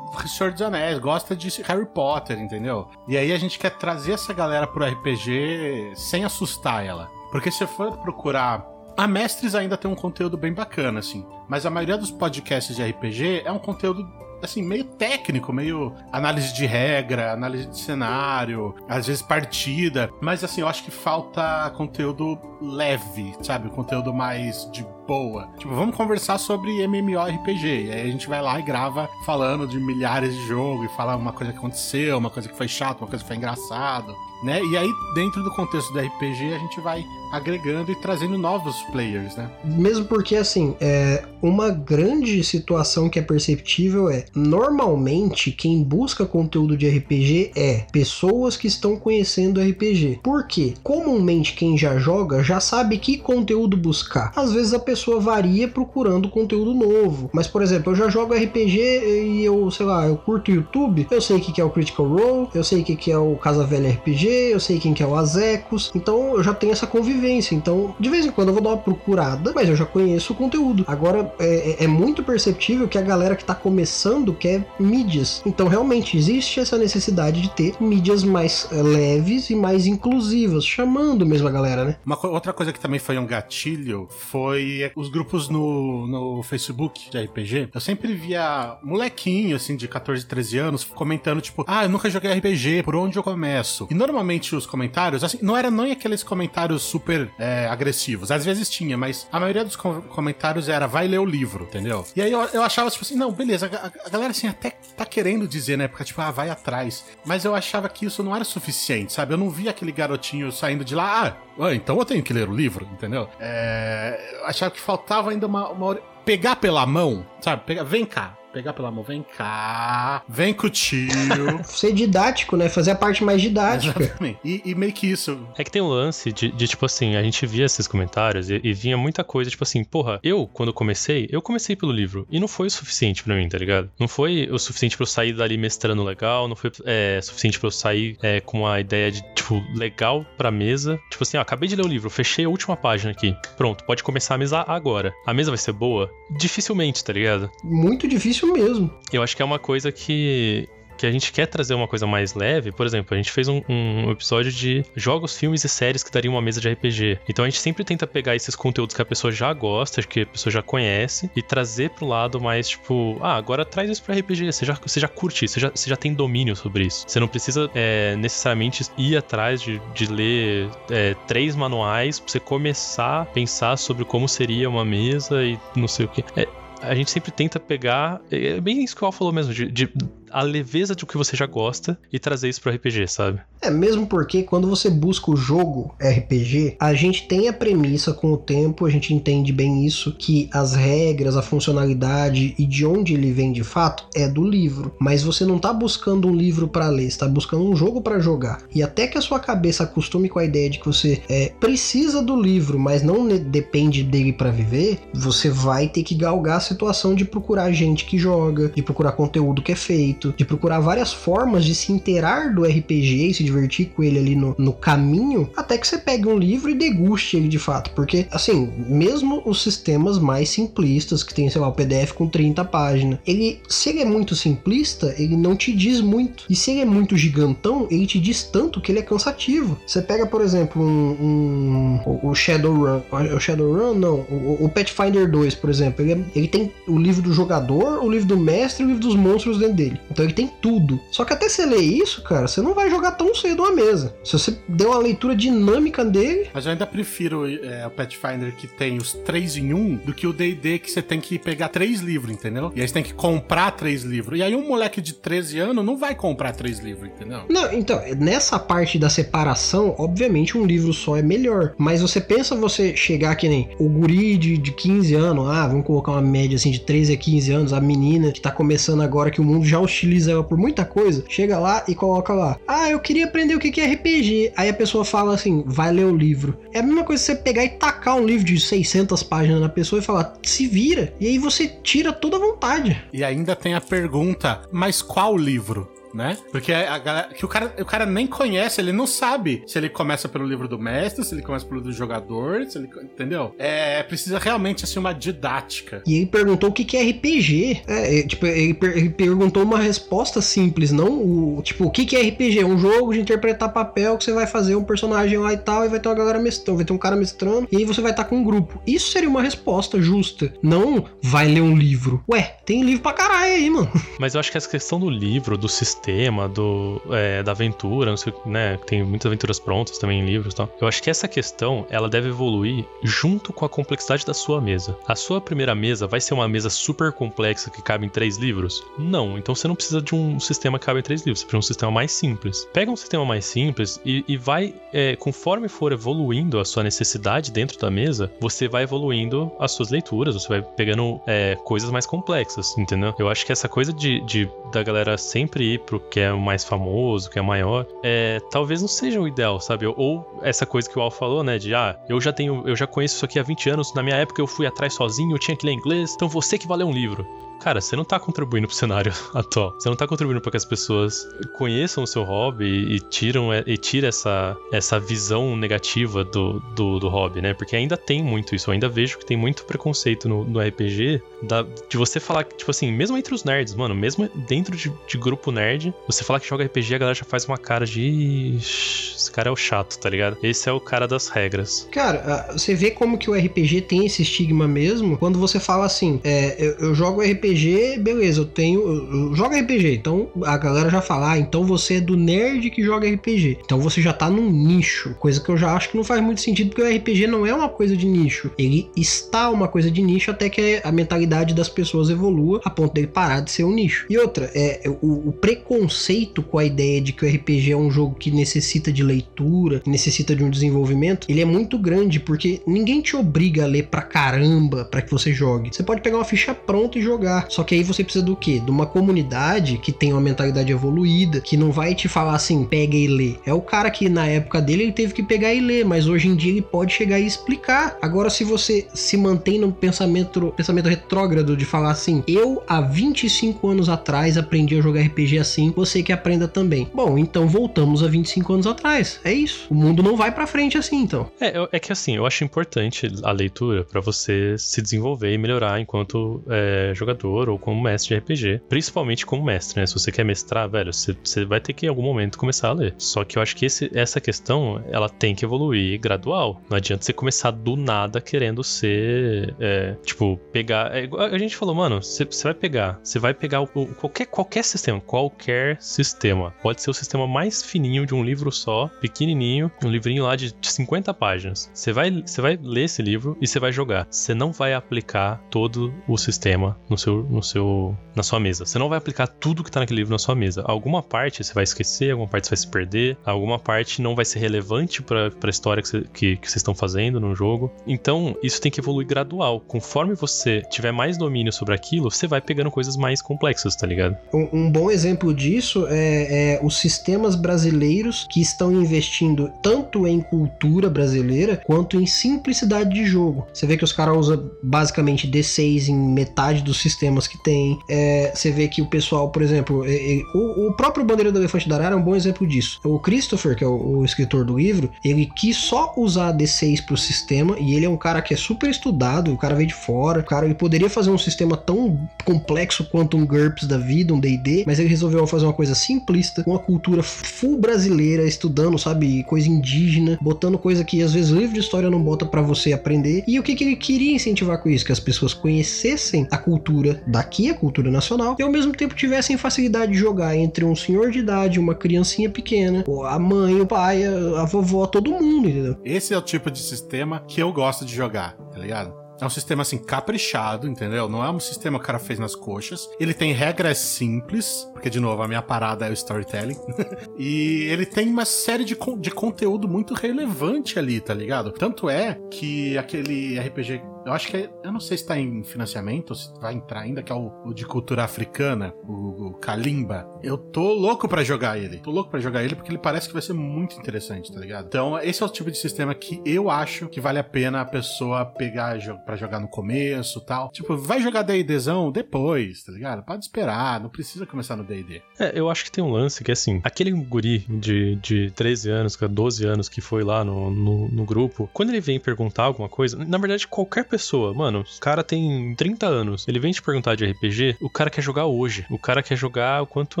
Senhor 0.26 0.52
dos 0.52 0.60
Anéis, 0.60 0.98
gosta 0.98 1.34
de 1.34 1.48
Harry 1.62 1.86
Potter, 1.86 2.38
entendeu? 2.38 2.88
E 3.08 3.16
aí 3.16 3.32
a 3.32 3.38
gente 3.38 3.58
quer 3.58 3.70
trazer 3.70 4.12
essa 4.12 4.32
galera 4.32 4.66
pro 4.66 4.84
RPG 4.84 5.92
sem 5.94 6.24
assustar 6.24 6.84
ela. 6.84 7.08
Porque 7.30 7.50
se 7.50 7.66
for 7.66 7.96
procurar. 7.98 8.70
A 8.94 9.06
Mestres 9.06 9.54
ainda 9.54 9.78
tem 9.78 9.90
um 9.90 9.94
conteúdo 9.94 10.36
bem 10.36 10.52
bacana, 10.52 11.00
assim. 11.00 11.26
Mas 11.48 11.64
a 11.64 11.70
maioria 11.70 11.96
dos 11.96 12.10
podcasts 12.10 12.76
de 12.76 12.84
RPG 12.84 13.42
é 13.42 13.50
um 13.50 13.58
conteúdo 13.58 14.06
assim, 14.42 14.62
meio 14.62 14.84
técnico, 14.84 15.52
meio 15.52 15.94
análise 16.10 16.52
de 16.52 16.66
regra, 16.66 17.32
análise 17.32 17.66
de 17.66 17.78
cenário, 17.78 18.74
às 18.88 19.06
vezes 19.06 19.22
partida. 19.22 20.10
Mas 20.20 20.42
assim, 20.42 20.60
eu 20.60 20.68
acho 20.68 20.84
que 20.84 20.90
falta 20.90 21.70
conteúdo 21.76 22.38
leve, 22.60 23.34
sabe? 23.42 23.70
Conteúdo 23.70 24.12
mais 24.12 24.70
de 24.72 24.84
boa. 25.12 25.46
Tipo, 25.58 25.74
vamos 25.74 25.94
conversar 25.94 26.38
sobre 26.38 26.80
MMORPG. 26.80 27.66
E 27.66 27.92
aí 27.92 28.00
a 28.00 28.10
gente 28.10 28.26
vai 28.26 28.40
lá 28.40 28.58
e 28.58 28.62
grava 28.62 29.10
falando 29.26 29.68
de 29.68 29.78
milhares 29.78 30.34
de 30.34 30.46
jogos 30.46 30.86
e 30.86 30.96
fala 30.96 31.14
uma 31.16 31.34
coisa 31.34 31.52
que 31.52 31.58
aconteceu, 31.58 32.16
uma 32.16 32.30
coisa 32.30 32.48
que 32.48 32.56
foi 32.56 32.66
chata, 32.66 33.02
uma 33.02 33.08
coisa 33.10 33.22
que 33.22 33.28
foi 33.28 33.36
engraçado 33.36 34.16
né? 34.42 34.60
E 34.64 34.76
aí, 34.76 34.90
dentro 35.14 35.42
do 35.42 35.50
contexto 35.52 35.92
do 35.92 36.00
RPG, 36.00 36.52
a 36.52 36.58
gente 36.58 36.80
vai 36.80 37.04
agregando 37.32 37.92
e 37.92 37.96
trazendo 37.96 38.36
novos 38.36 38.82
players, 38.90 39.36
né? 39.36 39.48
Mesmo 39.64 40.04
porque, 40.04 40.36
assim, 40.36 40.74
é, 40.80 41.24
uma 41.40 41.70
grande 41.70 42.42
situação 42.42 43.08
que 43.08 43.18
é 43.18 43.22
perceptível 43.22 44.10
é, 44.10 44.26
normalmente, 44.34 45.52
quem 45.52 45.82
busca 45.82 46.26
conteúdo 46.26 46.76
de 46.76 46.88
RPG 46.88 47.52
é 47.56 47.86
pessoas 47.92 48.56
que 48.56 48.66
estão 48.66 48.96
conhecendo 48.96 49.60
RPG. 49.60 50.20
Por 50.22 50.46
quê? 50.46 50.74
Comumente, 50.82 51.54
quem 51.54 51.78
já 51.78 51.96
joga 51.96 52.42
já 52.42 52.60
sabe 52.60 52.98
que 52.98 53.16
conteúdo 53.16 53.76
buscar. 53.76 54.32
Às 54.34 54.52
vezes 54.52 54.74
a 54.74 54.78
pessoa 54.78 55.01
varia 55.20 55.68
procurando 55.68 56.28
conteúdo 56.28 56.74
novo. 56.74 57.30
Mas, 57.32 57.46
por 57.46 57.62
exemplo, 57.62 57.92
eu 57.92 57.96
já 57.96 58.08
jogo 58.08 58.34
RPG 58.34 58.78
e 58.78 59.44
eu, 59.44 59.70
sei 59.70 59.86
lá, 59.86 60.06
eu 60.06 60.16
curto 60.16 60.50
YouTube, 60.50 61.06
eu 61.10 61.20
sei 61.20 61.36
o 61.36 61.40
que 61.40 61.60
é 61.60 61.64
o 61.64 61.70
Critical 61.70 62.06
Role, 62.06 62.48
eu 62.54 62.64
sei 62.64 62.82
o 62.82 62.84
que 62.84 63.10
é 63.10 63.18
o 63.18 63.36
Casa 63.36 63.64
Velha 63.64 63.90
RPG, 63.90 64.26
eu 64.52 64.60
sei 64.60 64.78
quem 64.78 64.94
que 64.94 65.02
é 65.02 65.06
o 65.06 65.14
Azecos, 65.14 65.90
então 65.94 66.34
eu 66.34 66.42
já 66.42 66.54
tenho 66.54 66.72
essa 66.72 66.86
convivência. 66.86 67.54
Então, 67.54 67.94
de 67.98 68.08
vez 68.08 68.26
em 68.26 68.30
quando 68.30 68.48
eu 68.48 68.54
vou 68.54 68.62
dar 68.62 68.70
uma 68.70 68.78
procurada, 68.78 69.52
mas 69.54 69.68
eu 69.68 69.76
já 69.76 69.84
conheço 69.84 70.32
o 70.32 70.36
conteúdo. 70.36 70.84
Agora, 70.86 71.32
é, 71.38 71.82
é, 71.82 71.84
é 71.84 71.86
muito 71.86 72.22
perceptível 72.22 72.88
que 72.88 72.98
a 72.98 73.02
galera 73.02 73.36
que 73.36 73.44
tá 73.44 73.54
começando 73.54 74.32
quer 74.34 74.64
mídias. 74.78 75.42
Então, 75.46 75.68
realmente, 75.68 76.16
existe 76.16 76.60
essa 76.60 76.76
necessidade 76.78 77.40
de 77.40 77.50
ter 77.50 77.74
mídias 77.80 78.24
mais 78.24 78.68
é, 78.72 78.82
leves 78.82 79.50
e 79.50 79.54
mais 79.54 79.86
inclusivas, 79.86 80.64
chamando 80.64 81.24
mesmo 81.26 81.48
a 81.48 81.50
galera, 81.50 81.84
né? 81.84 81.96
Uma 82.04 82.16
co 82.16 82.28
outra 82.28 82.52
coisa 82.52 82.72
que 82.72 82.80
também 82.80 82.98
foi 82.98 83.18
um 83.18 83.26
gatilho 83.26 84.08
foi 84.08 84.81
os 84.96 85.08
grupos 85.08 85.48
no, 85.48 86.06
no 86.06 86.42
Facebook 86.42 87.10
de 87.10 87.20
RPG. 87.20 87.68
Eu 87.72 87.80
sempre 87.80 88.14
via 88.14 88.78
molequinho, 88.82 89.56
assim, 89.56 89.76
de 89.76 89.86
14, 89.86 90.26
13 90.26 90.58
anos, 90.58 90.84
comentando, 90.84 91.40
tipo, 91.40 91.64
ah, 91.66 91.84
eu 91.84 91.88
nunca 91.88 92.08
joguei 92.10 92.32
RPG, 92.32 92.82
por 92.82 92.96
onde 92.96 93.18
eu 93.18 93.22
começo? 93.22 93.86
E 93.90 93.94
normalmente 93.94 94.54
os 94.54 94.66
comentários, 94.66 95.22
assim, 95.22 95.38
não 95.42 95.56
eram 95.56 95.70
nem 95.70 95.92
aqueles 95.92 96.22
comentários 96.22 96.82
super 96.82 97.30
é, 97.38 97.66
agressivos. 97.66 98.30
Às 98.30 98.44
vezes 98.44 98.68
tinha, 98.68 98.96
mas 98.96 99.26
a 99.30 99.38
maioria 99.38 99.64
dos 99.64 99.76
com 99.76 100.00
comentários 100.02 100.68
era 100.68 100.86
vai 100.86 101.06
ler 101.06 101.18
o 101.18 101.24
livro, 101.24 101.64
entendeu? 101.64 102.04
E 102.14 102.22
aí 102.22 102.32
eu, 102.32 102.40
eu 102.52 102.62
achava, 102.62 102.90
tipo 102.90 103.04
assim, 103.04 103.16
não, 103.16 103.32
beleza, 103.32 103.66
a, 103.66 104.06
a, 104.06 104.10
galera 104.10 104.30
assim 104.30 104.46
até 104.46 104.70
tá 104.70 105.04
querendo 105.04 105.46
dizer 105.46 105.76
na 105.76 105.84
época, 105.84 106.04
tipo, 106.04 106.20
ah, 106.20 106.30
vai 106.30 106.50
atrás. 106.50 107.04
Mas 107.24 107.44
eu 107.44 107.54
achava 107.54 107.88
que 107.88 108.06
isso 108.06 108.22
não 108.22 108.34
era 108.34 108.44
suficiente, 108.44 109.12
sabe? 109.12 109.34
Eu 109.34 109.38
não 109.38 109.50
via 109.50 109.70
aquele 109.70 109.92
garotinho 109.92 110.50
saindo 110.50 110.84
de 110.84 110.94
lá, 110.94 111.36
ah, 111.58 111.74
então 111.74 111.98
eu 111.98 112.04
tenho 112.04 112.22
que 112.22 112.32
ler 112.32 112.48
o 112.48 112.54
livro, 112.54 112.88
entendeu? 112.92 113.28
É, 113.38 114.40
achava 114.44 114.70
que 114.72 114.80
faltava 114.80 115.30
ainda 115.30 115.46
uma, 115.46 115.68
uma 115.68 115.94
pegar 116.24 116.56
pela 116.56 116.84
mão, 116.86 117.26
sabe? 117.40 117.62
Pegar, 117.64 117.84
vem 117.84 118.04
cá, 118.04 118.36
pegar 118.52 118.72
pela 118.72 118.90
mão, 118.90 119.02
vem 119.02 119.24
cá, 119.36 120.22
vem 120.28 120.52
com 120.52 120.66
o 120.66 120.70
tio. 120.70 121.08
Ser 121.64 121.92
didático, 121.92 122.56
né? 122.56 122.68
Fazer 122.68 122.92
a 122.92 122.94
parte 122.94 123.24
mais 123.24 123.40
didática. 123.40 124.00
Exatamente. 124.00 124.38
E, 124.44 124.62
e 124.64 124.74
meio 124.74 124.92
que 124.92 125.06
isso. 125.06 125.46
É 125.56 125.64
que 125.64 125.70
tem 125.70 125.82
um 125.82 125.88
lance 125.88 126.32
de, 126.32 126.50
de 126.50 126.68
tipo 126.68 126.84
assim, 126.84 127.16
a 127.16 127.22
gente 127.22 127.46
via 127.46 127.64
esses 127.64 127.86
comentários 127.86 128.50
e, 128.50 128.60
e, 128.62 128.72
vinha 128.72 128.96
muita 128.96 129.24
coisa, 129.24 129.50
tipo 129.50 129.64
assim, 129.64 129.82
porra, 129.82 130.20
eu, 130.22 130.46
quando 130.52 130.72
comecei, 130.72 131.28
eu 131.30 131.40
comecei 131.40 131.74
pelo 131.74 131.92
livro 131.92 132.26
e 132.30 132.38
não 132.38 132.48
foi 132.48 132.66
o 132.66 132.70
suficiente 132.70 133.24
para 133.24 133.34
mim, 133.34 133.48
tá 133.48 133.58
ligado? 133.58 133.90
Não 133.98 134.08
foi 134.08 134.48
o 134.50 134.58
suficiente 134.58 134.96
para 134.96 135.04
eu 135.04 135.08
sair 135.08 135.32
dali 135.32 135.56
mestrando 135.56 136.02
legal, 136.02 136.46
não 136.46 136.56
foi 136.56 136.70
é, 136.84 137.20
suficiente 137.22 137.58
para 137.58 137.68
eu 137.68 137.70
sair 137.70 138.16
é, 138.22 138.40
com 138.40 138.60
uma 138.60 138.78
ideia 138.80 139.10
de, 139.10 139.22
tipo, 139.34 139.62
legal 139.74 140.26
pra 140.36 140.50
mesa. 140.50 140.98
Tipo 141.10 141.22
assim, 141.22 141.36
ó, 141.36 141.40
acabei 141.40 141.68
de 141.68 141.76
ler 141.76 141.84
o 141.84 141.88
livro, 141.88 142.10
fechei 142.10 142.44
a 142.44 142.48
última 142.48 142.76
página 142.76 143.12
aqui. 143.12 143.34
Pronto, 143.56 143.84
pode 143.84 144.02
começar 144.02 144.34
a 144.34 144.38
mesa 144.38 144.64
agora. 144.66 145.12
A 145.26 145.32
mesa 145.32 145.50
vai 145.50 145.58
ser 145.58 145.72
boa? 145.72 146.10
Dificilmente, 146.30 147.02
tá 147.04 147.12
ligado? 147.12 147.50
Muito 147.62 148.08
difícil 148.08 148.41
mesmo. 148.46 148.90
Eu 149.12 149.22
acho 149.22 149.36
que 149.36 149.42
é 149.42 149.44
uma 149.44 149.58
coisa 149.58 149.92
que 149.92 150.68
que 151.02 151.06
a 151.06 151.10
gente 151.10 151.32
quer 151.32 151.46
trazer 151.46 151.74
uma 151.74 151.88
coisa 151.88 152.06
mais 152.06 152.32
leve, 152.32 152.70
por 152.70 152.86
exemplo, 152.86 153.12
a 153.12 153.16
gente 153.16 153.32
fez 153.32 153.48
um, 153.48 153.60
um, 153.68 154.12
episódio 154.12 154.52
de 154.52 154.84
jogos, 154.94 155.36
filmes 155.36 155.64
e 155.64 155.68
séries 155.68 156.04
que 156.04 156.12
dariam 156.12 156.34
uma 156.34 156.40
mesa 156.40 156.60
de 156.60 156.68
RPG. 156.68 157.18
Então 157.28 157.44
a 157.44 157.48
gente 157.48 157.58
sempre 157.58 157.82
tenta 157.82 158.06
pegar 158.06 158.36
esses 158.36 158.54
conteúdos 158.54 158.94
que 158.94 159.02
a 159.02 159.04
pessoa 159.04 159.32
já 159.32 159.52
gosta, 159.52 160.00
que 160.02 160.20
a 160.20 160.26
pessoa 160.26 160.52
já 160.52 160.62
conhece, 160.62 161.28
e 161.34 161.42
trazer 161.42 161.90
pro 161.90 162.06
lado 162.06 162.40
mais 162.40 162.68
tipo, 162.68 163.18
ah, 163.20 163.36
agora 163.36 163.64
traz 163.64 163.90
isso 163.90 164.02
pra 164.02 164.14
RPG, 164.14 164.52
você 164.52 164.64
já, 164.64 164.74
você 164.74 165.00
já 165.00 165.08
curte 165.08 165.48
você 165.48 165.58
já, 165.58 165.70
você 165.70 165.90
já 165.90 165.96
tem 165.96 166.14
domínio 166.14 166.54
sobre 166.54 166.84
isso. 166.84 167.04
Você 167.08 167.18
não 167.18 167.26
precisa 167.26 167.68
é, 167.74 168.14
necessariamente 168.14 168.84
ir 168.96 169.16
atrás 169.16 169.60
de, 169.60 169.82
de 169.92 170.06
ler 170.06 170.70
é, 170.88 171.14
três 171.26 171.56
manuais 171.56 172.20
pra 172.20 172.30
você 172.30 172.38
começar 172.38 173.22
a 173.22 173.24
pensar 173.24 173.76
sobre 173.76 174.04
como 174.04 174.28
seria 174.28 174.70
uma 174.70 174.84
mesa 174.84 175.42
e 175.42 175.58
não 175.74 175.88
sei 175.88 176.06
o 176.06 176.08
que. 176.08 176.24
É, 176.36 176.46
a 176.82 176.94
gente 176.94 177.10
sempre 177.10 177.30
tenta 177.30 177.58
pegar. 177.60 178.20
É 178.30 178.60
bem 178.60 178.82
isso 178.82 178.96
que 178.96 179.02
o 179.02 179.06
Al 179.06 179.12
falou 179.12 179.32
mesmo, 179.32 179.54
de, 179.54 179.70
de 179.70 179.92
a 180.32 180.42
leveza 180.42 180.94
do 180.94 181.06
que 181.06 181.16
você 181.16 181.36
já 181.36 181.46
gosta 181.46 181.98
e 182.12 182.18
trazer 182.18 182.48
isso 182.48 182.60
pro 182.60 182.72
RPG, 182.72 183.06
sabe? 183.08 183.40
É, 183.60 183.70
mesmo 183.70 184.06
porque 184.06 184.42
quando 184.42 184.68
você 184.68 184.90
busca 184.90 185.30
o 185.30 185.36
jogo 185.36 185.94
RPG, 186.00 186.76
a 186.80 186.94
gente 186.94 187.28
tem 187.28 187.48
a 187.48 187.52
premissa 187.52 188.12
com 188.12 188.32
o 188.32 188.36
tempo, 188.36 188.86
a 188.86 188.90
gente 188.90 189.14
entende 189.14 189.52
bem 189.52 189.86
isso, 189.86 190.12
que 190.12 190.48
as 190.52 190.74
regras, 190.74 191.36
a 191.36 191.42
funcionalidade 191.42 192.54
e 192.58 192.66
de 192.66 192.84
onde 192.84 193.14
ele 193.14 193.30
vem 193.30 193.52
de 193.52 193.62
fato 193.62 194.04
é 194.14 194.26
do 194.26 194.42
livro. 194.42 194.94
Mas 194.98 195.22
você 195.22 195.44
não 195.44 195.58
tá 195.58 195.72
buscando 195.72 196.26
um 196.26 196.34
livro 196.34 196.66
para 196.66 196.88
ler, 196.88 197.06
está 197.06 197.28
buscando 197.28 197.64
um 197.64 197.76
jogo 197.76 198.00
para 198.00 198.18
jogar. 198.18 198.62
E 198.74 198.82
até 198.82 199.06
que 199.06 199.18
a 199.18 199.20
sua 199.20 199.38
cabeça 199.38 199.84
acostume 199.84 200.28
com 200.28 200.38
a 200.38 200.44
ideia 200.44 200.68
de 200.68 200.78
que 200.78 200.86
você 200.86 201.22
é, 201.28 201.52
precisa 201.60 202.22
do 202.22 202.40
livro, 202.40 202.78
mas 202.78 203.02
não 203.02 203.28
depende 203.28 204.02
dele 204.02 204.32
para 204.32 204.50
viver, 204.50 204.98
você 205.14 205.50
vai 205.50 205.88
ter 205.88 206.02
que 206.02 206.14
galgar 206.14 206.56
a 206.56 206.60
situação 206.60 207.14
de 207.14 207.24
procurar 207.24 207.70
gente 207.70 208.04
que 208.04 208.18
joga, 208.18 208.70
de 208.70 208.82
procurar 208.82 209.12
conteúdo 209.12 209.62
que 209.62 209.72
é 209.72 209.76
feito 209.76 210.21
de 210.30 210.44
procurar 210.44 210.80
várias 210.80 211.12
formas 211.12 211.64
de 211.64 211.74
se 211.74 211.92
inteirar 211.92 212.54
do 212.54 212.64
RPG 212.64 213.30
e 213.30 213.34
se 213.34 213.42
divertir 213.42 213.86
com 213.86 214.02
ele 214.02 214.18
ali 214.18 214.36
no, 214.36 214.54
no 214.58 214.72
caminho, 214.72 215.50
até 215.56 215.78
que 215.78 215.86
você 215.86 215.98
pegue 215.98 216.28
um 216.28 216.38
livro 216.38 216.70
e 216.70 216.74
deguste 216.74 217.36
ele 217.36 217.48
de 217.48 217.58
fato. 217.58 217.90
Porque, 217.90 218.26
assim, 218.30 218.72
mesmo 218.86 219.42
os 219.44 219.62
sistemas 219.62 220.18
mais 220.18 220.48
simplistas, 220.48 221.22
que 221.22 221.34
tem, 221.34 221.48
sei 221.48 221.60
lá, 221.60 221.68
o 221.68 221.72
PDF 221.72 222.12
com 222.12 222.28
30 222.28 222.64
páginas, 222.66 223.18
ele, 223.26 223.60
se 223.68 223.90
ele 223.90 224.00
é 224.00 224.04
muito 224.04 224.36
simplista, 224.36 225.14
ele 225.18 225.36
não 225.36 225.56
te 225.56 225.72
diz 225.72 226.00
muito. 226.00 226.44
E 226.48 226.54
se 226.54 226.70
ele 226.70 226.80
é 226.80 226.84
muito 226.84 227.16
gigantão, 227.16 227.86
ele 227.90 228.06
te 228.06 228.20
diz 228.20 228.42
tanto 228.42 228.80
que 228.80 228.92
ele 228.92 228.98
é 228.98 229.02
cansativo. 229.02 229.78
Você 229.86 230.02
pega, 230.02 230.26
por 230.26 230.40
exemplo, 230.40 230.82
um, 230.82 231.16
um 231.20 232.12
o 232.22 232.34
Shadowrun, 232.34 233.00
o 233.10 233.40
Shadowrun 233.40 233.94
não, 233.94 234.20
o, 234.30 234.58
o 234.60 234.68
Pathfinder 234.68 235.30
2, 235.30 235.54
por 235.54 235.70
exemplo, 235.70 236.04
ele, 236.04 236.12
é, 236.12 236.24
ele 236.34 236.48
tem 236.48 236.70
o 236.86 236.98
livro 236.98 237.22
do 237.22 237.32
jogador, 237.32 238.02
o 238.02 238.10
livro 238.10 238.26
do 238.26 238.36
mestre 238.36 238.82
e 238.82 238.86
o 238.86 238.88
livro 238.88 239.02
dos 239.02 239.14
monstros 239.14 239.58
dentro 239.58 239.74
dele. 239.74 240.00
Então 240.12 240.24
ele 240.24 240.34
tem 240.34 240.46
tudo. 240.60 241.00
Só 241.10 241.24
que 241.24 241.32
até 241.32 241.48
você 241.48 241.66
ler 241.66 241.80
isso, 241.80 242.22
cara, 242.22 242.46
você 242.46 242.60
não 242.60 242.74
vai 242.74 242.90
jogar 242.90 243.12
tão 243.12 243.34
cedo 243.34 243.62
uma 243.62 243.72
mesa. 243.72 244.14
Se 244.22 244.32
você 244.32 244.56
der 244.68 244.86
uma 244.86 244.98
leitura 244.98 245.34
dinâmica 245.34 246.04
dele. 246.04 246.48
Mas 246.52 246.66
eu 246.66 246.72
ainda 246.72 246.86
prefiro 246.86 247.46
é, 247.46 247.86
o 247.86 247.90
Pathfinder 247.90 248.54
que 248.54 248.66
tem 248.66 248.98
os 248.98 249.12
três 249.12 249.56
em 249.56 249.72
um 249.72 249.96
do 249.96 250.12
que 250.12 250.26
o 250.26 250.32
DD 250.32 250.78
que 250.78 250.90
você 250.90 251.02
tem 251.02 251.20
que 251.20 251.38
pegar 251.38 251.68
três 251.68 252.00
livros, 252.00 252.32
entendeu? 252.32 252.72
E 252.74 252.80
aí 252.80 252.86
você 252.86 252.94
tem 252.94 253.02
que 253.02 253.14
comprar 253.14 253.70
três 253.72 254.02
livros. 254.02 254.38
E 254.38 254.42
aí 254.42 254.54
um 254.54 254.66
moleque 254.68 255.00
de 255.00 255.14
13 255.14 255.58
anos 255.58 255.84
não 255.84 255.96
vai 255.96 256.14
comprar 256.14 256.52
três 256.52 256.78
livros, 256.78 257.08
entendeu? 257.08 257.42
Não, 257.48 257.72
então, 257.72 258.00
nessa 258.18 258.58
parte 258.58 258.98
da 258.98 259.08
separação, 259.08 259.94
obviamente 259.98 260.56
um 260.56 260.64
livro 260.64 260.92
só 260.92 261.16
é 261.16 261.22
melhor. 261.22 261.74
Mas 261.78 262.02
você 262.02 262.20
pensa 262.20 262.54
você 262.54 262.94
chegar 262.94 263.34
que 263.36 263.48
nem 263.48 263.70
o 263.78 263.88
guri 263.88 264.36
de, 264.36 264.58
de 264.58 264.72
15 264.72 265.14
anos, 265.14 265.48
ah, 265.48 265.66
vamos 265.66 265.86
colocar 265.86 266.12
uma 266.12 266.22
média 266.22 266.56
assim 266.56 266.70
de 266.70 266.80
13 266.80 267.14
a 267.14 267.16
15 267.16 267.52
anos, 267.52 267.72
a 267.72 267.80
menina 267.80 268.32
que 268.32 268.40
tá 268.40 268.50
começando 268.50 269.02
agora 269.02 269.30
que 269.30 269.40
o 269.40 269.44
mundo 269.44 269.64
já 269.64 269.80
hostil 269.80 270.01
utiliza 270.02 270.32
ela 270.32 270.44
por 270.44 270.58
muita 270.58 270.84
coisa, 270.84 271.24
chega 271.28 271.58
lá 271.58 271.84
e 271.86 271.94
coloca 271.94 272.32
lá: 272.32 272.58
Ah, 272.66 272.90
eu 272.90 272.98
queria 272.98 273.24
aprender 273.26 273.54
o 273.54 273.58
que 273.58 273.80
é 273.80 273.86
RPG. 273.86 274.52
Aí 274.56 274.68
a 274.68 274.74
pessoa 274.74 275.04
fala 275.04 275.34
assim: 275.34 275.62
vai 275.66 275.92
ler 275.92 276.04
o 276.04 276.16
livro. 276.16 276.58
É 276.72 276.80
a 276.80 276.82
mesma 276.82 277.04
coisa 277.04 277.22
você 277.22 277.34
pegar 277.34 277.64
e 277.64 277.70
tacar 277.70 278.16
um 278.16 278.26
livro 278.26 278.44
de 278.44 278.58
600 278.58 279.22
páginas 279.22 279.60
na 279.60 279.68
pessoa 279.68 280.00
e 280.00 280.04
falar: 280.04 280.34
se 280.42 280.66
vira. 280.66 281.14
E 281.20 281.26
aí 281.26 281.38
você 281.38 281.68
tira 281.82 282.12
toda 282.12 282.36
a 282.36 282.40
vontade. 282.40 283.00
E 283.12 283.22
ainda 283.22 283.54
tem 283.54 283.74
a 283.74 283.80
pergunta: 283.80 284.62
mas 284.72 285.00
qual 285.00 285.36
livro? 285.36 285.88
Né? 286.14 286.36
Porque 286.50 286.72
a 286.72 286.98
galera, 286.98 287.28
que 287.28 287.44
o 287.44 287.48
cara, 287.48 287.74
o 287.78 287.84
cara 287.84 288.06
nem 288.06 288.26
conhece, 288.26 288.80
ele 288.80 288.92
não 288.92 289.06
sabe 289.06 289.62
se 289.66 289.78
ele 289.78 289.88
começa 289.88 290.28
pelo 290.28 290.46
livro 290.46 290.68
do 290.68 290.78
mestre, 290.78 291.24
se 291.24 291.34
ele 291.34 291.42
começa 291.42 291.64
pelo 291.64 291.78
livro 291.78 291.92
do 291.92 291.96
jogador, 291.96 292.64
se 292.66 292.78
ele, 292.78 292.88
entendeu? 293.02 293.54
É, 293.58 294.02
precisa 294.02 294.38
realmente 294.38 294.84
assim 294.84 294.98
uma 294.98 295.12
didática. 295.12 296.02
E 296.06 296.16
ele 296.16 296.26
perguntou 296.26 296.70
o 296.70 296.72
que 296.72 296.84
que 296.84 296.96
é 296.96 297.10
RPG. 297.10 297.82
É, 297.86 298.18
é, 298.18 298.22
tipo, 298.26 298.46
ele, 298.46 298.74
per 298.74 298.96
ele, 298.96 299.10
perguntou 299.10 299.62
uma 299.62 299.78
resposta 299.78 300.40
simples, 300.40 300.92
não 300.92 301.12
o, 301.12 301.62
tipo, 301.62 301.84
o 301.84 301.90
que 301.90 302.04
que 302.04 302.16
é 302.16 302.28
RPG? 302.28 302.60
É 302.60 302.66
um 302.66 302.78
jogo 302.78 303.12
de 303.12 303.20
interpretar 303.20 303.72
papel 303.72 304.16
que 304.16 304.24
você 304.24 304.32
vai 304.32 304.46
fazer 304.46 304.76
um 304.76 304.84
personagem 304.84 305.38
lá 305.38 305.52
e 305.52 305.56
tal 305.56 305.84
e 305.84 305.88
vai 305.88 306.00
ter 306.00 306.08
uma 306.08 306.14
galera 306.14 306.38
mestrando, 306.38 306.76
vai 306.76 306.84
ter 306.84 306.92
um 306.92 306.98
cara 306.98 307.16
mestrando 307.16 307.68
e 307.70 307.76
aí 307.76 307.84
você 307.84 308.00
vai 308.00 308.10
estar 308.10 308.24
tá 308.24 308.28
com 308.28 308.36
um 308.36 308.44
grupo. 308.44 308.80
Isso 308.86 309.10
seria 309.10 309.28
uma 309.28 309.42
resposta 309.42 310.00
justa, 310.00 310.52
não 310.62 311.04
vai 311.22 311.48
ler 311.48 311.62
um 311.62 311.76
livro. 311.76 312.22
Ué, 312.30 312.56
tem 312.64 312.82
livro 312.82 313.02
pra 313.02 313.12
caralho 313.12 313.52
aí, 313.52 313.70
mano. 313.70 313.90
Mas 314.18 314.34
eu 314.34 314.40
acho 314.40 314.50
que 314.50 314.56
essa 314.56 314.68
questão 314.68 314.98
do 314.98 315.10
livro, 315.10 315.56
do 315.56 315.68
sistema 315.68 316.01
sistema, 316.02 316.48
do, 316.48 317.00
é, 317.10 317.42
da 317.42 317.52
aventura, 317.52 318.10
não 318.10 318.16
sei, 318.16 318.34
né? 318.44 318.76
Tem 318.86 319.02
muitas 319.04 319.26
aventuras 319.26 319.58
prontas 319.60 319.98
também 319.98 320.20
em 320.20 320.26
livros 320.26 320.52
e 320.52 320.56
tal. 320.56 320.68
Eu 320.80 320.88
acho 320.88 321.02
que 321.02 321.08
essa 321.08 321.28
questão, 321.28 321.86
ela 321.88 322.08
deve 322.08 322.28
evoluir 322.28 322.84
junto 323.02 323.52
com 323.52 323.64
a 323.64 323.68
complexidade 323.68 324.26
da 324.26 324.34
sua 324.34 324.60
mesa. 324.60 324.96
A 325.06 325.14
sua 325.14 325.40
primeira 325.40 325.74
mesa 325.74 326.06
vai 326.06 326.20
ser 326.20 326.34
uma 326.34 326.48
mesa 326.48 326.68
super 326.68 327.12
complexa 327.12 327.70
que 327.70 327.80
cabe 327.80 328.04
em 328.04 328.08
três 328.08 328.36
livros? 328.36 328.82
Não. 328.98 329.38
Então 329.38 329.54
você 329.54 329.68
não 329.68 329.76
precisa 329.76 330.02
de 330.02 330.14
um 330.14 330.40
sistema 330.40 330.78
que 330.78 330.86
cabe 330.86 330.98
em 330.98 331.02
três 331.02 331.22
livros, 331.22 331.40
você 331.40 331.46
precisa 331.46 331.60
de 331.60 331.64
um 331.64 331.68
sistema 331.68 331.92
mais 331.92 332.10
simples. 332.10 332.66
Pega 332.72 332.90
um 332.90 332.96
sistema 332.96 333.24
mais 333.24 333.44
simples 333.44 334.00
e, 334.04 334.24
e 334.26 334.36
vai, 334.36 334.74
é, 334.92 335.14
conforme 335.16 335.68
for 335.68 335.92
evoluindo 335.92 336.58
a 336.58 336.64
sua 336.64 336.82
necessidade 336.82 337.52
dentro 337.52 337.78
da 337.78 337.90
mesa, 337.90 338.32
você 338.40 338.66
vai 338.66 338.82
evoluindo 338.82 339.52
as 339.58 339.70
suas 339.72 339.90
leituras, 339.90 340.34
você 340.34 340.48
vai 340.48 340.62
pegando 340.62 341.20
é, 341.26 341.56
coisas 341.64 341.90
mais 341.90 342.06
complexas, 342.06 342.76
entendeu? 342.76 343.14
Eu 343.18 343.28
acho 343.28 343.46
que 343.46 343.52
essa 343.52 343.68
coisa 343.68 343.92
de, 343.92 344.20
de 344.26 344.48
da 344.72 344.82
galera 344.82 345.16
sempre 345.18 345.74
ir 345.74 345.78
que 346.00 346.20
é 346.20 346.32
o 346.32 346.40
mais 346.40 346.64
famoso, 346.64 347.30
que 347.30 347.38
é 347.38 347.42
maior, 347.42 347.86
é, 348.02 348.40
talvez 348.50 348.80
não 348.80 348.88
seja 348.88 349.20
o 349.20 349.28
ideal, 349.28 349.60
sabe? 349.60 349.86
Ou 349.86 350.40
essa 350.42 350.66
coisa 350.66 350.88
que 350.88 350.98
o 350.98 351.02
Al 351.02 351.10
falou, 351.10 351.42
né? 351.42 351.58
De 351.58 351.74
ah, 351.74 351.98
eu 352.08 352.20
já 352.20 352.32
tenho, 352.32 352.62
eu 352.66 352.76
já 352.76 352.86
conheço 352.86 353.16
isso 353.16 353.24
aqui 353.24 353.38
há 353.38 353.42
20 353.42 353.70
anos, 353.70 353.94
na 353.94 354.02
minha 354.02 354.16
época 354.16 354.40
eu 354.40 354.46
fui 354.46 354.66
atrás 354.66 354.94
sozinho, 354.94 355.34
eu 355.34 355.38
tinha 355.38 355.56
que 355.56 355.66
ler 355.66 355.72
inglês, 355.72 356.12
então 356.14 356.28
você 356.28 356.58
que 356.58 356.66
vai 356.66 356.78
ler 356.78 356.84
um 356.84 356.92
livro 356.92 357.26
cara, 357.62 357.80
você 357.80 357.94
não 357.94 358.04
tá 358.04 358.18
contribuindo 358.18 358.66
pro 358.66 358.76
cenário 358.76 359.12
atual. 359.32 359.74
Você 359.78 359.88
não 359.88 359.96
tá 359.96 360.06
contribuindo 360.06 360.40
para 360.40 360.50
que 360.50 360.56
as 360.56 360.64
pessoas 360.64 361.28
conheçam 361.52 362.02
o 362.02 362.06
seu 362.06 362.24
hobby 362.24 362.64
e, 362.64 363.00
tiram 363.00 363.50
e 363.54 363.76
tira 363.76 364.08
essa, 364.08 364.56
essa 364.72 364.98
visão 364.98 365.56
negativa 365.56 366.24
do, 366.24 366.60
do, 366.74 366.98
do, 366.98 367.08
hobby, 367.08 367.40
né? 367.40 367.54
Porque 367.54 367.76
ainda 367.76 367.96
tem 367.96 368.22
muito 368.22 368.54
isso. 368.54 368.68
Eu 368.68 368.72
ainda 368.72 368.88
vejo 368.88 369.18
que 369.18 369.26
tem 369.26 369.36
muito 369.36 369.64
preconceito 369.64 370.28
no, 370.28 370.44
no 370.44 370.60
RPG 370.60 371.22
da, 371.42 371.62
de 371.88 371.96
você 371.96 372.18
falar, 372.18 372.44
tipo 372.44 372.70
assim, 372.70 372.90
mesmo 372.90 373.16
entre 373.16 373.34
os 373.34 373.44
nerds, 373.44 373.74
mano, 373.74 373.94
mesmo 373.94 374.28
dentro 374.48 374.76
de, 374.76 374.92
de 375.06 375.18
grupo 375.18 375.52
nerd, 375.52 375.94
você 376.06 376.24
falar 376.24 376.40
que 376.40 376.48
joga 376.48 376.64
RPG, 376.64 376.94
a 376.94 376.98
galera 376.98 377.14
já 377.14 377.24
faz 377.24 377.44
uma 377.44 377.58
cara 377.58 377.86
de. 377.86 378.56
Esse 378.58 379.30
cara 379.30 379.48
é 379.48 379.52
o 379.52 379.56
chato, 379.56 379.98
tá 379.98 380.10
ligado? 380.10 380.36
Esse 380.42 380.68
é 380.68 380.72
o 380.72 380.80
cara 380.80 381.06
das 381.06 381.28
regras. 381.28 381.88
Cara, 381.92 382.50
você 382.52 382.74
vê 382.74 382.90
como 382.90 383.16
que 383.16 383.30
o 383.30 383.34
RPG 383.34 383.82
tem 383.82 384.04
esse 384.04 384.22
estigma 384.22 384.66
mesmo 384.66 385.16
quando 385.16 385.38
você 385.38 385.60
fala 385.60 385.84
assim: 385.84 386.20
é, 386.24 386.56
eu, 386.58 386.88
eu 386.88 386.94
jogo 386.94 387.22
RPG 387.22 387.51
RPG, 387.52 387.98
beleza, 387.98 388.40
eu 388.40 388.44
tenho. 388.44 388.80
Eu 388.82 389.34
jogo 389.34 389.54
RPG, 389.54 389.94
então 389.94 390.28
a 390.44 390.56
galera 390.56 390.90
já 390.90 391.00
fala, 391.00 391.32
ah, 391.32 391.38
então 391.38 391.64
você 391.64 391.94
é 391.94 392.00
do 392.00 392.16
nerd 392.16 392.70
que 392.70 392.82
joga 392.82 393.08
RPG. 393.08 393.58
Então 393.64 393.78
você 393.78 394.00
já 394.00 394.12
tá 394.12 394.28
num 394.30 394.50
nicho, 394.50 395.14
coisa 395.18 395.40
que 395.40 395.48
eu 395.48 395.56
já 395.56 395.74
acho 395.74 395.90
que 395.90 395.96
não 395.96 396.04
faz 396.04 396.22
muito 396.22 396.40
sentido, 396.40 396.70
porque 396.70 396.82
o 396.82 396.96
RPG 396.96 397.26
não 397.26 397.46
é 397.46 397.54
uma 397.54 397.68
coisa 397.68 397.96
de 397.96 398.06
nicho. 398.06 398.50
Ele 398.58 398.90
está 398.96 399.50
uma 399.50 399.68
coisa 399.68 399.90
de 399.90 400.02
nicho 400.02 400.30
até 400.30 400.48
que 400.48 400.80
a 400.82 400.90
mentalidade 400.90 401.54
das 401.54 401.68
pessoas 401.68 402.10
evolua 402.10 402.60
a 402.64 402.70
ponto 402.70 402.94
dele 402.94 403.06
parar 403.06 403.40
de 403.40 403.50
ser 403.50 403.64
um 403.64 403.72
nicho. 403.72 404.06
E 404.08 404.18
outra, 404.18 404.50
é 404.54 404.82
o, 405.02 405.28
o 405.28 405.32
preconceito 405.32 406.42
com 406.42 406.58
a 406.58 406.64
ideia 406.64 407.00
de 407.00 407.12
que 407.12 407.24
o 407.24 407.28
RPG 407.28 407.72
é 407.72 407.76
um 407.76 407.90
jogo 407.90 408.14
que 408.14 408.30
necessita 408.30 408.92
de 408.92 409.02
leitura, 409.02 409.80
que 409.80 409.90
necessita 409.90 410.34
de 410.34 410.42
um 410.42 410.50
desenvolvimento, 410.50 411.26
ele 411.28 411.40
é 411.40 411.44
muito 411.44 411.78
grande, 411.78 412.18
porque 412.18 412.60
ninguém 412.66 413.00
te 413.00 413.16
obriga 413.16 413.64
a 413.64 413.66
ler 413.66 413.84
pra 413.84 414.02
caramba 414.02 414.84
para 414.84 415.02
que 415.02 415.10
você 415.10 415.32
jogue. 415.32 415.70
Você 415.72 415.82
pode 415.82 416.00
pegar 416.00 416.16
uma 416.16 416.24
ficha 416.24 416.54
pronta 416.54 416.98
e 416.98 417.02
jogar. 417.02 417.41
Só 417.48 417.62
que 417.64 417.74
aí 417.74 417.82
você 417.82 418.02
precisa 418.02 418.24
do 418.24 418.36
quê? 418.36 418.60
De 418.60 418.70
uma 418.70 418.86
comunidade 418.86 419.78
que 419.78 419.92
tem 419.92 420.12
uma 420.12 420.20
mentalidade 420.20 420.72
evoluída, 420.72 421.40
que 421.40 421.56
não 421.56 421.70
vai 421.70 421.94
te 421.94 422.08
falar 422.08 422.34
assim, 422.34 422.64
pega 422.64 422.96
e 422.96 423.06
lê. 423.06 423.34
É 423.44 423.52
o 423.52 423.60
cara 423.60 423.90
que 423.90 424.08
na 424.08 424.26
época 424.26 424.60
dele 424.60 424.84
ele 424.84 424.92
teve 424.92 425.12
que 425.14 425.22
pegar 425.22 425.52
e 425.52 425.60
ler, 425.60 425.84
mas 425.84 426.06
hoje 426.06 426.28
em 426.28 426.36
dia 426.36 426.52
ele 426.52 426.62
pode 426.62 426.92
chegar 426.92 427.18
e 427.18 427.26
explicar. 427.26 427.96
Agora, 428.00 428.30
se 428.30 428.44
você 428.44 428.86
se 428.94 429.16
mantém 429.16 429.58
no 429.58 429.72
pensamento, 429.72 430.52
pensamento 430.56 430.88
retrógrado 430.88 431.56
de 431.56 431.64
falar 431.64 431.90
assim, 431.90 432.22
eu 432.26 432.62
há 432.66 432.80
25 432.80 433.68
anos 433.68 433.88
atrás 433.88 434.36
aprendi 434.36 434.78
a 434.78 434.80
jogar 434.80 435.02
RPG 435.02 435.38
assim, 435.38 435.72
você 435.74 436.02
que 436.02 436.12
aprenda 436.12 436.48
também. 436.48 436.88
Bom, 436.94 437.18
então 437.18 437.48
voltamos 437.48 438.02
a 438.02 438.08
25 438.08 438.52
anos 438.52 438.66
atrás. 438.66 439.20
É 439.24 439.32
isso. 439.32 439.66
O 439.70 439.74
mundo 439.74 440.02
não 440.02 440.16
vai 440.16 440.32
para 440.32 440.46
frente 440.46 440.76
assim, 440.76 440.96
então. 440.96 441.30
É, 441.40 441.68
é 441.72 441.78
que 441.78 441.92
assim, 441.92 442.16
eu 442.16 442.26
acho 442.26 442.44
importante 442.44 443.10
a 443.22 443.32
leitura 443.32 443.84
para 443.84 444.00
você 444.00 444.56
se 444.58 444.80
desenvolver 444.82 445.32
e 445.32 445.38
melhorar 445.38 445.80
enquanto 445.80 446.42
é, 446.48 446.92
jogador 446.94 447.31
jogador 447.32 447.48
ou 447.48 447.58
como 447.58 447.80
mestre 447.80 448.14
de 448.14 448.20
RPG. 448.20 448.62
Principalmente 448.68 449.24
como 449.24 449.44
mestre, 449.44 449.80
né? 449.80 449.86
Se 449.86 449.94
você 449.94 450.12
quer 450.12 450.24
mestrar, 450.24 450.68
velho, 450.68 450.92
você, 450.92 451.16
você 451.22 451.44
vai 451.44 451.60
ter 451.60 451.72
que 451.72 451.86
em 451.86 451.88
algum 451.88 452.02
momento 452.02 452.38
começar 452.38 452.68
a 452.68 452.72
ler. 452.72 452.94
Só 452.98 453.24
que 453.24 453.38
eu 453.38 453.42
acho 453.42 453.56
que 453.56 453.66
esse, 453.66 453.90
essa 453.94 454.20
questão, 454.20 454.82
ela 454.90 455.08
tem 455.08 455.34
que 455.34 455.44
evoluir 455.44 455.98
gradual. 456.00 456.60
Não 456.68 456.76
adianta 456.76 457.04
você 457.04 457.12
começar 457.12 457.50
do 457.50 457.76
nada 457.76 458.20
querendo 458.20 458.62
ser, 458.62 459.54
é, 459.58 459.96
tipo, 460.04 460.38
pegar... 460.52 460.94
É, 460.94 461.08
a 461.32 461.38
gente 461.38 461.56
falou, 461.56 461.74
mano, 461.74 462.02
você, 462.02 462.24
você 462.24 462.44
vai 462.44 462.54
pegar, 462.54 463.00
você 463.02 463.18
vai 463.18 463.34
pegar 463.34 463.60
o, 463.60 463.66
qualquer, 463.66 464.26
qualquer 464.26 464.64
sistema, 464.64 465.00
qualquer 465.00 465.80
sistema. 465.80 466.52
Pode 466.62 466.82
ser 466.82 466.90
o 466.90 466.94
sistema 466.94 467.26
mais 467.26 467.62
fininho 467.62 468.04
de 468.04 468.14
um 468.14 468.22
livro 468.22 468.50
só, 468.52 468.88
pequenininho, 469.00 469.70
um 469.82 469.88
livrinho 469.88 470.24
lá 470.24 470.36
de, 470.36 470.52
de 470.52 470.70
50 470.70 471.12
páginas. 471.14 471.70
Você 471.72 471.92
vai, 471.92 472.10
você 472.10 472.40
vai 472.40 472.58
ler 472.62 472.84
esse 472.84 473.02
livro 473.02 473.36
e 473.40 473.46
você 473.46 473.58
vai 473.58 473.72
jogar. 473.72 474.06
Você 474.10 474.34
não 474.34 474.52
vai 474.52 474.74
aplicar 474.74 475.42
todo 475.50 475.92
o 476.06 476.16
sistema 476.16 476.76
no 476.88 476.98
seu 476.98 477.21
no 477.28 477.42
seu, 477.42 477.96
na 478.14 478.22
sua 478.22 478.40
mesa. 478.40 478.64
Você 478.64 478.78
não 478.78 478.88
vai 478.88 478.98
aplicar 478.98 479.26
tudo 479.26 479.64
que 479.64 479.70
tá 479.70 479.80
naquele 479.80 480.00
livro 480.00 480.12
na 480.12 480.18
sua 480.18 480.34
mesa. 480.34 480.62
Alguma 480.66 481.02
parte 481.02 481.42
você 481.42 481.52
vai 481.52 481.64
esquecer, 481.64 482.10
alguma 482.10 482.28
parte 482.28 482.46
você 482.46 482.50
vai 482.50 482.58
se 482.58 482.68
perder, 482.68 483.16
alguma 483.24 483.58
parte 483.58 484.02
não 484.02 484.14
vai 484.14 484.24
ser 484.24 484.38
relevante 484.38 485.02
para 485.02 485.30
a 485.42 485.50
história 485.50 485.82
que, 485.82 486.02
que, 486.12 486.36
que 486.36 486.46
vocês 486.48 486.56
estão 486.56 486.74
fazendo 486.74 487.20
no 487.20 487.34
jogo. 487.34 487.72
Então, 487.86 488.36
isso 488.42 488.60
tem 488.60 488.70
que 488.70 488.80
evoluir 488.80 489.06
gradual. 489.06 489.60
Conforme 489.60 490.14
você 490.14 490.62
tiver 490.70 490.92
mais 490.92 491.16
domínio 491.16 491.52
sobre 491.52 491.74
aquilo, 491.74 492.10
você 492.10 492.26
vai 492.26 492.40
pegando 492.40 492.70
coisas 492.70 492.96
mais 492.96 493.20
complexas, 493.20 493.76
tá 493.76 493.86
ligado? 493.86 494.16
Um, 494.32 494.48
um 494.52 494.70
bom 494.70 494.90
exemplo 494.90 495.34
disso 495.34 495.86
é, 495.88 496.54
é 496.54 496.60
os 496.62 496.78
sistemas 496.78 497.34
brasileiros 497.34 498.26
que 498.30 498.40
estão 498.40 498.72
investindo 498.72 499.50
tanto 499.62 500.06
em 500.06 500.20
cultura 500.20 500.88
brasileira 500.88 501.62
quanto 501.64 502.00
em 502.00 502.06
simplicidade 502.06 502.90
de 502.90 503.04
jogo. 503.04 503.46
Você 503.52 503.66
vê 503.66 503.76
que 503.76 503.84
os 503.84 503.92
caras 503.92 504.16
usam 504.16 504.50
basicamente 504.62 505.28
D6 505.28 505.88
em 505.88 505.96
metade 505.96 506.62
do 506.62 506.74
sistema 506.74 507.11
sistemas 507.12 507.26
que 507.26 507.38
tem. 507.38 507.78
É, 507.88 508.32
você 508.34 508.50
vê 508.50 508.68
que 508.68 508.80
o 508.80 508.86
pessoal, 508.86 509.30
por 509.30 509.42
exemplo, 509.42 509.84
é, 509.84 509.94
é, 509.94 510.22
o, 510.34 510.68
o, 510.68 510.72
próprio 510.72 511.04
Bandeira 511.04 511.30
do 511.30 511.38
Elefante 511.38 511.68
da 511.68 511.76
Arara 511.76 511.94
é 511.94 511.98
um 511.98 512.02
bom 512.02 512.16
exemplo 512.16 512.46
disso. 512.46 512.80
O 512.84 512.98
Christopher, 512.98 513.54
que 513.56 513.64
é 513.64 513.66
o, 513.66 513.98
o 513.98 514.04
escritor 514.04 514.44
do 514.44 514.58
livro, 514.58 514.90
ele 515.04 515.26
quis 515.26 515.56
só 515.56 515.92
usar 515.96 516.32
D6 516.32 516.84
pro 516.84 516.96
sistema 516.96 517.56
e 517.58 517.74
ele 517.74 517.84
é 517.84 517.88
um 517.88 517.96
cara 517.96 518.22
que 518.22 518.32
é 518.32 518.36
super 518.36 518.70
estudado, 518.70 519.32
o 519.32 519.36
cara 519.36 519.54
veio 519.54 519.68
de 519.68 519.74
fora, 519.74 520.20
o 520.20 520.24
cara 520.24 520.46
ele 520.46 520.54
poderia 520.54 520.88
fazer 520.88 521.10
um 521.10 521.18
sistema 521.18 521.56
tão 521.56 521.98
complexo 522.24 522.84
quanto 522.84 523.16
um 523.16 523.26
GURPS 523.26 523.66
da 523.66 523.76
vida, 523.76 524.14
um 524.14 524.20
D&D, 524.20 524.64
mas 524.66 524.78
ele 524.78 524.88
resolveu 524.88 525.26
fazer 525.26 525.44
uma 525.44 525.52
coisa 525.52 525.74
simplista, 525.74 526.42
uma 526.46 526.58
cultura 526.58 527.02
full 527.02 527.58
brasileira, 527.58 528.24
estudando, 528.24 528.78
sabe, 528.78 529.22
coisa 529.24 529.48
indígena, 529.48 530.18
botando 530.20 530.58
coisa 530.58 530.84
que 530.84 531.02
às 531.02 531.12
vezes 531.12 531.30
o 531.30 531.36
livro 531.36 531.54
de 531.54 531.60
história 531.60 531.90
não 531.90 532.02
bota 532.02 532.24
para 532.24 532.42
você 532.42 532.72
aprender. 532.72 533.24
E 533.26 533.38
o 533.38 533.42
que, 533.42 533.54
que 533.54 533.64
ele 533.64 533.76
queria 533.76 534.14
incentivar 534.14 534.58
com 534.58 534.68
isso? 534.68 534.84
Que 534.84 534.92
as 534.92 535.00
pessoas 535.00 535.34
conhecessem 535.34 536.26
a 536.30 536.38
cultura 536.38 536.91
daqui, 537.06 537.50
a 537.50 537.54
cultura 537.54 537.90
nacional, 537.90 538.36
e 538.38 538.42
ao 538.42 538.50
mesmo 538.50 538.72
tempo 538.72 538.94
tivessem 538.94 539.36
facilidade 539.36 539.92
de 539.92 539.98
jogar 539.98 540.36
entre 540.36 540.64
um 540.64 540.74
senhor 540.74 541.10
de 541.10 541.18
idade, 541.18 541.58
uma 541.58 541.74
criancinha 541.74 542.30
pequena, 542.30 542.84
a 543.06 543.18
mãe, 543.18 543.60
o 543.60 543.66
pai, 543.66 544.04
a, 544.04 544.42
a 544.42 544.44
vovó, 544.44 544.86
todo 544.86 545.10
mundo, 545.10 545.48
entendeu? 545.48 545.76
Esse 545.84 546.14
é 546.14 546.18
o 546.18 546.22
tipo 546.22 546.50
de 546.50 546.58
sistema 546.58 547.24
que 547.26 547.40
eu 547.40 547.52
gosto 547.52 547.84
de 547.84 547.94
jogar, 547.94 548.36
tá 548.52 548.58
ligado? 548.58 549.02
É 549.22 549.24
um 549.24 549.30
sistema 549.30 549.62
assim 549.62 549.78
caprichado, 549.78 550.66
entendeu? 550.66 551.08
Não 551.08 551.24
é 551.24 551.30
um 551.30 551.38
sistema 551.38 551.78
que 551.78 551.84
o 551.84 551.86
cara 551.86 552.00
fez 552.00 552.18
nas 552.18 552.34
coxas. 552.34 552.90
Ele 552.98 553.14
tem 553.14 553.32
regras 553.32 553.78
simples, 553.78 554.68
porque 554.72 554.90
de 554.90 554.98
novo 554.98 555.22
a 555.22 555.28
minha 555.28 555.40
parada 555.40 555.86
é 555.86 555.90
o 555.90 555.92
storytelling. 555.92 556.56
e 557.16 557.68
ele 557.70 557.86
tem 557.86 558.08
uma 558.08 558.24
série 558.24 558.64
de, 558.64 558.76
de 558.98 559.10
conteúdo 559.12 559.68
muito 559.68 559.94
relevante 559.94 560.76
ali, 560.76 561.00
tá 561.00 561.14
ligado? 561.14 561.52
Tanto 561.52 561.88
é 561.88 562.18
que 562.32 562.76
aquele 562.76 563.38
RPG 563.38 563.80
eu 564.04 564.12
acho 564.12 564.28
que 564.28 564.36
é, 564.36 564.50
eu 564.64 564.72
não 564.72 564.80
sei 564.80 564.96
se 564.98 565.06
tá 565.06 565.18
em 565.18 565.42
financiamento 565.44 566.10
ou 566.10 566.16
se 566.16 566.32
vai 566.40 566.54
entrar 566.54 566.80
ainda, 566.80 567.02
que 567.02 567.12
é 567.12 567.14
o, 567.14 567.32
o 567.44 567.54
de 567.54 567.64
cultura 567.64 568.04
africana, 568.04 568.74
o, 568.84 569.28
o, 569.28 569.34
Kalimba. 569.34 570.08
Eu 570.22 570.36
tô 570.36 570.72
louco 570.72 571.08
para 571.08 571.24
jogar 571.24 571.58
ele. 571.58 571.78
Tô 571.78 571.90
louco 571.90 572.10
para 572.10 572.20
jogar 572.20 572.44
ele 572.44 572.54
porque 572.54 572.70
ele 572.70 572.78
parece 572.78 573.06
que 573.06 573.12
vai 573.12 573.22
ser 573.22 573.32
muito 573.32 573.78
interessante, 573.78 574.32
tá 574.32 574.40
ligado? 574.40 574.66
Então, 574.66 574.98
esse 574.98 575.22
é 575.22 575.26
o 575.26 575.28
tipo 575.28 575.50
de 575.50 575.58
sistema 575.58 575.94
que 575.94 576.20
eu 576.24 576.50
acho 576.50 576.88
que 576.88 577.00
vale 577.00 577.18
a 577.18 577.24
pena 577.24 577.60
a 577.60 577.64
pessoa 577.64 578.24
pegar 578.24 578.78
para 579.04 579.16
jogar 579.16 579.40
no 579.40 579.48
começo 579.48 580.20
tal. 580.20 580.50
Tipo, 580.50 580.76
vai 580.76 581.00
jogar 581.00 581.22
D&Dzão 581.22 581.90
depois, 581.90 582.62
tá 582.62 582.72
ligado? 582.72 583.04
Pode 583.04 583.24
esperar, 583.24 583.80
não 583.80 583.88
precisa 583.88 584.26
começar 584.26 584.56
no 584.56 584.64
D&D. 584.64 585.02
É, 585.18 585.38
eu 585.38 585.48
acho 585.50 585.64
que 585.64 585.72
tem 585.72 585.82
um 585.82 585.90
lance 585.90 586.24
que, 586.24 586.32
assim, 586.32 586.60
aquele 586.64 586.90
guri 586.90 587.40
de, 587.48 587.96
de 587.96 588.30
13 588.32 588.70
anos, 588.70 588.96
12 588.96 589.46
anos 589.46 589.68
que 589.68 589.80
foi 589.80 590.02
lá 590.02 590.24
no, 590.24 590.50
no, 590.50 590.88
no 590.88 591.04
grupo, 591.04 591.48
quando 591.52 591.70
ele 591.70 591.80
vem 591.80 591.98
perguntar 591.98 592.44
alguma 592.44 592.68
coisa, 592.68 592.96
na 593.04 593.18
verdade, 593.18 593.46
qualquer 593.46 593.84
pessoa, 593.92 594.32
mano, 594.32 594.60
o 594.60 594.80
cara 594.80 595.04
tem 595.04 595.54
30 595.54 595.86
anos, 595.86 596.26
ele 596.26 596.40
vem 596.40 596.50
te 596.50 596.62
perguntar 596.62 596.94
de 596.94 597.04
RPG, 597.04 597.58
o 597.60 597.68
cara 597.68 597.90
quer 597.90 598.00
jogar 598.00 598.24
hoje, 598.24 598.64
o 598.70 598.78
cara 598.78 599.02
quer 599.02 599.16
jogar 599.16 599.60
o 599.60 599.66
quanto 599.66 600.00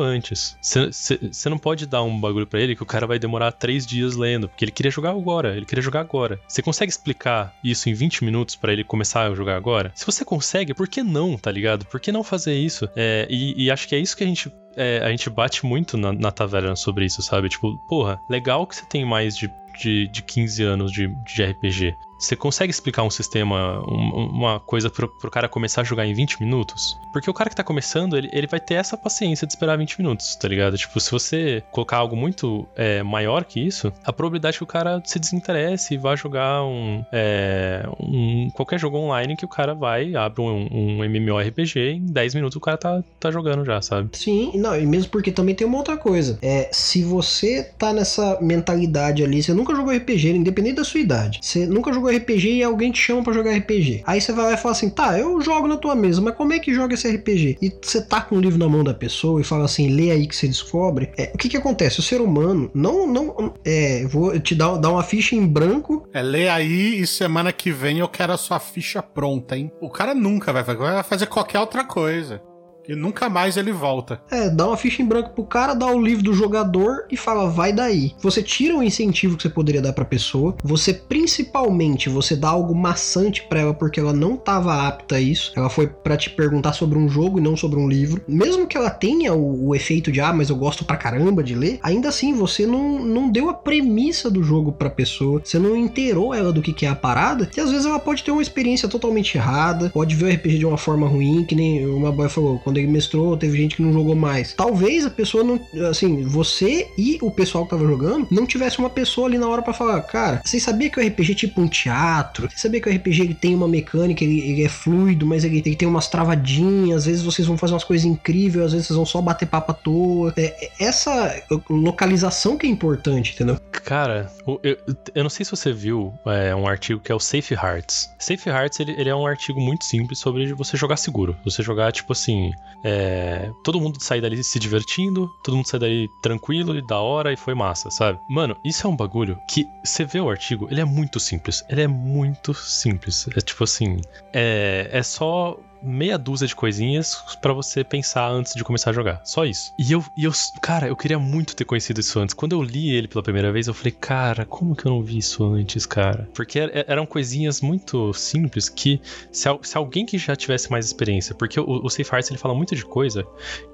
antes. 0.00 0.56
Você 0.62 1.50
não 1.50 1.58
pode 1.58 1.84
dar 1.84 2.02
um 2.02 2.18
bagulho 2.18 2.46
para 2.46 2.58
ele 2.58 2.74
que 2.74 2.82
o 2.82 2.86
cara 2.86 3.06
vai 3.06 3.18
demorar 3.18 3.52
3 3.52 3.86
dias 3.86 4.16
lendo, 4.16 4.48
porque 4.48 4.64
ele 4.64 4.72
queria 4.72 4.90
jogar 4.90 5.10
agora, 5.10 5.54
ele 5.54 5.66
queria 5.66 5.82
jogar 5.82 6.00
agora. 6.00 6.40
Você 6.48 6.62
consegue 6.62 6.90
explicar 6.90 7.54
isso 7.62 7.90
em 7.90 7.92
20 7.92 8.24
minutos 8.24 8.56
para 8.56 8.72
ele 8.72 8.82
começar 8.82 9.26
a 9.26 9.34
jogar 9.34 9.56
agora? 9.56 9.92
Se 9.94 10.06
você 10.06 10.24
consegue, 10.24 10.72
por 10.72 10.88
que 10.88 11.02
não, 11.02 11.36
tá 11.36 11.52
ligado? 11.52 11.84
Por 11.84 12.00
que 12.00 12.10
não 12.10 12.24
fazer 12.24 12.54
isso? 12.54 12.88
É, 12.96 13.26
e, 13.28 13.66
e, 13.66 13.70
acho 13.70 13.86
que 13.86 13.94
é 13.94 13.98
isso 13.98 14.16
que 14.16 14.24
a 14.24 14.26
gente 14.26 14.50
é, 14.76 15.00
a 15.04 15.10
gente 15.10 15.28
bate 15.30 15.64
muito 15.64 15.96
na, 15.96 16.12
na 16.12 16.30
taverna 16.30 16.76
sobre 16.76 17.04
isso, 17.04 17.22
sabe? 17.22 17.48
Tipo, 17.48 17.76
porra, 17.88 18.20
legal 18.28 18.66
que 18.66 18.76
você 18.76 18.84
tem 18.86 19.04
mais 19.04 19.36
de, 19.36 19.50
de, 19.78 20.08
de 20.08 20.22
15 20.22 20.62
anos 20.62 20.92
de, 20.92 21.08
de 21.24 21.44
RPG. 21.44 21.96
Você 22.22 22.36
consegue 22.36 22.70
explicar 22.70 23.02
um 23.02 23.10
sistema, 23.10 23.80
um, 23.80 24.28
uma 24.30 24.60
coisa 24.60 24.88
pro, 24.88 25.08
pro 25.08 25.28
cara 25.28 25.48
começar 25.48 25.80
a 25.80 25.84
jogar 25.84 26.06
em 26.06 26.14
20 26.14 26.40
minutos? 26.40 26.96
Porque 27.12 27.28
o 27.28 27.34
cara 27.34 27.50
que 27.50 27.56
tá 27.56 27.64
começando, 27.64 28.16
ele, 28.16 28.30
ele 28.32 28.46
vai 28.46 28.60
ter 28.60 28.74
essa 28.74 28.96
paciência 28.96 29.44
de 29.44 29.52
esperar 29.52 29.76
20 29.76 29.98
minutos, 29.98 30.36
tá 30.36 30.46
ligado? 30.46 30.78
Tipo, 30.78 31.00
se 31.00 31.10
você 31.10 31.64
colocar 31.72 31.96
algo 31.96 32.14
muito 32.14 32.64
é, 32.76 33.02
maior 33.02 33.44
que 33.44 33.58
isso, 33.58 33.92
a 34.04 34.12
probabilidade 34.12 34.56
que 34.56 34.62
o 34.62 34.66
cara 34.68 35.02
se 35.04 35.18
desinteresse 35.18 35.94
e 35.94 35.96
vá 35.96 36.14
jogar 36.14 36.62
um, 36.62 37.04
é, 37.10 37.84
um 37.98 38.48
qualquer 38.54 38.78
jogo 38.78 38.98
online 38.98 39.36
que 39.36 39.44
o 39.44 39.48
cara 39.48 39.74
vai, 39.74 40.14
abre 40.14 40.42
um, 40.42 40.68
um 40.70 41.04
MMORPG 41.04 41.76
e 41.76 41.92
em 41.94 42.06
10 42.06 42.36
minutos 42.36 42.54
o 42.54 42.60
cara 42.60 42.78
tá, 42.78 43.02
tá 43.18 43.32
jogando 43.32 43.64
já, 43.64 43.82
sabe? 43.82 44.16
Sim, 44.16 44.52
não, 44.62 44.78
e 44.78 44.86
mesmo 44.86 45.10
porque 45.10 45.32
também 45.32 45.54
tem 45.54 45.66
uma 45.66 45.78
outra 45.78 45.96
coisa. 45.96 46.38
É, 46.40 46.68
se 46.72 47.02
você 47.02 47.64
tá 47.76 47.92
nessa 47.92 48.38
mentalidade 48.40 49.24
ali, 49.24 49.42
você 49.42 49.52
nunca 49.52 49.74
jogou 49.74 49.94
RPG, 49.94 50.30
independente 50.30 50.76
da 50.76 50.84
sua 50.84 51.00
idade, 51.00 51.40
você 51.42 51.66
nunca 51.66 51.92
jogou 51.92 52.10
RPG 52.10 52.54
e 52.54 52.62
alguém 52.62 52.92
te 52.92 53.00
chama 53.00 53.22
para 53.22 53.32
jogar 53.32 53.56
RPG. 53.56 54.02
Aí 54.06 54.20
você 54.20 54.32
vai 54.32 54.46
lá 54.46 54.54
e 54.54 54.56
fala 54.56 54.72
assim: 54.72 54.88
tá, 54.88 55.18
eu 55.18 55.40
jogo 55.40 55.66
na 55.66 55.76
tua 55.76 55.94
mesa, 55.94 56.20
mas 56.20 56.36
como 56.36 56.52
é 56.52 56.58
que 56.58 56.72
joga 56.72 56.94
esse 56.94 57.10
RPG? 57.10 57.58
E 57.60 57.72
você 57.82 58.00
tá 58.00 58.20
com 58.20 58.36
o 58.36 58.40
livro 58.40 58.58
na 58.58 58.68
mão 58.68 58.84
da 58.84 58.94
pessoa 58.94 59.40
e 59.40 59.44
fala 59.44 59.64
assim: 59.64 59.88
lê 59.88 60.10
aí 60.10 60.26
que 60.26 60.36
você 60.36 60.46
descobre. 60.46 61.10
É, 61.18 61.32
o 61.34 61.38
que 61.38 61.48
que 61.48 61.56
acontece? 61.56 62.00
O 62.00 62.02
ser 62.02 62.20
humano 62.20 62.70
não. 62.72 63.06
não 63.06 63.52
é, 63.64 64.06
vou 64.06 64.38
te 64.38 64.54
dar, 64.54 64.76
dar 64.76 64.90
uma 64.90 65.02
ficha 65.02 65.34
em 65.34 65.46
branco. 65.46 66.08
É, 66.12 66.22
lê 66.22 66.48
aí 66.48 67.00
e 67.00 67.06
semana 67.06 67.52
que 67.52 67.72
vem 67.72 67.98
eu 67.98 68.08
quero 68.08 68.32
a 68.32 68.36
sua 68.36 68.60
ficha 68.60 69.02
pronta, 69.02 69.56
hein? 69.56 69.70
O 69.80 69.90
cara 69.90 70.14
nunca 70.14 70.52
vai 70.52 70.62
vai 70.62 71.02
fazer 71.02 71.26
qualquer 71.26 71.58
outra 71.58 71.84
coisa. 71.84 72.40
E 72.88 72.94
nunca 72.94 73.28
mais 73.28 73.56
ele 73.56 73.72
volta. 73.72 74.20
É, 74.30 74.50
dá 74.50 74.66
uma 74.66 74.76
ficha 74.76 75.02
em 75.02 75.06
branco 75.06 75.30
pro 75.30 75.44
cara, 75.44 75.74
dá 75.74 75.86
o 75.86 76.02
livro 76.02 76.24
do 76.24 76.34
jogador 76.34 77.06
e 77.10 77.16
fala, 77.16 77.48
vai 77.48 77.72
daí. 77.72 78.12
Você 78.20 78.42
tira 78.42 78.76
o 78.76 78.82
incentivo 78.82 79.36
que 79.36 79.42
você 79.42 79.48
poderia 79.48 79.80
dar 79.80 79.92
pra 79.92 80.04
pessoa. 80.04 80.56
Você, 80.62 80.92
principalmente, 80.92 82.08
você 82.08 82.34
dá 82.34 82.48
algo 82.48 82.74
maçante 82.74 83.42
para 83.44 83.60
ela 83.60 83.74
porque 83.74 84.00
ela 84.00 84.12
não 84.12 84.36
tava 84.36 84.86
apta 84.86 85.16
a 85.16 85.20
isso. 85.20 85.52
Ela 85.54 85.70
foi 85.70 85.86
para 85.86 86.16
te 86.16 86.30
perguntar 86.30 86.72
sobre 86.72 86.98
um 86.98 87.08
jogo 87.08 87.38
e 87.38 87.42
não 87.42 87.56
sobre 87.56 87.78
um 87.78 87.88
livro. 87.88 88.22
Mesmo 88.26 88.66
que 88.66 88.76
ela 88.76 88.90
tenha 88.90 89.32
o, 89.32 89.68
o, 89.68 89.74
efeito 89.74 90.10
de, 90.10 90.20
ah, 90.20 90.32
mas 90.32 90.50
eu 90.50 90.56
gosto 90.56 90.84
pra 90.84 90.96
caramba 90.96 91.42
de 91.42 91.54
ler, 91.54 91.78
ainda 91.82 92.08
assim, 92.08 92.34
você 92.34 92.66
não, 92.66 93.04
não 93.04 93.30
deu 93.30 93.48
a 93.48 93.54
premissa 93.54 94.30
do 94.30 94.42
jogo 94.42 94.72
pra 94.72 94.90
pessoa. 94.90 95.40
Você 95.44 95.58
não 95.58 95.76
inteirou 95.76 96.34
ela 96.34 96.52
do 96.52 96.62
que, 96.62 96.72
que 96.72 96.86
é 96.86 96.88
a 96.88 96.96
parada. 96.96 97.48
E 97.56 97.60
às 97.60 97.70
vezes 97.70 97.86
ela 97.86 97.98
pode 97.98 98.24
ter 98.24 98.30
uma 98.30 98.42
experiência 98.42 98.88
totalmente 98.88 99.36
errada, 99.36 99.90
pode 99.90 100.14
ver 100.14 100.24
o 100.24 100.34
RPG 100.34 100.58
de 100.58 100.66
uma 100.66 100.78
forma 100.78 101.06
ruim, 101.06 101.44
que 101.44 101.54
nem 101.54 101.86
uma 101.86 102.10
boy 102.10 102.28
falou, 102.28 102.58
quando 102.72 102.78
ele 102.78 102.86
mestrou, 102.86 103.36
teve 103.36 103.58
gente 103.58 103.76
que 103.76 103.82
não 103.82 103.92
jogou 103.92 104.16
mais. 104.16 104.54
Talvez 104.54 105.04
a 105.04 105.10
pessoa 105.10 105.44
não, 105.44 105.60
assim, 105.88 106.22
você 106.22 106.88
e 106.96 107.18
o 107.20 107.30
pessoal 107.30 107.64
que 107.64 107.70
tava 107.70 107.86
jogando 107.86 108.26
não 108.30 108.46
tivesse 108.46 108.78
uma 108.78 108.88
pessoa 108.88 109.28
ali 109.28 109.36
na 109.36 109.46
hora 109.46 109.60
para 109.60 109.74
falar, 109.74 110.00
cara, 110.02 110.40
vocês 110.44 110.62
sabiam 110.62 110.90
que 110.90 110.98
o 110.98 111.06
RPG 111.06 111.32
é 111.32 111.34
tipo 111.34 111.60
um 111.60 111.68
teatro? 111.68 112.48
Você 112.50 112.58
sabia 112.58 112.80
que 112.80 112.88
o 112.88 112.92
RPG 112.94 113.20
ele 113.20 113.34
tem 113.34 113.54
uma 113.54 113.68
mecânica, 113.68 114.24
ele, 114.24 114.40
ele 114.40 114.64
é 114.64 114.68
fluido, 114.68 115.26
mas 115.26 115.44
ele, 115.44 115.62
ele, 115.64 115.76
tem 115.76 115.86
umas 115.86 116.08
travadinhas, 116.08 117.02
às 117.02 117.06
vezes 117.06 117.22
vocês 117.22 117.46
vão 117.46 117.58
fazer 117.58 117.74
umas 117.74 117.84
coisas 117.84 118.06
incríveis, 118.06 118.64
às 118.64 118.72
vezes 118.72 118.86
vocês 118.86 118.96
vão 118.96 119.06
só 119.06 119.20
bater 119.20 119.46
papo 119.46 119.72
à 119.72 119.74
toa. 119.74 120.32
É, 120.36 120.66
é 120.66 120.84
essa 120.84 121.42
localização 121.68 122.56
que 122.56 122.66
é 122.66 122.70
importante, 122.70 123.34
entendeu? 123.34 123.58
Cara, 123.84 124.30
eu, 124.62 124.78
eu 125.14 125.22
não 125.22 125.30
sei 125.30 125.44
se 125.44 125.50
você 125.50 125.72
viu 125.72 126.14
é, 126.24 126.54
um 126.54 126.66
artigo 126.66 127.00
que 127.00 127.12
é 127.12 127.14
o 127.14 127.20
Safe 127.20 127.54
Hearts. 127.54 128.10
Safe 128.18 128.48
Hearts, 128.48 128.80
ele, 128.80 128.92
ele 128.92 129.10
é 129.10 129.14
um 129.14 129.26
artigo 129.26 129.60
muito 129.60 129.84
simples 129.84 130.18
sobre 130.18 130.54
você 130.54 130.76
jogar 130.76 130.96
seguro. 130.96 131.36
Você 131.44 131.62
jogar, 131.62 131.92
tipo 131.92 132.12
assim, 132.12 132.52
é, 132.84 133.50
todo 133.62 133.80
mundo 133.80 134.02
sair 134.02 134.20
dali 134.20 134.42
se 134.42 134.58
divertindo, 134.58 135.30
todo 135.42 135.56
mundo 135.56 135.68
sair 135.68 135.80
dali 135.80 136.08
tranquilo 136.20 136.76
e 136.76 136.86
da 136.86 136.98
hora 136.98 137.32
e 137.32 137.36
foi 137.36 137.54
massa, 137.54 137.90
sabe? 137.90 138.18
Mano, 138.28 138.56
isso 138.64 138.86
é 138.86 138.90
um 138.90 138.96
bagulho 138.96 139.38
que 139.48 139.66
você 139.84 140.04
vê 140.04 140.20
o 140.20 140.30
artigo, 140.30 140.68
ele 140.70 140.80
é 140.80 140.84
muito 140.84 141.20
simples. 141.20 141.64
Ele 141.68 141.82
é 141.82 141.88
muito 141.88 142.52
simples. 142.54 143.28
É 143.36 143.40
tipo 143.40 143.64
assim, 143.64 144.00
é, 144.32 144.88
é 144.90 145.02
só 145.02 145.58
meia 145.82 146.18
dúzia 146.18 146.46
de 146.46 146.54
coisinhas 146.54 147.16
para 147.40 147.52
você 147.52 147.82
pensar 147.82 148.28
antes 148.28 148.54
de 148.54 148.64
começar 148.64 148.90
a 148.90 148.92
jogar. 148.92 149.20
Só 149.24 149.44
isso. 149.44 149.72
E 149.78 149.92
eu, 149.92 150.04
e 150.16 150.24
eu, 150.24 150.32
cara, 150.60 150.88
eu 150.88 150.96
queria 150.96 151.18
muito 151.18 151.54
ter 151.56 151.64
conhecido 151.64 152.00
isso 152.00 152.18
antes. 152.18 152.34
Quando 152.34 152.52
eu 152.52 152.62
li 152.62 152.94
ele 152.94 153.08
pela 153.08 153.22
primeira 153.22 153.52
vez, 153.52 153.66
eu 153.66 153.74
falei, 153.74 153.92
cara, 153.92 154.44
como 154.44 154.76
que 154.76 154.86
eu 154.86 154.90
não 154.90 155.02
vi 155.02 155.18
isso 155.18 155.44
antes, 155.44 155.86
cara? 155.86 156.28
Porque 156.34 156.58
eram 156.86 157.06
coisinhas 157.06 157.60
muito 157.60 158.12
simples 158.12 158.68
que 158.68 159.00
se, 159.30 159.48
se 159.62 159.76
alguém 159.76 160.06
que 160.06 160.18
já 160.18 160.36
tivesse 160.36 160.70
mais 160.70 160.86
experiência, 160.86 161.34
porque 161.34 161.58
o, 161.58 161.84
o 161.84 161.90
Safe 161.90 162.14
Arts 162.14 162.30
ele 162.30 162.38
fala 162.38 162.54
muito 162.54 162.74
de 162.74 162.84
coisa 162.84 163.26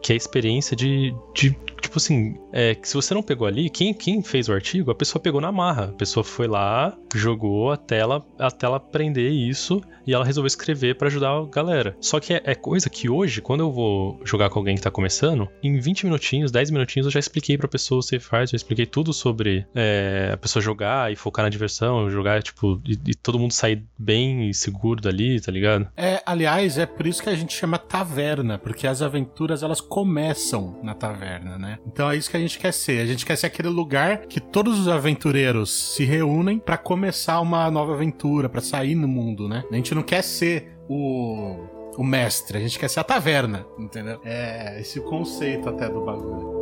que 0.03 0.13
é 0.13 0.17
experiência 0.17 0.77
de, 0.77 1.15
de 1.35 1.57
tipo 1.81 1.99
assim, 1.99 2.37
é, 2.53 2.75
que 2.75 2.89
se 2.89 2.95
você 2.95 3.15
não 3.15 3.23
pegou 3.23 3.47
ali, 3.47 3.69
quem, 3.71 3.93
quem 3.95 4.23
fez 4.23 4.49
o 4.49 4.53
artigo, 4.53 4.91
a 4.91 4.95
pessoa 4.95 5.23
pegou 5.23 5.41
na 5.41 5.53
marra. 5.53 5.85
A 5.85 5.93
pessoa 5.93 6.25
foi 6.25 6.47
lá, 6.47 6.97
jogou 7.15 7.73
até 7.73 7.99
ela, 7.99 8.25
até 8.39 8.67
ela 8.67 8.77
aprender 8.77 9.29
isso 9.29 9.83
e 10.09 10.15
ela 10.15 10.25
resolveu 10.25 10.47
escrever 10.47 10.97
para 10.97 11.09
ajudar 11.09 11.31
a 11.31 11.45
galera. 11.45 11.95
Só 12.01 12.19
que 12.19 12.33
é, 12.33 12.41
é, 12.43 12.55
coisa 12.55 12.89
que 12.89 13.11
hoje, 13.11 13.43
quando 13.43 13.61
eu 13.61 13.71
vou 13.71 14.19
jogar 14.25 14.49
com 14.49 14.59
alguém 14.59 14.75
que 14.75 14.81
tá 14.81 14.91
começando, 14.91 15.47
em 15.63 15.79
20 15.79 16.07
minutinhos, 16.07 16.51
10 16.51 16.71
minutinhos, 16.71 17.07
eu 17.07 17.11
já 17.11 17.21
expliquei 17.21 17.59
pra 17.59 17.69
pessoa 17.69 17.99
o 17.99 18.03
Safe 18.03 18.21
Fight, 18.21 18.51
já 18.51 18.57
expliquei 18.57 18.87
tudo 18.87 19.13
sobre 19.13 19.67
é, 19.75 20.31
a 20.33 20.37
pessoa 20.39 20.63
jogar 20.63 21.13
e 21.13 21.17
focar 21.17 21.45
na 21.45 21.51
diversão, 21.51 22.09
jogar, 22.09 22.43
tipo, 22.43 22.81
e, 22.87 22.99
e, 23.09 23.15
todo 23.15 23.39
mundo 23.39 23.53
sair 23.53 23.85
bem 23.99 24.49
e 24.49 24.55
seguro 24.55 25.03
dali, 25.03 25.39
tá 25.43 25.53
ligado? 25.53 25.87
É, 25.95 26.23
aliás, 26.25 26.79
é 26.79 26.87
por 26.87 27.07
isso 27.07 27.23
que 27.23 27.29
a 27.29 27.35
gente 27.35 27.53
chama 27.53 27.77
taverna, 27.77 28.57
porque 28.57 28.87
as 28.87 29.03
aventuras 29.03 29.63
elas 29.63 29.81
começam 29.81 30.79
na 30.83 30.95
taverna, 30.95 31.59
né? 31.59 31.68
Então 31.87 32.11
é 32.11 32.17
isso 32.17 32.31
que 32.31 32.37
a 32.37 32.41
gente 32.41 32.59
quer 32.59 32.73
ser. 32.73 33.01
A 33.01 33.07
gente 33.07 33.27
quer 33.27 33.37
ser 33.37 33.47
aquele 33.47 33.69
lugar 33.69 34.27
que 34.27 34.41
todos 34.41 34.79
os 34.79 34.89
aventureiros 34.89 35.95
se 35.95 36.05
reúnem 36.05 36.59
para 36.59 36.77
começar 36.77 37.41
uma 37.41 37.71
nova 37.71 37.95
aventura, 37.95 38.49
para 38.49 38.61
sair 38.61 38.95
no 38.95 39.09
mundo, 39.09 39.49
né? 39.49 39.65
A 39.71 39.75
gente 39.75 39.95
não 39.95 40.03
quer 40.03 40.23
ser 40.23 40.79
o 40.89 41.79
o 41.99 42.05
mestre, 42.05 42.57
a 42.57 42.61
gente 42.61 42.79
quer 42.79 42.89
ser 42.89 43.01
a 43.01 43.05
taverna, 43.05 43.67
entendeu? 43.77 44.21
É 44.25 44.81
esse 44.81 45.01
conceito 45.01 45.69
até 45.69 45.89
do 45.89 46.01
bagulho. 46.05 46.59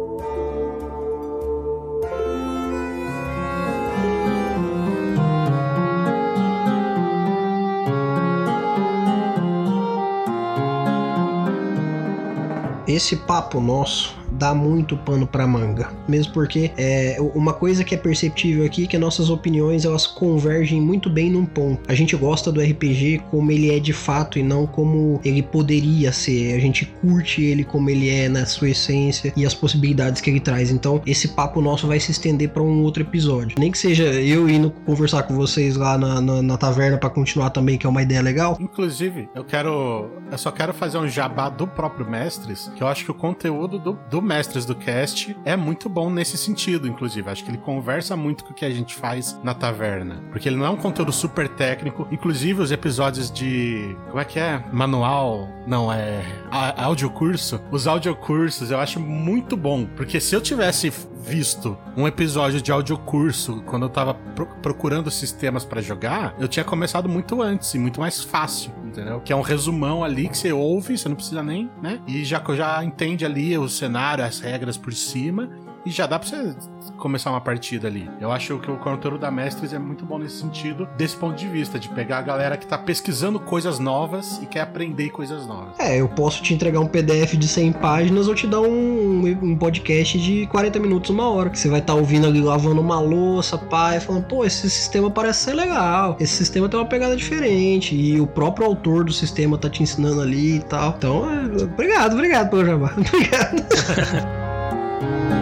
Esse 12.89 13.17
papo 13.17 13.61
nosso 13.61 14.16
dá 14.39 14.55
muito 14.55 14.97
pano 14.97 15.27
para 15.27 15.47
manga. 15.47 15.91
Mesmo 16.09 16.33
porque 16.33 16.71
é 16.77 17.17
uma 17.35 17.53
coisa 17.53 17.85
que 17.85 17.95
é 17.95 17.99
perceptível 17.99 18.65
aqui 18.65 18.85
é 18.85 18.87
que 18.87 18.99
nossas 18.99 19.31
opiniões 19.31 19.85
elas 19.85 20.07
convergem 20.07 20.81
muito 20.81 21.09
bem 21.09 21.31
num 21.31 21.45
ponto. 21.45 21.81
A 21.89 21.95
gente 21.95 22.17
gosta 22.17 22.53
do 22.53 22.61
RPG 22.61 23.23
como 23.31 23.51
ele 23.51 23.75
é 23.75 23.79
de 23.79 23.93
fato 23.93 24.39
e 24.39 24.43
não 24.43 24.67
como 24.67 25.21
ele 25.25 25.43
poderia 25.43 26.13
ser. 26.13 26.55
A 26.55 26.59
gente 26.59 26.85
curte 27.01 27.43
ele 27.43 27.65
como 27.65 27.91
ele 27.91 28.09
é 28.09 28.29
na 28.29 28.47
sua 28.47 28.71
essência 28.71 29.33
e 29.37 29.45
as 29.45 29.55
possibilidades 29.55 30.21
que 30.21 30.31
ele 30.31 30.41
traz. 30.41 30.71
Então, 30.71 31.01
esse 31.07 31.29
papo 31.29 31.61
nosso 31.61 31.87
vai 31.87 32.01
se 32.01 32.11
estender 32.11 32.51
para 32.51 32.63
um 32.63 32.83
outro 32.83 33.03
episódio. 33.03 33.57
Nem 33.59 33.71
que 33.71 33.79
seja 33.79 34.05
eu 34.05 34.49
indo 34.49 34.71
conversar 34.71 35.23
com 35.25 35.35
vocês 35.35 35.77
lá 35.77 35.97
na, 35.99 36.21
na, 36.21 36.43
na 36.43 36.57
taverna 36.57 36.99
para 36.99 37.11
continuar 37.11 37.51
também, 37.51 37.79
que 37.79 37.87
é 37.87 37.89
uma 37.89 38.03
ideia 38.03 38.23
legal. 38.23 38.57
Inclusive, 38.61 39.29
eu 39.35 39.45
quero. 39.45 40.11
Eu 40.31 40.39
só 40.39 40.51
quero 40.51 40.73
fazer 40.73 40.99
um 40.99 41.09
jabá 41.09 41.49
do 41.49 41.67
próprio 41.67 42.09
Mestres, 42.09 42.71
que 42.77 42.83
eu 42.83 42.89
acho 42.89 43.05
que 43.05 43.11
o 43.11 43.15
conteúdo 43.15 43.79
do, 43.79 43.99
do 44.11 44.23
Mestres 44.27 44.67
do 44.67 44.75
Cast 44.75 45.37
é 45.45 45.57
muito 45.57 45.89
bom 45.89 46.11
nesse 46.11 46.37
sentido, 46.37 46.89
inclusive. 46.89 47.31
Acho 47.31 47.45
que 47.45 47.51
ele 47.51 47.59
conversa 47.59 48.17
muito 48.17 48.45
com 48.45 48.51
o 48.51 48.55
que 48.55 48.65
a 48.65 48.71
gente 48.71 48.95
faz 48.95 49.39
na 49.43 49.55
taverna. 49.55 50.23
Porque 50.31 50.49
ele 50.49 50.57
não 50.57 50.67
é 50.67 50.71
um 50.71 50.77
conteúdo 50.77 51.13
super 51.13 51.49
técnico. 51.49 52.07
Inclusive, 52.11 52.61
os 52.61 52.71
episódios 52.71 53.31
de. 53.31 53.97
Como 54.09 54.21
é 54.21 54.25
que 54.25 54.39
é? 54.39 54.63
Manual. 54.73 55.49
Não, 55.67 55.93
é. 55.93 56.23
Audiocurso. 56.51 57.61
Os 57.71 57.87
audiocursos 57.87 58.71
eu 58.71 58.79
acho 58.79 58.99
muito 59.01 59.57
bom. 59.57 59.87
Porque 59.87 60.21
se 60.21 60.35
eu 60.35 60.41
tivesse 60.41 60.93
visto 61.27 61.77
um 61.97 62.07
episódio 62.07 62.63
de 62.63 62.71
audiocurso 62.71 63.63
quando 63.67 63.83
eu 63.85 63.89
tava 63.89 64.15
pro 64.15 64.47
procurando 64.63 65.11
sistemas 65.11 65.65
para 65.65 65.81
jogar, 65.81 66.35
eu 66.39 66.49
tinha 66.49 66.65
começado 66.65 67.09
muito 67.09 67.43
antes 67.43 67.75
e 67.75 67.79
muito 67.79 68.01
mais 68.01 68.23
fácil, 68.23 68.73
entendeu? 68.85 69.21
Que 69.21 69.33
é 69.33 69.37
um 69.37 69.41
resumão 69.41 70.05
ali 70.05 70.29
que 70.29 70.37
você 70.37 70.53
ouve, 70.53 70.97
você 70.97 71.09
não 71.09 71.17
precisa 71.17 71.43
nem, 71.43 71.71
né? 71.83 72.01
E 72.07 72.25
já, 72.25 72.43
já 72.55 72.83
entende 72.85 73.25
ali 73.25 73.57
o 73.59 73.69
cenário, 73.69 74.25
as 74.25 74.41
regras 74.41 74.77
por 74.77 74.93
cima, 74.93 75.49
e 75.87 75.91
já 75.91 76.05
dá 76.05 76.19
pra 76.19 76.29
você 76.29 76.55
começar 76.99 77.31
uma 77.31 77.41
partida 77.41 77.87
ali. 77.87 78.11
Eu 78.21 78.33
acho 78.33 78.59
que 78.59 78.71
o 78.71 78.77
conteúdo 78.77 79.19
da 79.19 79.31
Mestres 79.31 79.73
é 79.73 79.79
muito 79.79 80.05
bom 80.05 80.19
nesse 80.19 80.41
sentido, 80.41 80.89
desse 80.97 81.17
ponto 81.17 81.37
de 81.37 81.47
vista, 81.47 81.79
de 81.79 81.89
pegar 81.89 82.19
a 82.19 82.23
galera 82.23 82.57
que 82.57 82.67
tá 82.67 82.77
pesquisando 82.77 83.39
coisas 83.39 83.79
novas 83.79 84.41
e 84.43 84.47
quer 84.47 84.63
aprender 84.63 85.11
coisas 85.11 85.47
novas. 85.47 85.79
É, 85.79 86.01
eu 86.01 86.09
posso 86.09 86.43
te 86.43 86.53
entregar 86.53 86.81
um 86.81 86.89
PDF 86.89 87.35
de 87.35 87.47
100 87.47 87.73
páginas 87.75 88.27
ou 88.27 88.35
te 88.35 88.49
dar 88.49 88.61
um, 88.61 89.27
um 89.43 89.57
podcast 89.57 90.19
de 90.19 90.47
40 90.49 90.81
minutos, 90.81 91.11
uma 91.11 91.31
hora. 91.31 91.51
Que 91.51 91.59
você 91.59 91.69
vai 91.69 91.79
estar 91.79 91.93
tá 91.93 91.99
ouvindo 91.99 92.27
ali 92.27 92.41
lavando 92.41 92.81
uma 92.81 92.99
louça, 92.99 93.57
pai, 93.57 94.01
falando, 94.01 94.25
pô, 94.25 94.45
esse 94.45 94.69
sistema 94.69 95.09
parece 95.09 95.45
ser 95.45 95.55
legal. 95.55 96.17
Esse 96.19 96.35
sistema 96.35 96.69
tem 96.69 96.81
uma 96.81 96.87
pegada 96.87 97.17
diferente. 97.17 97.95
E 97.95 98.21
o 98.21 98.27
próprio 98.27 98.67
autor 98.67 99.05
do 99.05 99.13
sistema 99.13 99.57
tá 99.57 99.71
te 99.71 99.85
ensinando 99.85 100.21
ali 100.21 100.57
e 100.57 100.61
tal. 100.61 100.95
Então, 100.99 101.31
é, 101.31 101.63
obrigado, 101.63 102.15
obrigado 102.15 102.51
pelo 102.51 102.65
jabá. 102.65 102.93
Obrigado. 103.17 103.65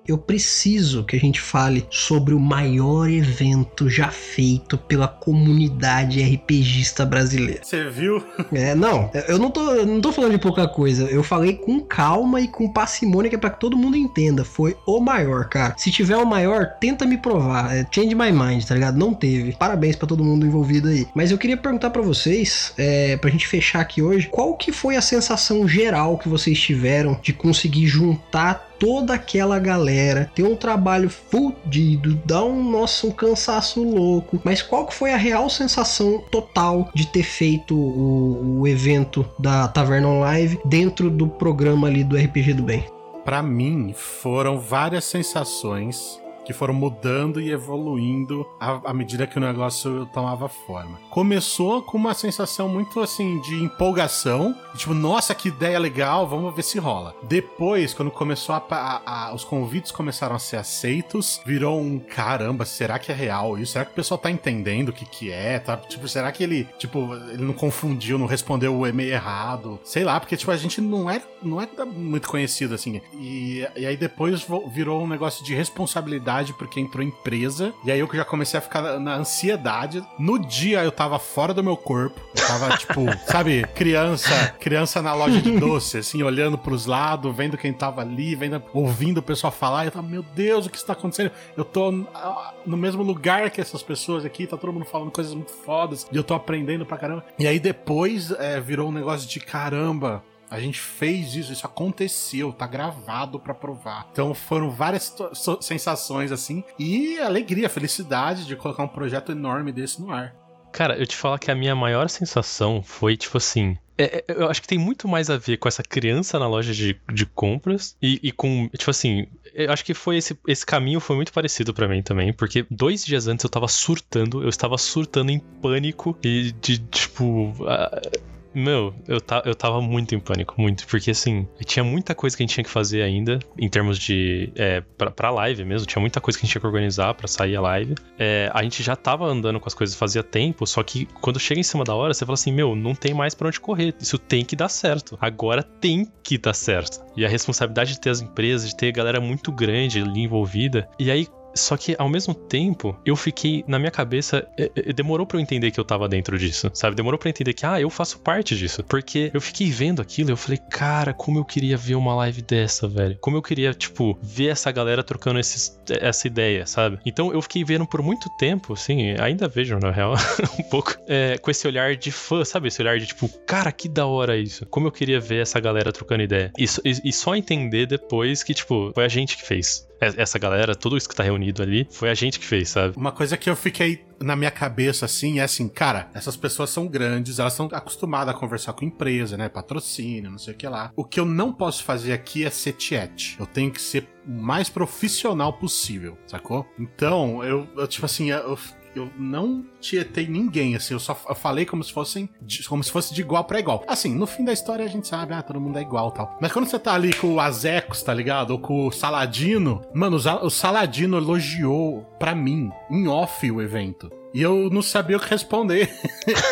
eu 0.07 0.17
preciso 0.17 1.03
que 1.03 1.15
a 1.15 1.19
gente 1.19 1.41
fale 1.41 1.85
sobre 1.89 2.33
o 2.33 2.39
maior 2.39 3.09
evento 3.09 3.89
já 3.89 4.09
feito 4.09 4.77
pela 4.77 5.07
comunidade 5.07 6.21
RPGista 6.21 7.05
brasileira. 7.05 7.61
Você 7.63 7.89
viu? 7.89 8.23
É, 8.53 8.73
não, 8.73 9.11
eu 9.27 9.37
não 9.37 9.51
tô, 9.51 9.85
não 9.85 9.99
tô 9.99 10.11
falando 10.11 10.31
de 10.31 10.37
pouca 10.37 10.67
coisa. 10.67 11.03
Eu 11.03 11.21
falei 11.21 11.53
com 11.53 11.81
calma 11.81 12.39
e 12.39 12.47
com 12.47 12.71
parcimônia 12.71 13.29
que 13.29 13.35
é 13.35 13.39
pra 13.39 13.49
que 13.49 13.59
todo 13.59 13.77
mundo 13.77 13.97
entenda. 13.97 14.43
Foi 14.43 14.75
o 14.85 14.99
maior, 14.99 15.49
cara. 15.49 15.75
Se 15.77 15.91
tiver 15.91 16.17
o 16.17 16.25
maior, 16.25 16.77
tenta 16.79 17.05
me 17.05 17.17
provar. 17.17 17.75
É, 17.75 17.85
change 17.91 18.15
my 18.15 18.31
mind, 18.31 18.63
tá 18.63 18.73
ligado? 18.73 18.97
Não 18.97 19.13
teve. 19.13 19.53
Parabéns 19.53 19.95
para 19.95 20.07
todo 20.07 20.23
mundo 20.23 20.45
envolvido 20.45 20.87
aí. 20.87 21.07
Mas 21.13 21.31
eu 21.31 21.37
queria 21.37 21.57
perguntar 21.57 21.89
para 21.89 22.01
vocês, 22.01 22.73
é, 22.77 23.17
pra 23.17 23.29
gente 23.29 23.47
fechar 23.47 23.81
aqui 23.81 24.01
hoje, 24.01 24.27
qual 24.29 24.55
que 24.55 24.71
foi 24.71 24.95
a 24.95 25.01
sensação 25.01 25.67
geral 25.67 26.17
que 26.17 26.29
vocês 26.29 26.59
tiveram 26.59 27.19
de 27.21 27.33
conseguir 27.33 27.87
juntar 27.87 28.66
toda 28.79 29.13
aquela 29.13 29.59
galera, 29.59 30.31
ter 30.33 30.43
um 30.43 30.55
trabalho 30.55 31.09
fudido, 31.09 32.19
dá 32.25 32.43
um 32.43 32.69
nosso 32.69 33.07
um 33.07 33.11
cansaço 33.11 33.83
louco. 33.83 34.41
Mas 34.43 34.61
qual 34.61 34.85
que 34.85 34.93
foi 34.93 35.13
a 35.13 35.17
real 35.17 35.49
sensação 35.49 36.23
total 36.31 36.89
de 36.93 37.07
ter 37.07 37.23
feito 37.23 37.75
o, 37.75 38.61
o 38.61 38.67
evento 38.67 39.25
da 39.39 39.67
Taverna 39.67 40.09
Live 40.09 40.59
dentro 40.65 41.09
do 41.09 41.27
programa 41.27 41.87
ali 41.87 42.03
do 42.03 42.17
RPG 42.17 42.53
do 42.53 42.63
Bem? 42.63 42.85
Para 43.23 43.43
mim, 43.43 43.93
foram 43.93 44.59
várias 44.59 45.05
sensações 45.05 46.21
que 46.47 46.53
foram 46.53 46.73
mudando 46.73 47.41
e 47.41 47.51
evoluindo 47.51 48.47
à, 48.57 48.79
à, 48.89 48.93
medida 48.93 49.27
que 49.27 49.37
o 49.37 49.41
negócio 49.41 50.05
tomava 50.13 50.47
forma. 50.47 50.97
Começou 51.09 51.81
com 51.81 51.97
uma 51.97 52.13
sensação 52.13 52.69
muito 52.69 53.01
assim 53.01 53.41
de 53.41 53.55
empolgação, 53.55 54.55
tipo, 54.73 54.93
nossa, 54.93 55.35
que 55.35 55.49
ideia 55.49 55.77
legal, 55.77 56.25
vamos 56.25 56.55
ver 56.55 56.61
se 56.61 56.79
rola. 56.79 57.13
Depois, 57.23 57.93
quando 57.93 58.09
começou 58.09 58.55
a, 58.55 58.63
a, 58.71 59.27
a, 59.27 59.33
os 59.35 59.43
convites 59.43 59.91
começaram 59.91 60.37
a 60.37 60.39
ser 60.39 60.55
aceitos, 60.55 61.41
virou 61.45 61.81
um 61.81 61.99
caramba, 61.99 62.63
será 62.63 62.97
que 62.97 63.11
é 63.11 63.15
real 63.15 63.59
isso? 63.59 63.73
Será 63.73 63.83
que 63.83 63.91
o 63.91 63.95
pessoal 63.95 64.17
tá 64.17 64.31
entendendo 64.31 64.89
o 64.89 64.93
que 64.93 65.03
que 65.03 65.29
é? 65.29 65.59
Tá? 65.59 65.75
Tipo, 65.75 66.07
será 66.07 66.31
que 66.31 66.41
ele, 66.41 66.65
tipo, 66.77 67.13
ele 67.29 67.43
não 67.43 67.53
confundiu, 67.53 68.17
não 68.17 68.25
respondeu 68.25 68.73
o 68.73 68.87
e-mail 68.87 69.11
errado? 69.11 69.77
Sei 69.83 70.05
lá, 70.05 70.17
porque 70.17 70.37
tipo 70.37 70.49
a 70.49 70.55
gente 70.55 70.79
não 70.79 71.09
é 71.09 71.21
não 71.43 71.61
é 71.61 71.67
muito 71.85 72.29
conhecido 72.29 72.73
assim. 72.73 73.01
E, 73.19 73.67
e 73.75 73.85
aí 73.85 73.97
depois 73.97 74.47
virou 74.71 75.03
um 75.03 75.07
negócio 75.07 75.43
de 75.43 75.53
responsabilidade 75.53 76.36
ansiedade 76.37 76.53
porque 76.53 76.79
entrou 76.79 77.03
empresa. 77.03 77.73
E 77.83 77.91
aí 77.91 77.99
eu 77.99 78.09
já 78.13 78.25
comecei 78.25 78.57
a 78.57 78.61
ficar 78.61 78.99
na 78.99 79.15
ansiedade. 79.15 80.03
No 80.17 80.37
dia 80.39 80.83
eu 80.83 80.91
tava 80.91 81.19
fora 81.19 81.53
do 81.53 81.63
meu 81.63 81.75
corpo. 81.75 82.19
Eu 82.35 82.47
tava, 82.47 82.75
tipo, 82.77 83.01
sabe, 83.25 83.65
criança, 83.75 84.55
criança 84.59 85.01
na 85.01 85.13
loja 85.13 85.41
de 85.41 85.51
doce, 85.59 85.97
assim, 85.97 86.23
olhando 86.23 86.57
pros 86.57 86.85
lados, 86.85 87.35
vendo 87.35 87.57
quem 87.57 87.73
tava 87.73 88.01
ali, 88.01 88.35
vendo, 88.35 88.61
ouvindo 88.73 89.19
o 89.19 89.23
pessoal 89.23 89.51
falar. 89.51 89.85
E 89.85 89.87
eu 89.87 89.91
tava, 89.91 90.07
meu 90.07 90.23
Deus, 90.23 90.65
o 90.65 90.69
que 90.69 90.77
está 90.77 90.93
acontecendo? 90.93 91.31
Eu 91.55 91.65
tô 91.65 92.05
ah, 92.13 92.53
no 92.65 92.77
mesmo 92.77 93.03
lugar 93.03 93.49
que 93.49 93.61
essas 93.61 93.83
pessoas 93.83 94.25
aqui, 94.25 94.45
tá 94.45 94.57
todo 94.57 94.73
mundo 94.73 94.85
falando 94.85 95.11
coisas 95.11 95.33
muito 95.33 95.51
fodas. 95.51 96.07
E 96.11 96.15
eu 96.15 96.23
tô 96.23 96.33
aprendendo 96.33 96.85
pra 96.85 96.97
caramba. 96.97 97.25
E 97.39 97.47
aí 97.47 97.59
depois 97.59 98.31
é, 98.31 98.59
virou 98.59 98.89
um 98.89 98.91
negócio 98.91 99.27
de 99.27 99.39
caramba. 99.39 100.23
A 100.49 100.59
gente 100.59 100.79
fez 100.79 101.35
isso, 101.35 101.51
isso 101.51 101.65
aconteceu, 101.65 102.53
tá 102.53 102.65
gravado 102.65 103.39
para 103.39 103.53
provar. 103.53 104.07
Então 104.11 104.33
foram 104.33 104.69
várias 104.69 105.13
sensações 105.61 106.31
assim 106.31 106.63
e 106.79 107.19
alegria, 107.19 107.69
felicidade 107.69 108.45
de 108.45 108.55
colocar 108.55 108.83
um 108.83 108.87
projeto 108.87 109.31
enorme 109.31 109.71
desse 109.71 110.01
no 110.01 110.11
ar. 110.11 110.33
Cara, 110.71 110.97
eu 110.97 111.07
te 111.07 111.15
falar 111.15 111.39
que 111.39 111.49
a 111.49 111.55
minha 111.55 111.75
maior 111.75 112.09
sensação 112.09 112.83
foi 112.83 113.17
tipo 113.17 113.37
assim. 113.37 113.77
É, 113.97 114.17
é, 114.17 114.25
eu 114.27 114.47
acho 114.47 114.61
que 114.61 114.67
tem 114.67 114.77
muito 114.77 115.07
mais 115.07 115.29
a 115.29 115.37
ver 115.37 115.57
com 115.57 115.67
essa 115.67 115.81
criança 115.81 116.37
na 116.37 116.47
loja 116.47 116.71
de, 116.71 116.99
de 117.11 117.25
compras 117.25 117.97
e, 117.99 118.19
e 118.21 118.31
com, 118.31 118.69
tipo 118.77 118.91
assim, 118.91 119.25
eu 119.55 119.71
acho 119.71 119.83
que 119.83 119.95
foi 119.95 120.17
esse, 120.17 120.37
esse 120.47 120.63
caminho 120.63 120.99
foi 120.99 121.15
muito 121.15 121.33
parecido 121.33 121.73
para 121.73 121.87
mim 121.87 122.03
também, 122.03 122.31
porque 122.31 122.63
dois 122.69 123.03
dias 123.03 123.27
antes 123.27 123.43
eu 123.43 123.49
tava 123.49 123.67
surtando, 123.67 124.43
eu 124.43 124.49
estava 124.49 124.77
surtando 124.77 125.31
em 125.31 125.39
pânico 125.39 126.15
e 126.23 126.51
de, 126.51 126.77
tipo. 126.77 127.49
Uh, 127.59 128.36
meu, 128.53 128.93
eu, 129.07 129.19
ta, 129.21 129.41
eu 129.45 129.55
tava 129.55 129.81
muito 129.81 130.15
em 130.15 130.19
pânico, 130.19 130.55
muito. 130.57 130.87
Porque, 130.87 131.11
assim, 131.11 131.47
tinha 131.65 131.83
muita 131.83 132.15
coisa 132.15 132.35
que 132.35 132.43
a 132.43 132.45
gente 132.45 132.53
tinha 132.53 132.63
que 132.63 132.69
fazer 132.69 133.01
ainda, 133.01 133.39
em 133.57 133.69
termos 133.69 133.97
de. 133.97 134.51
É, 134.55 134.81
pra, 134.97 135.11
pra 135.11 135.29
live 135.29 135.63
mesmo, 135.65 135.87
tinha 135.87 135.99
muita 135.99 136.19
coisa 136.19 136.37
que 136.37 136.43
a 136.43 136.45
gente 136.45 136.51
tinha 136.51 136.61
que 136.61 136.67
organizar 136.67 137.13
para 137.13 137.27
sair 137.27 137.55
a 137.55 137.61
live. 137.61 137.95
É, 138.17 138.49
a 138.53 138.63
gente 138.63 138.81
já 138.83 138.95
tava 138.95 139.25
andando 139.25 139.59
com 139.59 139.67
as 139.67 139.73
coisas 139.73 139.95
fazia 139.95 140.23
tempo, 140.23 140.65
só 140.65 140.83
que 140.83 141.05
quando 141.21 141.39
chega 141.39 141.59
em 141.59 141.63
cima 141.63 141.83
da 141.83 141.93
hora, 141.93 142.13
você 142.13 142.25
fala 142.25 142.35
assim: 142.35 142.51
meu, 142.51 142.75
não 142.75 142.93
tem 142.95 143.13
mais 143.13 143.33
para 143.33 143.47
onde 143.47 143.59
correr. 143.59 143.93
Isso 143.99 144.17
tem 144.17 144.43
que 144.43 144.55
dar 144.55 144.69
certo. 144.69 145.17
Agora 145.19 145.63
tem 145.63 146.07
que 146.23 146.37
dar 146.37 146.53
certo. 146.53 147.05
E 147.15 147.25
a 147.25 147.29
responsabilidade 147.29 147.93
de 147.93 148.01
ter 148.01 148.09
as 148.09 148.21
empresas, 148.21 148.69
de 148.69 148.77
ter 148.77 148.91
galera 148.91 149.19
muito 149.19 149.51
grande 149.51 150.01
ali 150.01 150.21
envolvida. 150.21 150.87
E 150.99 151.09
aí, 151.11 151.27
só 151.57 151.75
que 151.75 151.95
ao 151.97 152.09
mesmo 152.09 152.33
tempo, 152.33 152.97
eu 153.05 153.15
fiquei 153.15 153.63
na 153.67 153.79
minha 153.79 153.91
cabeça, 153.91 154.47
é, 154.57 154.71
é, 154.75 154.93
demorou 154.93 155.25
para 155.25 155.37
eu 155.37 155.41
entender 155.41 155.71
que 155.71 155.79
eu 155.79 155.85
tava 155.85 156.07
dentro 156.07 156.37
disso, 156.37 156.69
sabe? 156.73 156.95
Demorou 156.95 157.17
para 157.19 157.29
entender 157.29 157.53
que 157.53 157.65
ah, 157.65 157.79
eu 157.79 157.89
faço 157.89 158.19
parte 158.19 158.55
disso, 158.55 158.83
porque 158.83 159.31
eu 159.33 159.41
fiquei 159.41 159.69
vendo 159.69 160.01
aquilo, 160.01 160.31
eu 160.31 160.37
falei, 160.37 160.59
cara, 160.69 161.13
como 161.13 161.39
eu 161.39 161.45
queria 161.45 161.77
ver 161.77 161.95
uma 161.95 162.15
live 162.15 162.41
dessa, 162.41 162.87
velho. 162.87 163.17
Como 163.19 163.37
eu 163.37 163.41
queria, 163.41 163.73
tipo, 163.73 164.17
ver 164.21 164.47
essa 164.47 164.71
galera 164.71 165.03
trocando 165.03 165.39
esses, 165.39 165.79
essa 165.89 166.27
ideia, 166.27 166.65
sabe? 166.65 166.99
Então 167.05 167.33
eu 167.33 167.41
fiquei 167.41 167.63
vendo 167.63 167.85
por 167.85 168.01
muito 168.01 168.29
tempo, 168.37 168.73
assim, 168.73 169.15
ainda 169.19 169.47
vejo 169.47 169.77
na 169.79 169.91
real 169.91 170.13
um 170.59 170.63
pouco, 170.63 170.95
é, 171.07 171.37
com 171.37 171.51
esse 171.51 171.67
olhar 171.67 171.95
de 171.95 172.11
fã, 172.11 172.43
sabe? 172.45 172.67
Esse 172.67 172.81
olhar 172.81 172.97
de 172.99 173.07
tipo, 173.07 173.29
cara, 173.45 173.71
que 173.71 173.89
da 173.89 174.05
hora 174.05 174.37
isso. 174.37 174.65
Como 174.65 174.87
eu 174.87 174.91
queria 174.91 175.19
ver 175.19 175.41
essa 175.41 175.59
galera 175.59 175.91
trocando 175.91 176.23
ideia. 176.23 176.51
E, 176.57 176.65
e, 176.85 177.09
e 177.09 177.13
só 177.13 177.35
entender 177.35 177.85
depois 177.85 178.43
que, 178.43 178.53
tipo, 178.53 178.91
foi 178.93 179.05
a 179.05 179.07
gente 179.07 179.37
que 179.37 179.43
fez 179.43 179.86
essa 179.99 180.37
galera, 180.39 180.75
tudo 180.75 180.97
isso 180.97 181.07
que 181.07 181.15
tá 181.15 181.23
reunido 181.23 181.61
ali, 181.61 181.87
foi 181.91 182.09
a 182.09 182.13
gente 182.13 182.39
que 182.39 182.45
fez, 182.45 182.69
sabe? 182.69 182.93
Uma 182.97 183.11
coisa 183.11 183.37
que 183.37 183.49
eu 183.49 183.55
fiquei 183.55 184.05
na 184.19 184.35
minha 184.35 184.51
cabeça 184.51 185.05
assim 185.05 185.39
é 185.39 185.43
assim, 185.43 185.67
cara, 185.67 186.09
essas 186.13 186.35
pessoas 186.35 186.69
são 186.69 186.87
grandes, 186.87 187.39
elas 187.39 187.53
estão 187.53 187.69
acostumadas 187.71 188.33
a 188.33 188.37
conversar 188.37 188.73
com 188.73 188.85
empresa, 188.85 189.37
né? 189.37 189.49
Patrocínio, 189.49 190.31
não 190.31 190.37
sei 190.37 190.53
o 190.53 190.57
que 190.57 190.67
lá. 190.67 190.91
O 190.95 191.03
que 191.03 191.19
eu 191.19 191.25
não 191.25 191.53
posso 191.53 191.83
fazer 191.83 192.13
aqui 192.13 192.45
é 192.45 192.49
ser 192.49 192.73
tiete. 192.73 193.35
Eu 193.39 193.45
tenho 193.45 193.71
que 193.71 193.81
ser 193.81 194.07
o 194.27 194.31
mais 194.31 194.69
profissional 194.69 195.53
possível, 195.53 196.17
sacou? 196.27 196.65
Então, 196.77 197.43
eu, 197.43 197.67
eu 197.77 197.87
tipo 197.87 198.05
assim, 198.05 198.31
eu, 198.31 198.57
eu 198.97 199.11
não 199.17 199.65
tietei 199.79 200.27
ninguém, 200.27 200.75
assim, 200.75 200.93
eu 200.93 200.99
só 200.99 201.13
falei 201.15 201.65
como 201.65 201.83
se 201.83 201.93
fossem 201.93 202.29
como 202.67 202.83
se 202.83 202.91
fosse 202.91 203.13
de 203.13 203.21
igual 203.21 203.43
para 203.43 203.59
igual. 203.59 203.83
Assim, 203.87 204.13
no 204.13 204.27
fim 204.27 204.43
da 204.43 204.53
história 204.53 204.83
a 204.83 204.87
gente 204.87 205.07
sabe, 205.07 205.33
ah, 205.33 205.41
todo 205.41 205.61
mundo 205.61 205.77
é 205.77 205.81
igual 205.81 206.11
tal. 206.11 206.37
Mas 206.41 206.51
quando 206.51 206.67
você 206.67 206.79
tá 206.79 206.93
ali 206.93 207.13
com 207.13 207.35
o 207.35 207.39
Azecos, 207.39 208.03
tá 208.03 208.13
ligado? 208.13 208.51
Ou 208.51 208.59
com 208.59 208.87
o 208.87 208.91
Saladino, 208.91 209.81
mano, 209.93 210.17
o 210.17 210.49
Saladino 210.49 211.17
elogiou 211.17 212.03
para 212.19 212.35
mim, 212.35 212.69
em 212.89 213.07
off, 213.07 213.49
o 213.49 213.61
evento. 213.61 214.11
E 214.33 214.41
eu 214.41 214.69
não 214.69 214.81
sabia 214.81 215.17
o 215.17 215.19
que 215.19 215.29
responder. 215.29 215.89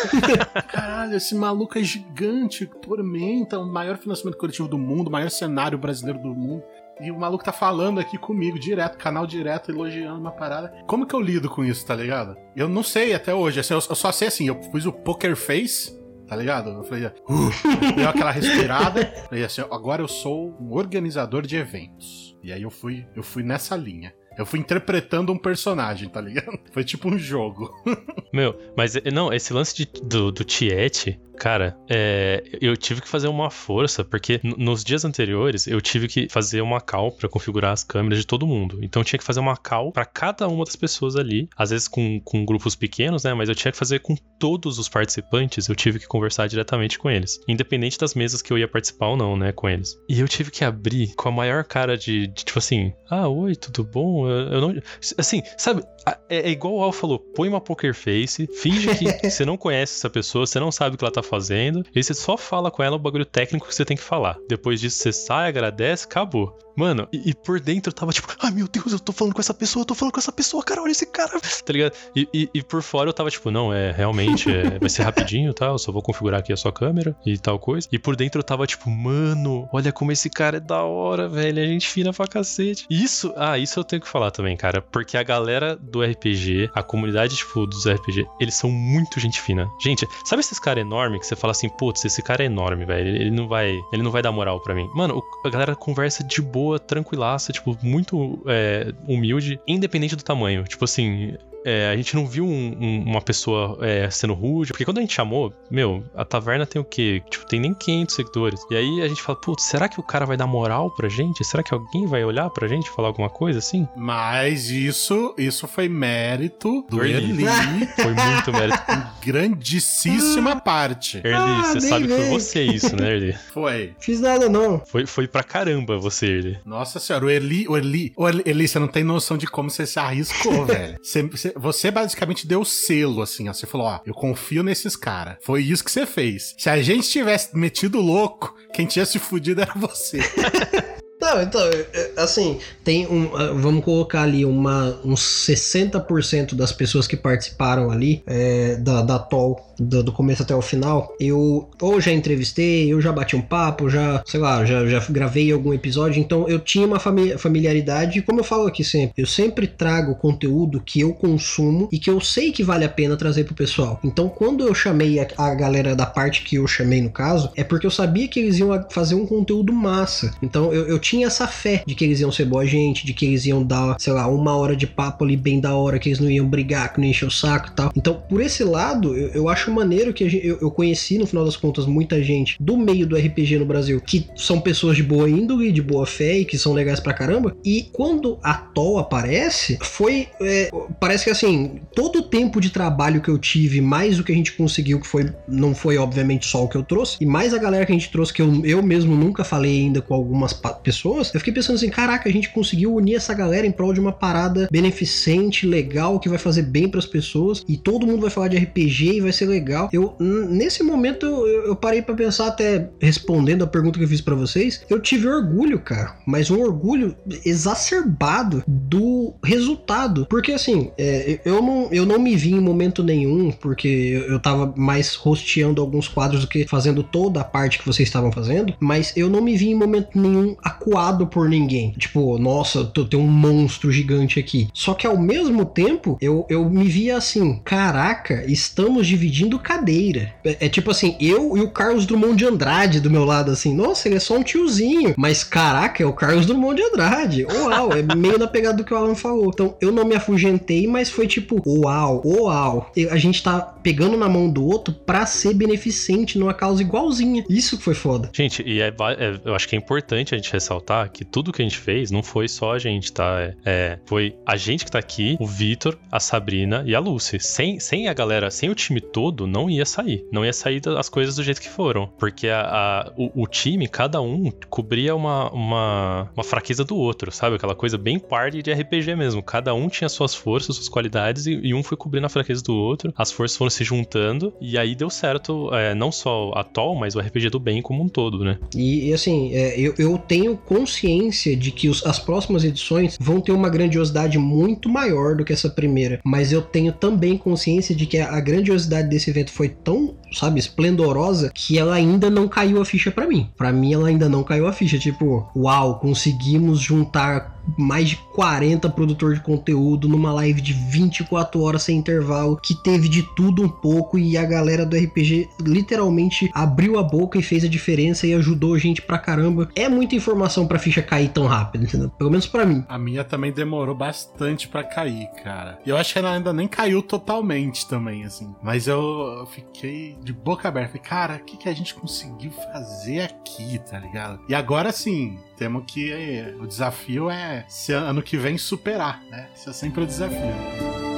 Caralho, 0.71 1.17
esse 1.17 1.35
maluco 1.35 1.77
é 1.77 1.83
gigante, 1.83 2.65
tormenta, 2.65 3.59
o 3.59 3.71
maior 3.71 3.97
financiamento 3.97 4.39
coletivo 4.39 4.67
do 4.67 4.77
mundo, 4.77 5.09
o 5.09 5.11
maior 5.11 5.29
cenário 5.29 5.77
brasileiro 5.77 6.19
do 6.19 6.33
mundo. 6.33 6.63
E 6.99 7.11
o 7.11 7.19
maluco 7.19 7.43
tá 7.43 7.51
falando 7.51 7.99
aqui 7.99 8.17
comigo, 8.17 8.57
direto, 8.57 8.97
canal 8.97 9.27
direto, 9.27 9.71
elogiando 9.71 10.19
uma 10.19 10.31
parada. 10.31 10.73
Como 10.87 11.05
que 11.05 11.13
eu 11.13 11.19
lido 11.19 11.49
com 11.49 11.63
isso, 11.63 11.85
tá 11.85 11.95
ligado? 11.95 12.37
Eu 12.55 12.69
não 12.69 12.83
sei 12.83 13.13
até 13.13 13.33
hoje. 13.33 13.59
Assim, 13.59 13.73
eu, 13.73 13.81
só 13.81 14.11
sei 14.11 14.29
assim, 14.29 14.47
eu 14.47 14.55
pus 14.55 14.85
o 14.85 14.93
poker 14.93 15.35
face, 15.35 15.97
tá 16.27 16.35
ligado? 16.35 16.69
Eu 16.69 16.83
falei, 16.83 17.05
uh, 17.05 17.11
deu 17.95 18.09
aquela 18.09 18.31
respirada. 18.31 19.05
Falei 19.27 19.43
assim, 19.43 19.61
agora 19.61 20.01
eu 20.01 20.07
sou 20.07 20.55
um 20.59 20.73
organizador 20.73 21.41
de 21.45 21.57
eventos. 21.57 22.37
E 22.41 22.53
aí 22.53 22.61
eu 22.61 22.69
fui, 22.69 23.05
eu 23.15 23.23
fui 23.23 23.43
nessa 23.43 23.75
linha. 23.75 24.13
Eu 24.37 24.45
fui 24.45 24.59
interpretando 24.59 25.31
um 25.31 25.37
personagem, 25.37 26.09
tá 26.09 26.19
ligado? 26.19 26.59
Foi 26.71 26.83
tipo 26.83 27.07
um 27.09 27.17
jogo. 27.17 27.73
Meu, 28.33 28.57
mas 28.75 28.95
não, 29.11 29.33
esse 29.33 29.53
lance 29.53 29.75
de, 29.75 29.85
do, 29.85 30.31
do 30.31 30.43
Tiete, 30.43 31.19
Cara, 31.37 31.77
é, 31.89 32.43
eu 32.61 32.75
tive 32.75 33.01
que 33.01 33.07
fazer 33.07 33.27
uma 33.27 33.49
força, 33.49 34.03
porque 34.03 34.39
nos 34.43 34.83
dias 34.83 35.05
anteriores 35.05 35.67
eu 35.67 35.81
tive 35.81 36.07
que 36.07 36.27
fazer 36.29 36.61
uma 36.61 36.81
call 36.81 37.11
para 37.11 37.29
configurar 37.29 37.71
as 37.71 37.83
câmeras 37.83 38.19
de 38.19 38.27
todo 38.27 38.47
mundo. 38.47 38.79
Então 38.81 39.01
eu 39.01 39.05
tinha 39.05 39.19
que 39.19 39.25
fazer 39.25 39.39
uma 39.39 39.57
call 39.57 39.91
para 39.91 40.05
cada 40.05 40.47
uma 40.47 40.65
das 40.65 40.75
pessoas 40.75 41.15
ali, 41.15 41.49
às 41.55 41.69
vezes 41.69 41.87
com, 41.87 42.19
com 42.21 42.45
grupos 42.45 42.75
pequenos, 42.75 43.23
né? 43.23 43.33
Mas 43.33 43.49
eu 43.49 43.55
tinha 43.55 43.71
que 43.71 43.77
fazer 43.77 43.99
com 43.99 44.15
todos 44.39 44.79
os 44.79 44.89
participantes, 44.89 45.67
eu 45.67 45.75
tive 45.75 45.99
que 45.99 46.07
conversar 46.07 46.47
diretamente 46.47 46.97
com 46.97 47.09
eles, 47.09 47.39
independente 47.47 47.97
das 47.97 48.13
mesas 48.13 48.41
que 48.41 48.51
eu 48.51 48.57
ia 48.57 48.67
participar 48.67 49.07
ou 49.07 49.17
não, 49.17 49.37
né? 49.37 49.51
Com 49.51 49.69
eles. 49.69 49.97
E 50.09 50.19
eu 50.19 50.27
tive 50.27 50.51
que 50.51 50.63
abrir 50.63 51.13
com 51.15 51.29
a 51.29 51.31
maior 51.31 51.63
cara 51.63 51.97
de, 51.97 52.27
de 52.27 52.45
tipo 52.45 52.59
assim: 52.59 52.93
ah, 53.09 53.27
oi, 53.27 53.55
tudo 53.55 53.83
bom? 53.83 54.29
Eu, 54.29 54.53
eu 54.53 54.61
não. 54.61 54.81
Assim, 55.17 55.41
sabe? 55.57 55.83
É, 56.29 56.49
é, 56.49 56.51
igual 56.51 56.75
o 56.75 56.83
Al 56.83 56.91
falou: 56.91 57.19
põe 57.19 57.49
uma 57.49 57.61
poker 57.61 57.93
face, 57.93 58.47
finge 58.47 58.87
que 58.95 59.05
você 59.29 59.45
não 59.45 59.57
conhece 59.57 59.97
essa 59.97 60.09
pessoa, 60.09 60.45
você 60.45 60.59
não 60.59 60.71
sabe 60.71 60.95
o 60.95 60.97
que 60.97 61.03
ela 61.03 61.11
tá 61.11 61.23
fazendo, 61.25 61.83
e 61.93 62.03
você 62.03 62.13
só 62.13 62.37
fala 62.37 62.71
com 62.71 62.83
ela 62.83 62.95
o 62.95 62.99
bagulho 62.99 63.25
técnico 63.25 63.67
que 63.67 63.75
você 63.75 63.85
tem 63.85 63.97
que 63.97 64.03
falar. 64.03 64.37
Depois 64.47 64.79
disso, 64.79 64.97
você 64.97 65.11
sai, 65.11 65.49
agradece, 65.49 66.05
acabou. 66.05 66.57
Mano, 66.75 67.07
e, 67.11 67.29
e, 67.29 67.33
por 67.33 67.59
dentro 67.59 67.89
eu 67.89 67.93
tava 67.93 68.11
tipo, 68.11 68.27
ai 68.41 68.51
meu 68.51 68.67
Deus, 68.67 68.91
eu 68.91 68.99
tô 68.99 69.13
falando 69.13 69.33
com 69.33 69.39
essa 69.39 69.53
pessoa, 69.53 69.81
eu 69.81 69.85
tô 69.85 69.95
falando 69.95 70.13
com 70.13 70.19
essa 70.19 70.31
pessoa, 70.31 70.61
cara, 70.61 70.81
olha 70.81 70.91
esse 70.91 71.05
cara, 71.05 71.39
tá 71.39 71.73
ligado? 71.73 71.93
E, 72.13 72.27
e, 72.33 72.49
e 72.53 72.61
por 72.61 72.81
fora 72.81 73.09
eu 73.09 73.13
tava 73.13 73.29
tipo, 73.29 73.49
não, 73.49 73.73
é 73.73 73.91
realmente, 73.91 74.51
é, 74.51 74.77
vai 74.77 74.89
ser 74.89 75.03
rapidinho, 75.03 75.53
tá? 75.53 75.67
Eu 75.67 75.77
só 75.77 75.91
vou 75.91 76.01
configurar 76.01 76.41
aqui 76.41 76.51
a 76.51 76.57
sua 76.57 76.73
câmera 76.73 77.15
e 77.25 77.37
tal 77.37 77.57
coisa. 77.57 77.87
E 77.91 77.97
por 77.97 78.15
dentro 78.15 78.39
eu 78.39 78.43
tava 78.43 78.67
tipo, 78.67 78.89
mano, 78.89 79.69
olha 79.71 79.91
como 79.93 80.11
esse 80.11 80.29
cara 80.29 80.57
é 80.57 80.59
da 80.59 80.83
hora, 80.83 81.29
velho, 81.29 81.63
a 81.63 81.65
gente 81.65 81.87
fina 81.87 82.11
pra 82.11 82.27
cacete. 82.27 82.85
Isso, 82.89 83.33
ah, 83.37 83.57
isso 83.57 83.79
eu 83.79 83.83
tenho 83.83 84.01
que 84.01 84.07
falar 84.07 84.31
também, 84.31 84.57
cara, 84.57 84.81
porque 84.81 85.17
a 85.17 85.23
galera 85.23 85.77
do 85.77 86.03
RPG, 86.03 86.71
a 86.73 86.83
comunidade, 86.83 87.37
tipo, 87.37 87.65
dos 87.65 87.87
RPG, 87.87 88.27
eles 88.39 88.55
são 88.55 88.69
muito 88.69 89.19
gente 89.19 89.39
fina. 89.39 89.65
Gente, 89.81 90.05
sabe 90.25 90.41
esses 90.41 90.59
caras 90.59 90.81
enormes 90.81 91.14
que 91.19 91.25
você 91.25 91.35
fala 91.35 91.51
assim, 91.51 91.69
putz, 91.69 92.03
esse 92.05 92.21
cara 92.21 92.43
é 92.43 92.45
enorme, 92.45 92.85
velho, 92.85 93.07
ele 93.07 93.31
não 93.31 93.47
vai, 93.47 93.71
ele 93.93 94.03
não 94.03 94.11
vai 94.11 94.21
dar 94.21 94.31
moral 94.31 94.59
para 94.59 94.75
mim. 94.75 94.89
Mano, 94.93 95.23
a 95.43 95.49
galera 95.49 95.75
conversa 95.75 96.23
de 96.23 96.41
boa 96.41 96.65
boa, 96.65 96.79
tranquilaça, 96.79 97.53
tipo, 97.53 97.77
muito 97.81 98.41
é, 98.47 98.91
humilde, 99.07 99.59
independente 99.67 100.15
do 100.15 100.23
tamanho. 100.23 100.63
Tipo 100.63 100.85
assim, 100.85 101.35
é, 101.65 101.89
a 101.89 101.97
gente 101.97 102.15
não 102.15 102.27
viu 102.27 102.45
um, 102.45 102.77
um, 102.79 103.03
uma 103.07 103.21
pessoa 103.21 103.77
é, 103.81 104.07
sendo 104.11 104.33
rude, 104.35 104.71
porque 104.71 104.85
quando 104.85 104.99
a 104.99 105.01
gente 105.01 105.13
chamou, 105.13 105.51
meu, 105.69 106.03
a 106.15 106.23
taverna 106.23 106.65
tem 106.65 106.79
o 106.79 106.85
quê? 106.85 107.23
Tipo, 107.27 107.47
tem 107.47 107.59
nem 107.59 107.73
500 107.73 108.15
seguidores. 108.15 108.61
E 108.69 108.75
aí 108.75 109.01
a 109.01 109.07
gente 109.07 109.21
fala, 109.21 109.39
putz, 109.39 109.63
será 109.63 109.89
que 109.89 109.99
o 109.99 110.03
cara 110.03 110.25
vai 110.25 110.37
dar 110.37 110.45
moral 110.45 110.91
pra 110.91 111.09
gente? 111.09 111.43
Será 111.43 111.63
que 111.63 111.73
alguém 111.73 112.05
vai 112.05 112.23
olhar 112.23 112.49
pra 112.51 112.67
gente 112.67 112.89
falar 112.91 113.07
alguma 113.07 113.29
coisa 113.29 113.57
assim? 113.57 113.87
Mas 113.95 114.69
isso, 114.69 115.33
isso 115.37 115.67
foi 115.67 115.89
mérito 115.89 116.85
do 116.89 117.03
Erli. 117.03 117.45
Foi 117.95 118.13
muito 118.13 118.51
mérito. 118.51 118.83
Grandíssima 119.23 120.51
ah, 120.51 120.55
parte. 120.59 121.17
Erli, 121.17 121.33
ah, 121.33 121.63
você 121.63 121.81
sabe 121.81 122.07
que 122.07 122.13
foi 122.13 122.29
você 122.29 122.63
isso, 122.63 122.95
né, 122.95 123.13
Erli? 123.13 123.33
Foi. 123.53 123.95
Fiz 123.99 124.19
nada, 124.19 124.49
não. 124.49 124.81
Foi, 124.85 125.05
foi 125.05 125.27
pra 125.27 125.43
caramba 125.43 125.97
você, 125.97 126.27
Erli. 126.27 126.59
Nossa 126.65 126.99
senhora, 126.99 127.25
o 127.25 127.29
Erli, 127.29 127.67
o 127.67 127.77
Erli, 127.77 128.13
o 128.15 128.27
Erli, 128.27 128.67
você 128.67 128.79
não 128.79 128.87
tem 128.87 129.03
noção 129.03 129.37
de 129.37 129.47
como 129.47 129.69
você 129.69 129.85
se 129.85 129.99
arriscou, 129.99 130.65
velho. 130.67 130.97
Você, 131.01 131.23
você, 131.23 131.53
você 131.55 131.89
basicamente 131.89 132.47
deu 132.47 132.65
selo, 132.65 133.21
assim, 133.21 133.47
ó. 133.47 133.53
Você 133.53 133.65
falou, 133.65 133.87
ó, 133.87 133.99
eu 134.05 134.13
confio 134.13 134.63
nesses 134.63 134.95
caras. 134.95 135.37
Foi 135.41 135.61
isso 135.61 135.83
que 135.83 135.91
você 135.91 136.05
fez. 136.05 136.53
Se 136.57 136.69
a 136.69 136.81
gente 136.81 137.09
tivesse 137.09 137.55
metido 137.57 137.99
louco, 137.99 138.55
quem 138.73 138.85
tinha 138.85 139.05
se 139.05 139.19
fudido 139.19 139.61
era 139.61 139.73
você. 139.75 140.19
Não, 141.25 141.41
então, 141.41 141.61
é, 141.61 142.11
assim, 142.17 142.59
tem 142.83 143.07
um. 143.07 143.35
Ah, 143.35 143.51
vamos 143.51 143.83
colocar 143.83 144.21
ali 144.21 144.45
uma, 144.45 144.95
uns 145.03 145.21
60% 145.49 146.53
das 146.53 146.71
pessoas 146.71 147.07
que 147.07 147.17
participaram 147.17 147.89
ali 147.89 148.21
é, 148.27 148.75
da, 148.75 149.01
da 149.01 149.17
TOL, 149.17 149.59
do, 149.79 150.03
do, 150.03 150.11
começo 150.11 150.43
até 150.43 150.55
o 150.55 150.61
final. 150.61 151.15
Eu 151.19 151.67
ou 151.81 151.99
já 151.99 152.11
entrevistei, 152.11 152.93
eu 152.93 153.01
já 153.01 153.11
bati 153.11 153.35
um 153.35 153.41
papo, 153.41 153.89
já, 153.89 154.21
sei 154.23 154.39
lá, 154.39 154.63
já, 154.65 154.85
já 154.85 155.03
gravei 155.09 155.51
algum 155.51 155.73
episódio, 155.73 156.19
então 156.19 156.47
eu 156.47 156.59
tinha 156.59 156.85
uma 156.85 156.99
familiaridade. 156.99 158.21
Como 158.21 158.39
eu 158.39 158.43
falo 158.43 158.67
aqui 158.67 158.83
sempre, 158.83 159.23
eu 159.23 159.25
sempre 159.25 159.65
trago 159.65 160.13
conteúdo 160.13 160.79
que 160.79 160.99
eu 160.99 161.11
consumo 161.11 161.89
e 161.91 161.97
que 161.97 162.09
eu 162.09 162.21
sei 162.21 162.51
que 162.51 162.63
vale 162.63 162.85
a 162.85 162.89
pena 162.89 163.17
trazer 163.17 163.45
pro 163.45 163.55
pessoal. 163.55 163.99
Então, 164.03 164.29
quando 164.29 164.67
eu 164.67 164.75
chamei 164.75 165.19
a, 165.19 165.27
a 165.37 165.55
galera 165.55 165.95
da 165.95 166.05
parte 166.05 166.43
que 166.43 166.57
eu 166.57 166.67
chamei 166.67 167.01
no 167.01 167.09
caso, 167.09 167.49
é 167.55 167.63
porque 167.63 167.87
eu 167.87 167.91
sabia 167.91 168.27
que 168.27 168.39
eles 168.39 168.59
iam 168.59 168.69
fazer 168.91 169.15
um 169.15 169.25
conteúdo 169.25 169.73
massa. 169.73 170.31
Então, 170.43 170.71
eu, 170.71 170.87
eu 170.87 170.99
tinha 170.99 171.14
tinha 171.15 171.27
essa 171.27 171.47
fé 171.47 171.81
de 171.85 171.95
que 171.95 172.03
eles 172.03 172.19
iam 172.19 172.31
ser 172.31 172.45
boa 172.45 172.65
gente, 172.65 173.05
de 173.05 173.13
que 173.13 173.25
eles 173.25 173.45
iam 173.45 173.63
dar, 173.63 173.95
sei 173.99 174.11
lá, 174.11 174.27
uma 174.27 174.55
hora 174.55 174.75
de 174.75 174.85
papo 174.85 175.23
ali 175.23 175.37
bem 175.37 175.61
da 175.61 175.73
hora, 175.73 175.97
que 175.97 176.09
eles 176.09 176.19
não 176.19 176.29
iam 176.29 176.47
brigar, 176.47 176.93
que 176.93 176.99
não 176.99 177.07
encher 177.07 177.25
o 177.25 177.31
saco 177.31 177.69
e 177.69 177.71
tal. 177.71 177.91
Então, 177.95 178.21
por 178.27 178.41
esse 178.41 178.63
lado, 178.63 179.15
eu, 179.15 179.29
eu 179.29 179.49
acho 179.49 179.71
maneiro 179.71 180.13
que 180.13 180.27
gente, 180.27 180.45
eu, 180.45 180.57
eu, 180.61 180.69
conheci, 180.69 181.17
no 181.17 181.25
final 181.25 181.45
das 181.45 181.55
contas, 181.55 181.85
muita 181.85 182.21
gente 182.21 182.57
do 182.59 182.75
meio 182.75 183.07
do 183.07 183.15
RPG 183.15 183.59
no 183.59 183.65
Brasil 183.65 184.01
que 184.01 184.27
são 184.35 184.59
pessoas 184.59 184.97
de 184.97 185.03
boa 185.03 185.29
índole, 185.29 185.71
de 185.71 185.81
boa 185.81 186.05
fé 186.05 186.39
e 186.39 186.45
que 186.45 186.57
são 186.57 186.73
legais 186.73 186.99
pra 186.99 187.13
caramba. 187.13 187.55
E 187.63 187.87
quando 187.93 188.37
a 188.43 188.53
TOL 188.53 188.99
aparece, 188.99 189.77
foi. 189.81 190.27
É, 190.41 190.69
parece 190.99 191.23
que 191.23 191.29
assim, 191.29 191.79
todo 191.93 192.19
o 192.19 192.23
tempo 192.23 192.59
de 192.59 192.69
trabalho 192.69 193.21
que 193.21 193.29
eu 193.29 193.37
tive, 193.37 193.79
mais 193.79 194.19
o 194.19 194.23
que 194.23 194.33
a 194.33 194.35
gente 194.35 194.51
conseguiu, 194.51 194.99
que 194.99 195.07
foi. 195.07 195.29
Não 195.47 195.73
foi, 195.73 195.97
obviamente, 195.97 196.45
só 196.45 196.63
o 196.63 196.67
que 196.67 196.75
eu 196.75 196.83
trouxe, 196.83 197.17
e 197.21 197.25
mais 197.25 197.53
a 197.53 197.57
galera 197.57 197.85
que 197.85 197.91
a 197.93 197.95
gente 197.95 198.11
trouxe, 198.11 198.33
que 198.33 198.41
eu, 198.41 198.65
eu 198.65 198.83
mesmo 198.83 199.15
nunca 199.15 199.43
falei 199.43 199.79
ainda 199.79 200.01
com 200.01 200.13
algumas 200.13 200.51
pessoas 200.83 200.94
pessoas, 200.95 201.33
eu 201.33 201.39
fiquei 201.39 201.53
pensando 201.53 201.75
assim, 201.75 201.89
caraca, 201.89 202.29
a 202.29 202.31
gente 202.31 202.49
conseguiu 202.49 202.95
unir 202.95 203.15
essa 203.15 203.33
galera 203.33 203.67
em 203.67 203.71
prol 203.71 203.93
de 203.93 203.99
uma 203.99 204.11
parada 204.11 204.67
beneficente, 204.71 205.67
legal, 205.67 206.19
que 206.19 206.29
vai 206.29 206.37
fazer 206.37 206.63
bem 206.63 206.87
para 206.87 206.99
as 206.99 207.05
pessoas 207.05 207.63
e 207.67 207.77
todo 207.77 208.07
mundo 208.07 208.21
vai 208.21 208.29
falar 208.29 208.47
de 208.47 208.57
RPG 208.57 209.17
e 209.17 209.21
vai 209.21 209.31
ser 209.31 209.45
legal. 209.45 209.89
Eu 209.91 210.15
nesse 210.19 210.81
momento 210.81 211.25
eu, 211.25 211.67
eu 211.67 211.75
parei 211.75 212.01
para 212.01 212.15
pensar 212.15 212.47
até 212.47 212.89
respondendo 212.99 213.63
a 213.63 213.67
pergunta 213.67 213.99
que 213.99 214.05
eu 214.05 214.09
fiz 214.09 214.21
para 214.21 214.35
vocês, 214.35 214.83
eu 214.89 214.99
tive 214.99 215.27
orgulho, 215.27 215.79
cara, 215.79 216.15
mas 216.25 216.49
um 216.49 216.61
orgulho 216.61 217.15
exacerbado 217.45 218.63
do 218.65 219.33
resultado, 219.43 220.25
porque 220.29 220.53
assim, 220.53 220.91
é, 220.97 221.39
eu 221.43 221.61
não 221.61 221.89
eu 221.91 222.05
não 222.05 222.19
me 222.19 222.35
vi 222.35 222.53
em 222.53 222.61
momento 222.61 223.03
nenhum, 223.03 223.51
porque 223.51 223.87
eu, 223.87 224.33
eu 224.33 224.39
tava 224.39 224.73
mais 224.77 225.15
rosteando 225.15 225.81
alguns 225.81 226.07
quadros 226.07 226.41
do 226.41 226.47
que 226.47 226.65
fazendo 226.67 227.03
toda 227.03 227.41
a 227.41 227.43
parte 227.43 227.79
que 227.79 227.85
vocês 227.85 228.07
estavam 228.07 228.31
fazendo, 228.31 228.73
mas 228.79 229.15
eu 229.15 229.29
não 229.29 229.41
me 229.41 229.55
vi 229.57 229.69
em 229.69 229.75
momento 229.75 230.09
nenhum 230.15 230.55
acuado 230.85 231.25
por 231.25 231.49
ninguém. 231.49 231.91
Tipo, 231.97 232.37
nossa, 232.37 232.85
tem 232.85 233.19
um 233.19 233.27
monstro 233.27 233.91
gigante 233.91 234.39
aqui. 234.39 234.69
Só 234.73 234.93
que 234.93 235.07
ao 235.07 235.17
mesmo 235.17 235.65
tempo, 235.65 236.17
eu, 236.21 236.45
eu 236.47 236.69
me 236.69 236.85
via 236.85 237.17
assim: 237.17 237.59
caraca, 237.63 238.45
estamos 238.47 239.07
dividindo 239.07 239.57
cadeira. 239.57 240.33
É, 240.43 240.67
é 240.67 240.69
tipo 240.69 240.91
assim, 240.91 241.15
eu 241.19 241.57
e 241.57 241.61
o 241.61 241.71
Carlos 241.71 242.05
Drummond 242.05 242.35
de 242.35 242.45
Andrade 242.45 242.99
do 242.99 243.09
meu 243.09 243.25
lado, 243.25 243.51
assim, 243.51 243.73
nossa, 243.73 244.07
ele 244.07 244.17
é 244.17 244.19
só 244.19 244.37
um 244.37 244.43
tiozinho. 244.43 245.15
Mas 245.17 245.43
caraca, 245.43 246.03
é 246.03 246.05
o 246.05 246.13
Carlos 246.13 246.45
Drummond 246.45 246.75
de 246.75 246.87
Andrade. 246.87 247.45
Uau, 247.45 247.91
é 247.91 248.15
meio 248.15 248.37
na 248.37 248.47
pegada 248.47 248.77
do 248.77 248.83
que 248.83 248.93
o 248.93 248.97
Alan 248.97 249.15
falou. 249.15 249.49
Então 249.53 249.75
eu 249.81 249.91
não 249.91 250.05
me 250.05 250.15
afugentei, 250.15 250.87
mas 250.87 251.09
foi 251.09 251.27
tipo, 251.27 251.61
uau, 251.65 252.21
uau. 252.25 252.91
A 253.09 253.17
gente 253.17 253.41
tá 253.41 253.59
pegando 253.59 254.17
na 254.17 254.29
mão 254.29 254.49
do 254.49 254.65
outro 254.65 254.93
pra 254.93 255.25
ser 255.25 255.53
beneficente 255.53 256.37
numa 256.37 256.53
causa 256.53 256.81
igualzinha. 256.81 257.43
Isso 257.49 257.77
que 257.77 257.83
foi 257.83 257.93
foda. 257.93 258.29
Gente, 258.33 258.63
e 258.65 258.81
é, 258.81 258.87
é, 258.87 259.39
eu 259.43 259.55
acho 259.55 259.67
que 259.67 259.75
é 259.75 259.79
importante 259.79 260.33
a 260.33 260.37
gente 260.37 260.51
ressaltar 260.51 260.74
ressaltar 260.75 261.11
que 261.11 261.23
tudo 261.23 261.51
que 261.51 261.61
a 261.61 261.65
gente 261.65 261.77
fez 261.77 262.11
não 262.11 262.21
foi 262.21 262.47
só 262.47 262.73
a 262.73 262.79
gente, 262.79 263.11
tá? 263.11 263.41
É, 263.41 263.55
é, 263.65 263.99
foi 264.05 264.35
a 264.45 264.55
gente 264.55 264.85
que 264.85 264.91
tá 264.91 264.99
aqui, 264.99 265.37
o 265.39 265.45
Vitor, 265.45 265.97
a 266.11 266.19
Sabrina 266.19 266.83
e 266.85 266.95
a 266.95 266.99
Lucy. 266.99 267.39
Sem, 267.39 267.79
sem 267.79 268.07
a 268.07 268.13
galera, 268.13 268.49
sem 268.49 268.69
o 268.69 268.75
time 268.75 269.01
todo, 269.01 269.47
não 269.47 269.69
ia 269.69 269.85
sair. 269.85 270.25
Não 270.31 270.45
ia 270.45 270.53
sair 270.53 270.81
as 270.97 271.09
coisas 271.09 271.35
do 271.35 271.43
jeito 271.43 271.61
que 271.61 271.69
foram. 271.69 272.07
Porque 272.17 272.47
a, 272.47 272.61
a 272.61 273.13
o, 273.17 273.43
o, 273.43 273.47
time, 273.47 273.87
cada 273.87 274.21
um, 274.21 274.51
cobria 274.69 275.15
uma, 275.15 275.51
uma, 275.51 276.31
uma, 276.33 276.43
fraqueza 276.43 276.83
do 276.83 276.95
outro, 276.95 277.31
sabe? 277.31 277.55
Aquela 277.55 277.75
coisa 277.75 277.97
bem 277.97 278.19
party 278.19 278.61
de 278.61 278.71
RPG 278.71 279.15
mesmo. 279.15 279.43
Cada 279.43 279.73
um 279.73 279.87
tinha 279.87 280.09
suas 280.09 280.33
forças, 280.33 280.75
suas 280.75 280.89
qualidades, 280.89 281.45
e, 281.45 281.51
e 281.51 281.73
um 281.73 281.83
foi 281.83 281.97
cobrindo 281.97 282.25
a 282.25 282.29
fraqueza 282.29 282.63
do 282.63 282.75
outro. 282.75 283.13
As 283.17 283.31
forças 283.31 283.57
foram 283.57 283.69
se 283.69 283.83
juntando, 283.83 284.53
e 284.59 284.77
aí 284.77 284.95
deu 284.95 285.09
certo, 285.09 285.73
é, 285.73 285.93
não 285.93 286.11
só 286.11 286.51
a 286.55 286.63
Tol, 286.63 286.95
mas 286.95 287.15
o 287.15 287.19
RPG 287.19 287.49
do 287.49 287.59
bem 287.59 287.81
como 287.81 288.03
um 288.03 288.09
todo, 288.09 288.43
né? 288.43 288.57
E, 288.75 289.09
e 289.09 289.13
assim, 289.13 289.53
é, 289.53 289.79
eu, 289.79 289.93
eu 289.97 290.17
tenho 290.17 290.57
consciência 290.65 291.55
de 291.55 291.71
que 291.71 291.87
os, 291.87 292.05
as 292.05 292.19
próximas 292.19 292.63
edições 292.63 293.17
vão 293.19 293.39
ter 293.39 293.51
uma 293.51 293.69
grandiosidade 293.69 294.37
muito 294.37 294.89
maior 294.89 295.35
do 295.35 295.45
que 295.45 295.53
essa 295.53 295.69
primeira, 295.69 296.19
mas 296.23 296.51
eu 296.51 296.61
tenho 296.61 296.91
também 296.91 297.37
consciência 297.37 297.95
de 297.95 298.05
que 298.05 298.17
a, 298.17 298.33
a 298.33 298.39
grandiosidade 298.39 299.09
desse 299.09 299.29
evento 299.29 299.51
foi 299.51 299.69
tão 299.69 300.15
sabe, 300.35 300.59
esplendorosa, 300.59 301.51
que 301.53 301.77
ela 301.77 301.95
ainda 301.95 302.29
não 302.29 302.47
caiu 302.47 302.81
a 302.81 302.85
ficha 302.85 303.11
para 303.11 303.27
mim. 303.27 303.49
Para 303.57 303.71
mim, 303.71 303.93
ela 303.93 304.07
ainda 304.07 304.29
não 304.29 304.43
caiu 304.43 304.67
a 304.67 304.73
ficha. 304.73 304.97
Tipo, 304.97 305.49
uau, 305.55 305.99
conseguimos 305.99 306.79
juntar 306.79 307.55
mais 307.77 308.09
de 308.09 308.17
40 308.33 308.89
produtores 308.89 309.39
de 309.39 309.43
conteúdo 309.43 310.07
numa 310.07 310.31
live 310.33 310.61
de 310.61 310.73
24 310.73 311.61
horas 311.61 311.83
sem 311.83 311.97
intervalo, 311.97 312.57
que 312.61 312.75
teve 312.75 313.09
de 313.09 313.23
tudo 313.35 313.63
um 313.63 313.69
pouco 313.69 314.17
e 314.17 314.37
a 314.37 314.45
galera 314.45 314.85
do 314.85 314.95
RPG 314.95 315.49
literalmente 315.61 316.49
abriu 316.53 316.99
a 316.99 317.03
boca 317.03 317.37
e 317.37 317.43
fez 317.43 317.63
a 317.63 317.67
diferença 317.67 318.27
e 318.27 318.33
ajudou 318.33 318.75
a 318.75 318.77
gente 318.77 319.01
pra 319.01 319.17
caramba. 319.17 319.69
É 319.75 319.89
muita 319.89 320.15
informação 320.15 320.67
pra 320.67 320.79
ficha 320.79 321.01
cair 321.01 321.29
tão 321.29 321.45
rápido, 321.47 321.85
entendeu? 321.85 322.09
Pelo 322.09 322.29
menos 322.29 322.47
para 322.47 322.65
mim. 322.65 322.83
A 322.87 322.97
minha 322.97 323.23
também 323.23 323.51
demorou 323.51 323.95
bastante 323.95 324.67
para 324.67 324.83
cair, 324.83 325.27
cara. 325.43 325.79
E 325.85 325.89
eu 325.89 325.97
acho 325.97 326.13
que 326.13 326.19
ela 326.19 326.33
ainda 326.33 326.53
nem 326.53 326.67
caiu 326.67 327.01
totalmente 327.01 327.87
também, 327.87 328.25
assim. 328.25 328.53
Mas 328.61 328.87
eu 328.87 329.47
fiquei 329.51 330.17
de 330.25 330.33
boca 330.33 330.67
aberta. 330.67 330.97
Cara, 330.97 331.35
o 331.35 331.39
que, 331.39 331.55
que 331.55 331.69
a 331.69 331.73
gente 331.73 331.93
conseguiu 331.93 332.51
fazer 332.51 333.21
aqui, 333.21 333.79
tá 333.79 333.99
ligado? 333.99 334.43
E 334.49 334.55
agora 334.55 334.91
sim, 334.91 335.39
temos 335.55 335.83
que. 335.87 336.11
O 336.59 336.67
desafio 336.67 337.29
é 337.29 337.63
se 337.69 337.93
ano 337.93 338.21
que 338.21 338.35
vem 338.35 338.57
superar, 338.57 339.21
né? 339.29 339.47
Isso 339.55 339.69
é 339.69 339.73
sempre 339.73 340.03
o 340.03 340.05
desafio. 340.05 341.14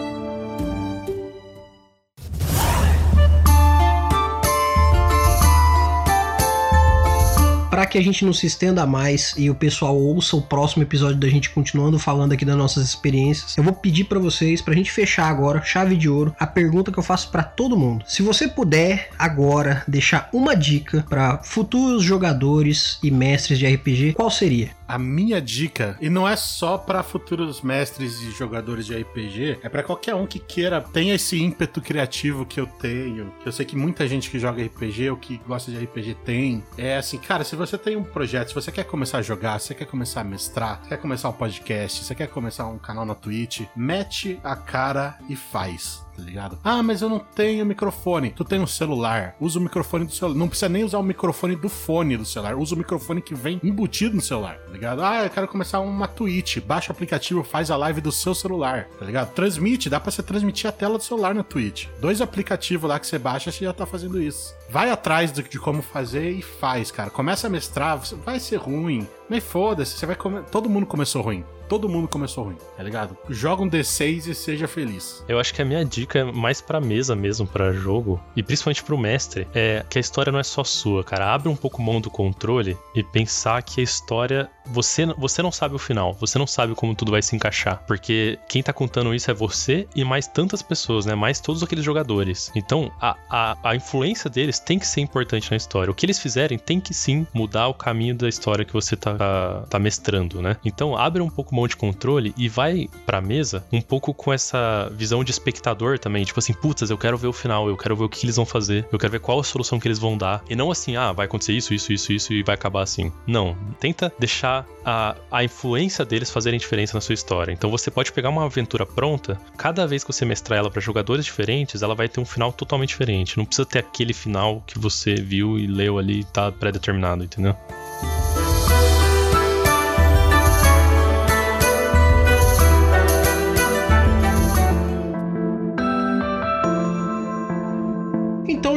Para 7.78 7.86
que 7.86 8.00
a 8.00 8.02
gente 8.02 8.26
não 8.26 8.34
se 8.34 8.48
estenda 8.48 8.88
mais 8.88 9.36
e 9.38 9.52
o 9.52 9.54
pessoal 9.54 9.96
ouça 9.96 10.36
o 10.36 10.42
próximo 10.42 10.82
episódio 10.82 11.18
da 11.18 11.30
gente 11.30 11.52
continuando 11.52 12.00
falando 12.00 12.32
aqui 12.32 12.44
das 12.44 12.58
nossas 12.58 12.84
experiências, 12.84 13.56
eu 13.56 13.64
vou 13.64 13.72
pedir 13.72 14.06
para 14.06 14.18
vocês, 14.18 14.64
pra 14.64 14.74
gente 14.74 14.92
fechar 14.92 15.28
agora, 15.28 15.62
chave 15.62 15.96
de 15.96 16.10
ouro, 16.10 16.36
a 16.40 16.48
pergunta 16.48 16.92
que 16.92 16.98
eu 16.98 17.04
faço 17.04 17.30
para 17.30 17.44
todo 17.44 17.78
mundo. 17.78 18.04
Se 18.08 18.24
você 18.24 18.48
puder 18.48 19.12
agora 19.20 19.84
deixar 19.88 20.28
uma 20.34 20.56
dica 20.56 21.06
para 21.08 21.38
futuros 21.44 22.02
jogadores 22.02 22.98
e 23.04 23.12
mestres 23.12 23.60
de 23.60 23.68
RPG, 23.68 24.14
qual 24.14 24.32
seria? 24.32 24.72
A 24.88 24.98
minha 24.98 25.42
dica, 25.42 25.98
e 26.00 26.10
não 26.10 26.28
é 26.28 26.36
só 26.36 26.78
para 26.78 27.04
futuros 27.04 27.62
mestres 27.62 28.22
e 28.22 28.32
jogadores 28.32 28.86
de 28.86 28.96
RPG, 28.96 29.60
é 29.62 29.70
para 29.70 29.84
qualquer 29.84 30.16
um 30.16 30.26
que 30.26 30.40
queira, 30.40 30.82
tenha 30.82 31.16
esse 31.16 31.38
ímpeto 31.38 31.82
criativo 31.82 32.46
que 32.46 32.60
eu 32.60 32.66
tenho, 32.66 33.34
que 33.42 33.48
eu 33.48 33.52
sei 33.52 33.66
que 33.66 33.76
muita 33.76 34.08
gente 34.08 34.30
que 34.30 34.40
joga 34.40 34.64
RPG 34.64 35.10
ou 35.10 35.18
que 35.18 35.38
gosta 35.46 35.72
de 35.72 35.78
RPG 35.78 36.16
tem. 36.26 36.64
É 36.78 36.98
assim, 36.98 37.18
cara, 37.18 37.44
se 37.44 37.56
você 37.56 37.78
tem 37.78 37.96
um 37.96 38.04
projeto, 38.04 38.50
se 38.50 38.56
você 38.56 38.72
quer 38.72 38.86
começar 38.86 39.18
a 39.18 39.22
jogar, 39.22 39.60
se 39.60 39.68
você 39.68 39.76
quer 39.76 39.86
começar 39.86 40.22
a 40.22 40.24
mestrar, 40.24 40.82
quer 40.88 40.98
começar 40.98 41.30
um 41.30 41.34
podcast, 41.34 42.00
se 42.00 42.06
você 42.06 42.16
quer 42.16 42.28
começar 42.28 42.66
um 42.68 42.78
canal 42.78 43.06
na 43.06 43.16
Twitch, 43.16 43.62
mete 43.76 44.40
a 44.44 44.56
cara 44.56 45.18
e 45.30 45.36
faz 45.36 46.07
tá 46.18 46.24
ligado? 46.24 46.60
Ah, 46.64 46.82
mas 46.82 47.02
eu 47.02 47.10
não 47.10 47.20
tenho 47.20 47.66
microfone. 47.66 48.32
Tu 48.32 48.44
tem 48.44 48.60
um 48.60 48.68
celular, 48.68 49.36
usa 49.40 49.60
o 49.60 49.62
microfone 49.62 50.06
do 50.06 50.12
celular. 50.12 50.38
Não 50.38 50.48
precisa 50.48 50.68
nem 50.68 50.84
usar 50.84 50.98
o 50.98 51.04
microfone 51.04 51.56
do 51.56 51.70
fone 51.70 52.18
do 52.18 52.26
celular, 52.26 52.56
usa 52.56 52.74
o 52.74 52.78
microfone 52.78 53.22
que 53.22 53.36
vem 53.36 53.60
embutido 53.64 54.16
no 54.16 54.22
celular, 54.22 54.58
tá 54.58 54.72
ligado? 54.72 55.04
Ah, 55.04 55.24
eu 55.24 55.30
quero 55.30 55.48
começar 55.48 55.80
uma 55.80 56.08
Twitch. 56.08 56.58
Baixa 56.60 56.92
o 56.92 56.96
aplicativo, 56.96 57.44
faz 57.44 57.70
a 57.70 57.78
live 57.78 58.02
do 58.02 58.12
seu 58.12 58.34
celular, 58.34 58.88
tá 59.00 59.06
ligado? 59.06 59.34
Transmite, 59.34 59.90
dá 59.90 60.00
pra 60.00 60.12
você 60.12 60.24
transmitir 60.24 60.68
a 60.68 60.74
tela 60.74 60.98
do 60.98 61.04
celular 61.04 61.36
na 61.36 61.44
Twitch. 61.44 61.88
Dois 62.02 62.20
aplicativos 62.20 62.90
lá 62.90 63.00
que 63.00 63.06
você 63.06 63.20
baixa, 63.20 63.52
você 63.52 63.66
já 63.66 63.74
tá 63.74 63.86
fazendo 63.86 64.22
isso. 64.22 64.56
Vai 64.70 64.90
atrás 64.90 65.32
de, 65.32 65.44
como 65.60 65.82
fazer 65.82 66.32
e 66.32 66.42
faz, 66.42 66.90
cara. 66.92 67.10
Começa 67.10 67.48
a 67.48 67.50
mestrar, 67.50 68.00
vai 68.26 68.40
ser 68.40 68.58
ruim. 68.58 69.08
Mas 69.30 69.44
foda-se, 69.44 69.98
você 69.98 70.06
vai 70.06 70.16
comer. 70.16 70.44
Todo 70.46 70.70
mundo 70.70 70.86
começou 70.86 71.22
ruim 71.22 71.46
todo 71.68 71.90
mundo 71.90 72.08
começou 72.08 72.46
ruim, 72.46 72.58
tá 72.76 72.84
ligado? 72.84 73.18
Joga 73.30 73.64
um 73.64 73.70
D6 73.70 74.28
e 74.28 74.36
seja 74.36 74.68
feliz. 74.68 75.24
Eu 75.28 75.40
acho 75.40 75.54
que 75.54 75.62
a 75.62 75.66
minha 75.66 75.84
dica 75.84 76.20
é 76.20 76.24
mais 76.24 76.62
pra 76.62 76.80
mesa 76.80 77.16
mesmo, 77.16 77.46
para 77.46 77.72
jogo, 77.72 78.20
e 78.36 78.44
principalmente 78.44 78.84
pro 78.84 78.98
mestre, 78.98 79.48
é 79.54 79.86
que 79.90 79.98
a 79.98 80.02
história 80.02 80.32
não 80.32 80.40
é 80.40 80.44
só 80.44 80.64
sua, 80.64 81.04
cara. 81.04 81.34
Abre 81.34 81.50
um 81.50 81.56
pouco 81.56 81.82
mão 81.82 82.00
do 82.02 82.10
controle 82.10 82.78
e 82.96 83.04
pensar 83.04 83.62
que 83.62 83.82
a 83.82 83.84
história. 83.84 84.50
Você, 84.70 85.06
você 85.18 85.42
não 85.42 85.52
sabe 85.52 85.76
o 85.76 85.80
final, 85.80 86.14
você 86.14 86.38
não 86.38 86.46
sabe 86.46 86.76
como 86.76 86.94
tudo 86.94 87.12
vai 87.12 87.22
se 87.22 87.34
encaixar. 87.36 87.84
Porque 87.88 88.38
quem 88.50 88.62
tá 88.62 88.74
contando 88.74 89.16
isso 89.16 89.32
é 89.32 89.34
você 89.34 89.88
e 89.96 90.04
mais 90.04 90.28
tantas 90.28 90.62
pessoas, 90.62 91.06
né? 91.06 91.16
Mais 91.16 91.40
todos 91.40 91.64
aqueles 91.64 91.86
jogadores. 91.86 92.52
Então, 92.54 92.92
a, 93.00 93.16
a, 93.30 93.58
a 93.64 93.76
influência 93.76 94.30
deles 94.30 94.60
tem 94.60 94.78
que 94.78 94.86
ser 94.86 95.00
importante 95.00 95.50
na 95.50 95.56
história. 95.58 95.90
O 95.90 95.96
que 95.96 96.06
eles 96.06 96.20
fizerem 96.20 96.58
tem 96.58 96.82
que 96.82 96.94
sim 96.94 97.26
mudar 97.34 97.68
o 97.68 97.74
caminho 97.74 98.14
da 98.16 98.28
história 98.28 98.66
que 98.66 98.74
você 98.74 98.98
tá, 98.98 99.16
tá, 99.16 99.66
tá 99.70 99.80
mestrando, 99.80 100.42
né? 100.42 100.58
Então, 100.66 100.98
abre 100.98 101.22
um 101.22 101.30
pouco 101.30 101.56
mão 101.58 101.68
de 101.68 101.76
controle 101.76 102.34
e 102.38 102.48
vai 102.48 102.88
pra 103.06 103.20
mesa 103.20 103.66
um 103.72 103.82
pouco 103.82 104.14
com 104.14 104.32
essa 104.32 104.92
visão 104.96 105.24
de 105.24 105.32
espectador 105.32 105.98
também. 105.98 106.24
Tipo 106.24 106.40
assim, 106.40 106.54
putas, 106.54 106.90
eu 106.90 106.98
quero 106.98 107.18
ver 107.18 107.28
o 107.28 107.34
final, 107.34 107.68
eu 107.68 107.76
quero 107.76 107.96
ver 107.96 108.04
o 108.04 108.10
que 108.10 108.26
eles 108.26 108.36
vão 108.36 108.46
fazer, 108.46 108.88
eu 108.92 109.00
quero 109.00 109.12
ver 109.12 109.20
qual 109.20 109.40
a 109.40 109.44
solução 109.44 109.80
que 109.80 109.88
eles 109.88 109.98
vão 109.98 110.18
dar. 110.18 110.44
E 110.50 110.56
não 110.56 110.70
assim, 110.70 110.96
ah, 110.96 111.12
vai 111.12 111.26
acontecer 111.26 111.54
isso, 111.54 111.74
isso, 111.74 111.92
isso, 111.92 112.14
isso 112.14 112.34
e 112.34 112.44
vai 112.44 112.54
acabar 112.54 112.84
assim. 112.84 113.12
Não. 113.26 113.58
Tenta 113.80 114.14
deixar 114.20 114.66
a, 114.86 115.16
a 115.32 115.44
influência 115.44 116.06
deles 116.06 116.30
fazerem 116.30 116.60
diferença 116.60 116.96
na 116.96 117.02
sua 117.02 117.14
história. 117.14 117.52
Então 117.52 117.70
você 117.70 117.90
pode 117.90 118.12
pegar 118.12 118.30
uma 118.30 118.46
aventura 118.46 118.86
pronta, 118.86 119.40
cada 119.58 119.88
vez 119.88 120.04
que 120.04 120.14
você 120.14 120.26
mestrar 120.26 120.60
ela 120.60 120.70
para 120.70 120.82
jogadores 120.82 121.26
diferentes, 121.26 121.82
ela 121.82 121.96
vai 121.96 122.08
ter 122.08 122.20
um 122.20 122.26
final 122.26 122.54
totalmente 122.54 122.90
diferente. 122.90 123.38
Não 123.38 123.46
precisa 123.46 123.66
ter 123.66 123.80
aquele 123.80 124.14
final 124.14 124.64
que 124.68 124.78
você 124.78 125.16
viu 125.16 125.58
e 125.58 125.66
leu 125.66 125.98
ali 125.98 126.22
e 126.22 126.24
tá 126.24 126.52
pré-determinado, 126.52 127.24
entendeu? 127.24 127.56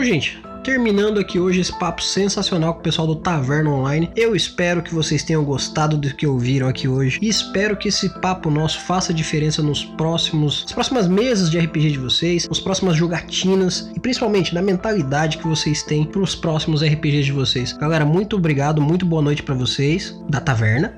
Gente, 0.05 0.39
terminando 0.63 1.19
aqui 1.19 1.39
hoje 1.39 1.61
esse 1.61 1.77
papo 1.79 2.03
sensacional 2.03 2.75
com 2.75 2.81
o 2.81 2.83
pessoal 2.83 3.07
do 3.07 3.17
Taverna 3.17 3.71
Online. 3.71 4.11
Eu 4.15 4.37
espero 4.37 4.83
que 4.83 4.95
vocês 4.95 5.23
tenham 5.23 5.45
gostado 5.45 5.97
do 5.97 6.15
que 6.15 6.27
ouviram 6.27 6.69
aqui 6.69 6.87
hoje 6.87 7.19
e 7.23 7.29
espero 7.29 7.77
que 7.77 7.89
esse 7.89 8.09
papo 8.21 8.51
nosso 8.51 8.81
faça 8.81 9.13
diferença 9.13 9.63
nos 9.63 9.85
próximos, 9.85 10.63
nas 10.63 10.73
próximas 10.73 11.09
mesas 11.09 11.51
de 11.51 11.59
RPG 11.59 11.93
de 11.93 11.99
vocês, 11.99 12.49
nas 12.49 12.61
próximas 12.61 12.97
jogatinas 12.97 13.91
e 13.95 14.01
principalmente 14.01 14.55
na 14.55 14.63
mentalidade 14.63 15.39
que 15.39 15.47
vocês 15.47 15.83
têm 15.83 16.05
para 16.05 16.21
os 16.21 16.35
próximos 16.35 16.83
RPGs 16.83 17.25
de 17.25 17.33
vocês. 17.33 17.73
Galera, 17.73 18.05
muito 18.05 18.37
obrigado, 18.37 18.81
muito 18.81 19.07
boa 19.07 19.23
noite 19.23 19.43
para 19.43 19.55
vocês 19.55 20.15
da 20.29 20.41
Taverna. 20.41 20.95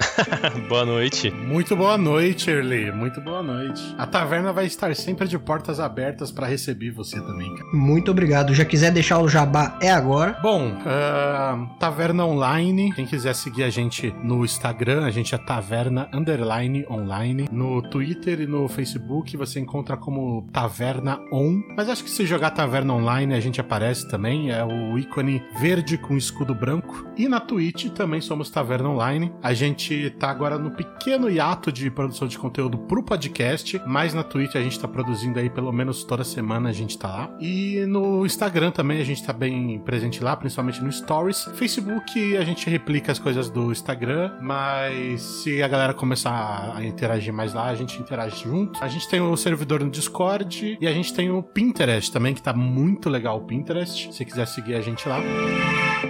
boa 0.68 0.84
noite. 0.84 1.30
Muito 1.30 1.76
boa 1.76 1.96
noite, 1.96 2.50
Erli. 2.50 2.92
Muito 2.92 3.20
boa 3.20 3.42
noite. 3.42 3.82
A 3.98 4.06
Taverna 4.06 4.52
vai 4.52 4.66
estar 4.66 4.94
sempre 4.94 5.26
de 5.26 5.38
portas 5.38 5.80
abertas 5.80 6.30
para 6.30 6.46
receber 6.46 6.90
você 6.90 7.20
também, 7.20 7.54
cara. 7.54 7.70
Muito 7.72 8.10
obrigado. 8.10 8.54
Já 8.54 8.64
quiser 8.64 8.90
deixar 9.00 9.18
o 9.18 9.26
jabá, 9.26 9.78
é 9.80 9.90
agora. 9.90 10.38
Bom, 10.42 10.72
uh, 10.72 11.66
Taverna 11.78 12.26
Online. 12.26 12.92
Quem 12.92 13.06
quiser 13.06 13.34
seguir 13.34 13.62
a 13.62 13.70
gente 13.70 14.14
no 14.22 14.44
Instagram, 14.44 15.06
a 15.06 15.10
gente 15.10 15.34
é 15.34 15.38
Taverna 15.38 16.06
Underline 16.12 16.84
Online. 16.86 17.48
No 17.50 17.80
Twitter 17.80 18.42
e 18.42 18.46
no 18.46 18.68
Facebook 18.68 19.38
você 19.38 19.58
encontra 19.58 19.96
como 19.96 20.46
Taverna 20.52 21.18
On. 21.32 21.62
Mas 21.74 21.88
acho 21.88 22.04
que 22.04 22.10
se 22.10 22.26
jogar 22.26 22.50
Taverna 22.50 22.92
Online 22.92 23.32
a 23.32 23.40
gente 23.40 23.58
aparece 23.58 24.06
também. 24.06 24.50
É 24.50 24.62
o 24.62 24.98
ícone 24.98 25.42
verde 25.58 25.96
com 25.96 26.14
escudo 26.14 26.54
branco. 26.54 27.06
E 27.16 27.26
na 27.26 27.40
Twitch 27.40 27.86
também 27.92 28.20
somos 28.20 28.50
Taverna 28.50 28.90
Online. 28.90 29.32
A 29.42 29.54
gente 29.54 30.10
tá 30.18 30.28
agora 30.28 30.58
no 30.58 30.72
pequeno 30.72 31.30
hiato 31.30 31.72
de 31.72 31.90
produção 31.90 32.28
de 32.28 32.38
conteúdo 32.38 32.76
pro 32.76 33.02
podcast, 33.02 33.80
mas 33.86 34.12
na 34.12 34.22
Twitch 34.22 34.56
a 34.56 34.60
gente 34.60 34.78
tá 34.78 34.86
produzindo 34.86 35.38
aí 35.38 35.48
pelo 35.48 35.72
menos 35.72 36.04
toda 36.04 36.22
semana 36.22 36.68
a 36.68 36.72
gente 36.72 36.98
tá 36.98 37.08
lá. 37.08 37.30
E 37.40 37.86
no 37.86 38.26
Instagram 38.26 38.70
também 38.70 38.79
a 38.80 39.04
gente 39.04 39.22
tá 39.22 39.32
bem 39.32 39.78
presente 39.80 40.22
lá, 40.22 40.36
principalmente 40.36 40.82
no 40.82 40.90
Stories. 40.90 41.48
Facebook 41.54 42.36
a 42.36 42.44
gente 42.44 42.68
replica 42.68 43.12
as 43.12 43.18
coisas 43.18 43.50
do 43.50 43.70
Instagram, 43.70 44.32
mas 44.40 45.22
se 45.22 45.62
a 45.62 45.68
galera 45.68 45.94
começar 45.94 46.72
a 46.74 46.84
interagir 46.84 47.32
mais 47.32 47.54
lá, 47.54 47.66
a 47.66 47.74
gente 47.74 48.00
interage 48.00 48.44
junto. 48.44 48.82
A 48.82 48.88
gente 48.88 49.08
tem 49.08 49.20
o 49.20 49.36
servidor 49.36 49.80
no 49.80 49.90
Discord 49.90 50.78
e 50.80 50.86
a 50.86 50.92
gente 50.92 51.12
tem 51.14 51.30
o 51.30 51.42
Pinterest 51.42 52.10
também, 52.12 52.34
que 52.34 52.42
tá 52.42 52.52
muito 52.52 53.08
legal 53.08 53.38
o 53.38 53.42
Pinterest. 53.42 54.14
Se 54.14 54.24
quiser 54.24 54.46
seguir 54.46 54.74
a 54.74 54.80
gente 54.80 55.08
lá. 55.08 55.20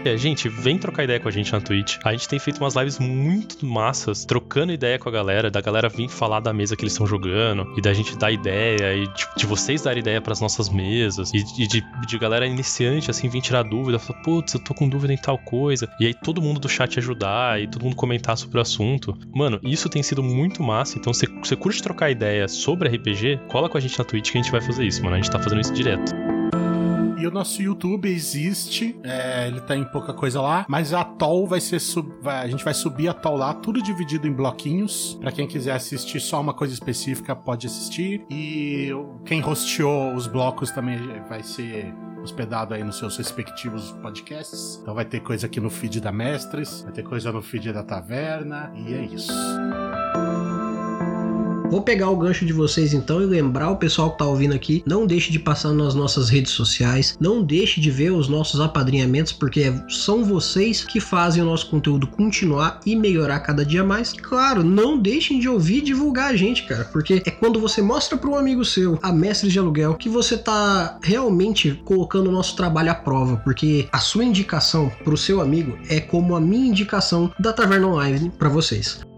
É, 0.05 0.16
gente, 0.16 0.49
vem 0.49 0.79
trocar 0.79 1.05
ideia 1.05 1.21
com 1.21 1.29
a 1.29 1.31
gente 1.31 1.53
na 1.53 1.61
Twitch. 1.61 1.99
A 2.05 2.12
gente 2.12 2.29
tem 2.29 2.39
feito 2.39 2.59
umas 2.59 2.75
lives 2.75 2.99
muito 2.99 3.66
massas, 3.66 4.25
trocando 4.25 4.73
ideia 4.73 4.99
com 4.99 5.09
a 5.09 5.12
galera, 5.12 5.51
da 5.51 5.61
galera 5.61 5.89
vir 5.89 6.09
falar 6.09 6.41
da 6.41 6.53
mesa 6.53 6.77
que 6.77 6.83
eles 6.83 6.93
estão 6.93 7.07
jogando, 7.07 7.75
e 7.77 7.81
da 7.81 7.93
gente 7.93 8.16
dar 8.16 8.31
ideia, 8.31 8.95
e 8.95 9.07
de, 9.09 9.29
de 9.37 9.47
vocês 9.47 9.83
dar 9.83 9.97
ideia 9.97 10.21
para 10.21 10.33
as 10.33 10.41
nossas 10.41 10.68
mesas, 10.68 11.33
e, 11.35 11.39
e 11.59 11.66
de, 11.66 11.85
de 12.07 12.18
galera 12.18 12.47
iniciante, 12.61 13.11
assim, 13.11 13.29
vir 13.29 13.41
tirar 13.41 13.63
dúvida, 13.63 13.99
falar, 13.99 14.21
putz, 14.23 14.55
eu 14.55 14.61
tô 14.61 14.75
com 14.75 14.89
dúvida 14.89 15.13
em 15.13 15.17
tal 15.17 15.39
coisa. 15.39 15.89
E 15.99 16.07
aí 16.07 16.15
todo 16.15 16.41
mundo 16.41 16.61
do 16.61 16.69
chat 16.69 16.99
ajudar 16.99 17.61
e 17.61 17.67
todo 17.67 17.83
mundo 17.83 17.97
comentar 17.97 18.37
sobre 18.37 18.59
o 18.59 18.61
assunto. 18.61 19.17
Mano, 19.35 19.59
isso 19.63 19.89
tem 19.89 20.03
sido 20.03 20.23
muito 20.23 20.63
massa. 20.63 20.99
Então, 20.99 21.13
se 21.13 21.27
você 21.27 21.57
curte 21.57 21.83
trocar 21.83 22.11
ideia 22.11 22.47
sobre 22.47 22.89
RPG, 22.89 23.41
cola 23.49 23.69
com 23.69 23.79
a 23.79 23.81
gente 23.81 23.99
na 23.99 24.05
Twitch 24.05 24.31
que 24.31 24.39
a 24.39 24.43
gente 24.43 24.53
vai 24.53 24.61
fazer 24.61 24.85
isso, 24.85 25.03
mano. 25.03 25.17
A 25.17 25.19
gente 25.19 25.31
tá 25.31 25.39
fazendo 25.39 25.61
isso 25.61 25.73
direto. 25.73 26.13
E 27.21 27.27
o 27.27 27.31
nosso 27.31 27.61
YouTube 27.61 28.09
existe, 28.09 28.99
é, 29.05 29.47
ele 29.47 29.61
tem 29.61 29.85
pouca 29.85 30.15
coisa 30.15 30.41
lá, 30.41 30.65
mas 30.67 30.95
a 30.95 31.05
Toll 31.05 31.47
vai 31.47 31.61
ser 31.61 31.79
sub, 31.79 32.11
vai, 32.23 32.43
a 32.43 32.49
gente 32.49 32.65
vai 32.65 32.73
subir 32.73 33.09
a 33.09 33.13
Toll 33.13 33.37
lá, 33.37 33.53
tudo 33.53 33.83
dividido 33.83 34.27
em 34.27 34.33
bloquinhos. 34.33 35.19
Para 35.21 35.31
quem 35.31 35.47
quiser 35.47 35.73
assistir 35.73 36.19
só 36.19 36.41
uma 36.41 36.55
coisa 36.55 36.73
específica, 36.73 37.37
pode 37.37 37.67
assistir. 37.67 38.25
E 38.31 38.89
quem 39.27 39.45
hosteou 39.45 40.15
os 40.15 40.27
blocos 40.27 40.71
também 40.71 40.99
vai 41.29 41.43
ser 41.43 41.95
hospedado 42.23 42.75
aí 42.75 42.85
nos 42.85 42.99
seus 42.99 43.16
respectivos 43.16 43.93
podcasts. 44.03 44.79
Então 44.83 44.95
vai 44.95 45.05
ter 45.05 45.21
coisa 45.21 45.47
aqui 45.47 45.61
no 45.61 45.71
feed 45.71 46.01
da 46.01 46.12
Mestres, 46.12 46.83
vai 46.83 46.93
ter 46.93 47.03
coisa 47.03 47.33
no 47.33 47.43
feed 47.43 47.73
da 47.73 47.83
Taverna, 47.83 48.73
e 48.75 48.95
é 48.95 49.03
isso. 49.03 49.33
Vou 51.71 51.83
pegar 51.83 52.11
o 52.11 52.16
gancho 52.16 52.45
de 52.45 52.53
vocês 52.53 52.93
então 52.93 53.23
e 53.23 53.27
lembrar 53.27 53.71
o 53.71 53.77
pessoal 53.77 54.11
que 54.11 54.18
tá 54.18 54.25
ouvindo 54.25 54.53
aqui, 54.53 54.83
não 54.85 55.07
deixe 55.07 55.31
de 55.31 55.39
passar 55.39 55.73
nas 55.73 55.95
nossas 55.95 56.29
redes 56.29 56.51
sociais, 56.51 57.16
não 57.21 57.45
deixe 57.45 57.81
de 57.81 57.93
ver 57.93 58.11
os 58.11 58.29
nossos 58.29 58.61
apadrinhamentos, 58.61 59.33
porque 59.33 59.73
são 59.89 60.25
vocês 60.25 60.83
que 60.83 60.99
fazem 60.99 61.41
o 61.41 61.47
nosso 61.47 61.71
conteúdo 61.71 62.09
continuar 62.09 62.81
e 62.85 62.97
melhorar 62.97 63.39
cada 63.39 63.64
dia 63.64 63.85
mais. 63.85 64.12
Claro, 64.12 64.64
não 64.64 64.99
deixem 64.99 65.39
de 65.39 65.49
ouvir 65.49 65.79
e 65.79 65.83
divulgar 65.83 66.33
a 66.33 66.37
gente, 66.37 66.66
cara, 66.66 66.85
porque 66.87 67.23
é 67.25 67.31
quando 67.31 67.61
você 67.61 67.81
mostra 67.81 68.18
para 68.18 68.31
um 68.31 68.37
amigo 68.37 68.64
seu, 68.64 68.99
a 69.01 69.12
Mestres 69.12 69.53
de 69.53 69.61
Aluguel, 69.61 69.95
que 69.95 70.09
você 70.09 70.37
tá 70.37 70.99
realmente 71.01 71.81
colocando 71.85 72.29
o 72.29 72.33
nosso 72.33 72.57
trabalho 72.57 72.91
à 72.91 72.95
prova, 72.97 73.37
porque 73.45 73.89
a 73.93 74.01
sua 74.01 74.25
indicação 74.25 74.91
pro 75.05 75.16
seu 75.16 75.41
amigo 75.41 75.79
é 75.89 76.01
como 76.01 76.35
a 76.35 76.41
minha 76.41 76.68
indicação 76.68 77.31
da 77.39 77.53
Taverna 77.53 77.87
Online 77.87 78.33
para 78.37 78.49
vocês. 78.49 79.09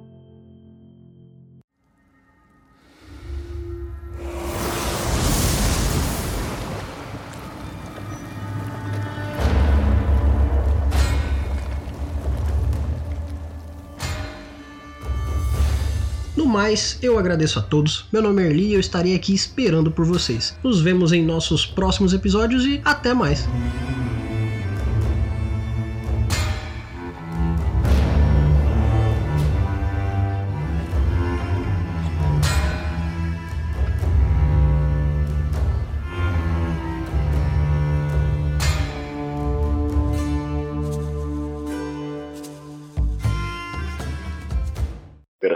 Mais, 16.53 16.99
eu 17.03 17.19
agradeço 17.19 17.59
a 17.59 17.63
todos. 17.63 18.05
Meu 18.13 18.21
nome 18.21 18.43
é 18.43 18.47
Erli 18.47 18.67
e 18.67 18.75
eu 18.75 18.81
estarei 18.81 19.15
aqui 19.15 19.35
esperando 19.35 19.91
por 19.91 20.05
vocês. 20.05 20.55
Nos 20.63 20.83
vemos 20.83 21.11
em 21.13 21.25
nossos 21.25 21.65
próximos 21.65 22.13
episódios 22.13 22.67
e 22.67 22.81
até 22.85 23.15
mais. 23.15 23.49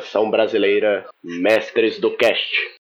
Versão 0.07 0.31
brasileira 0.31 1.05
Mestres 1.21 1.99
do 1.99 2.17
Cast. 2.17 2.76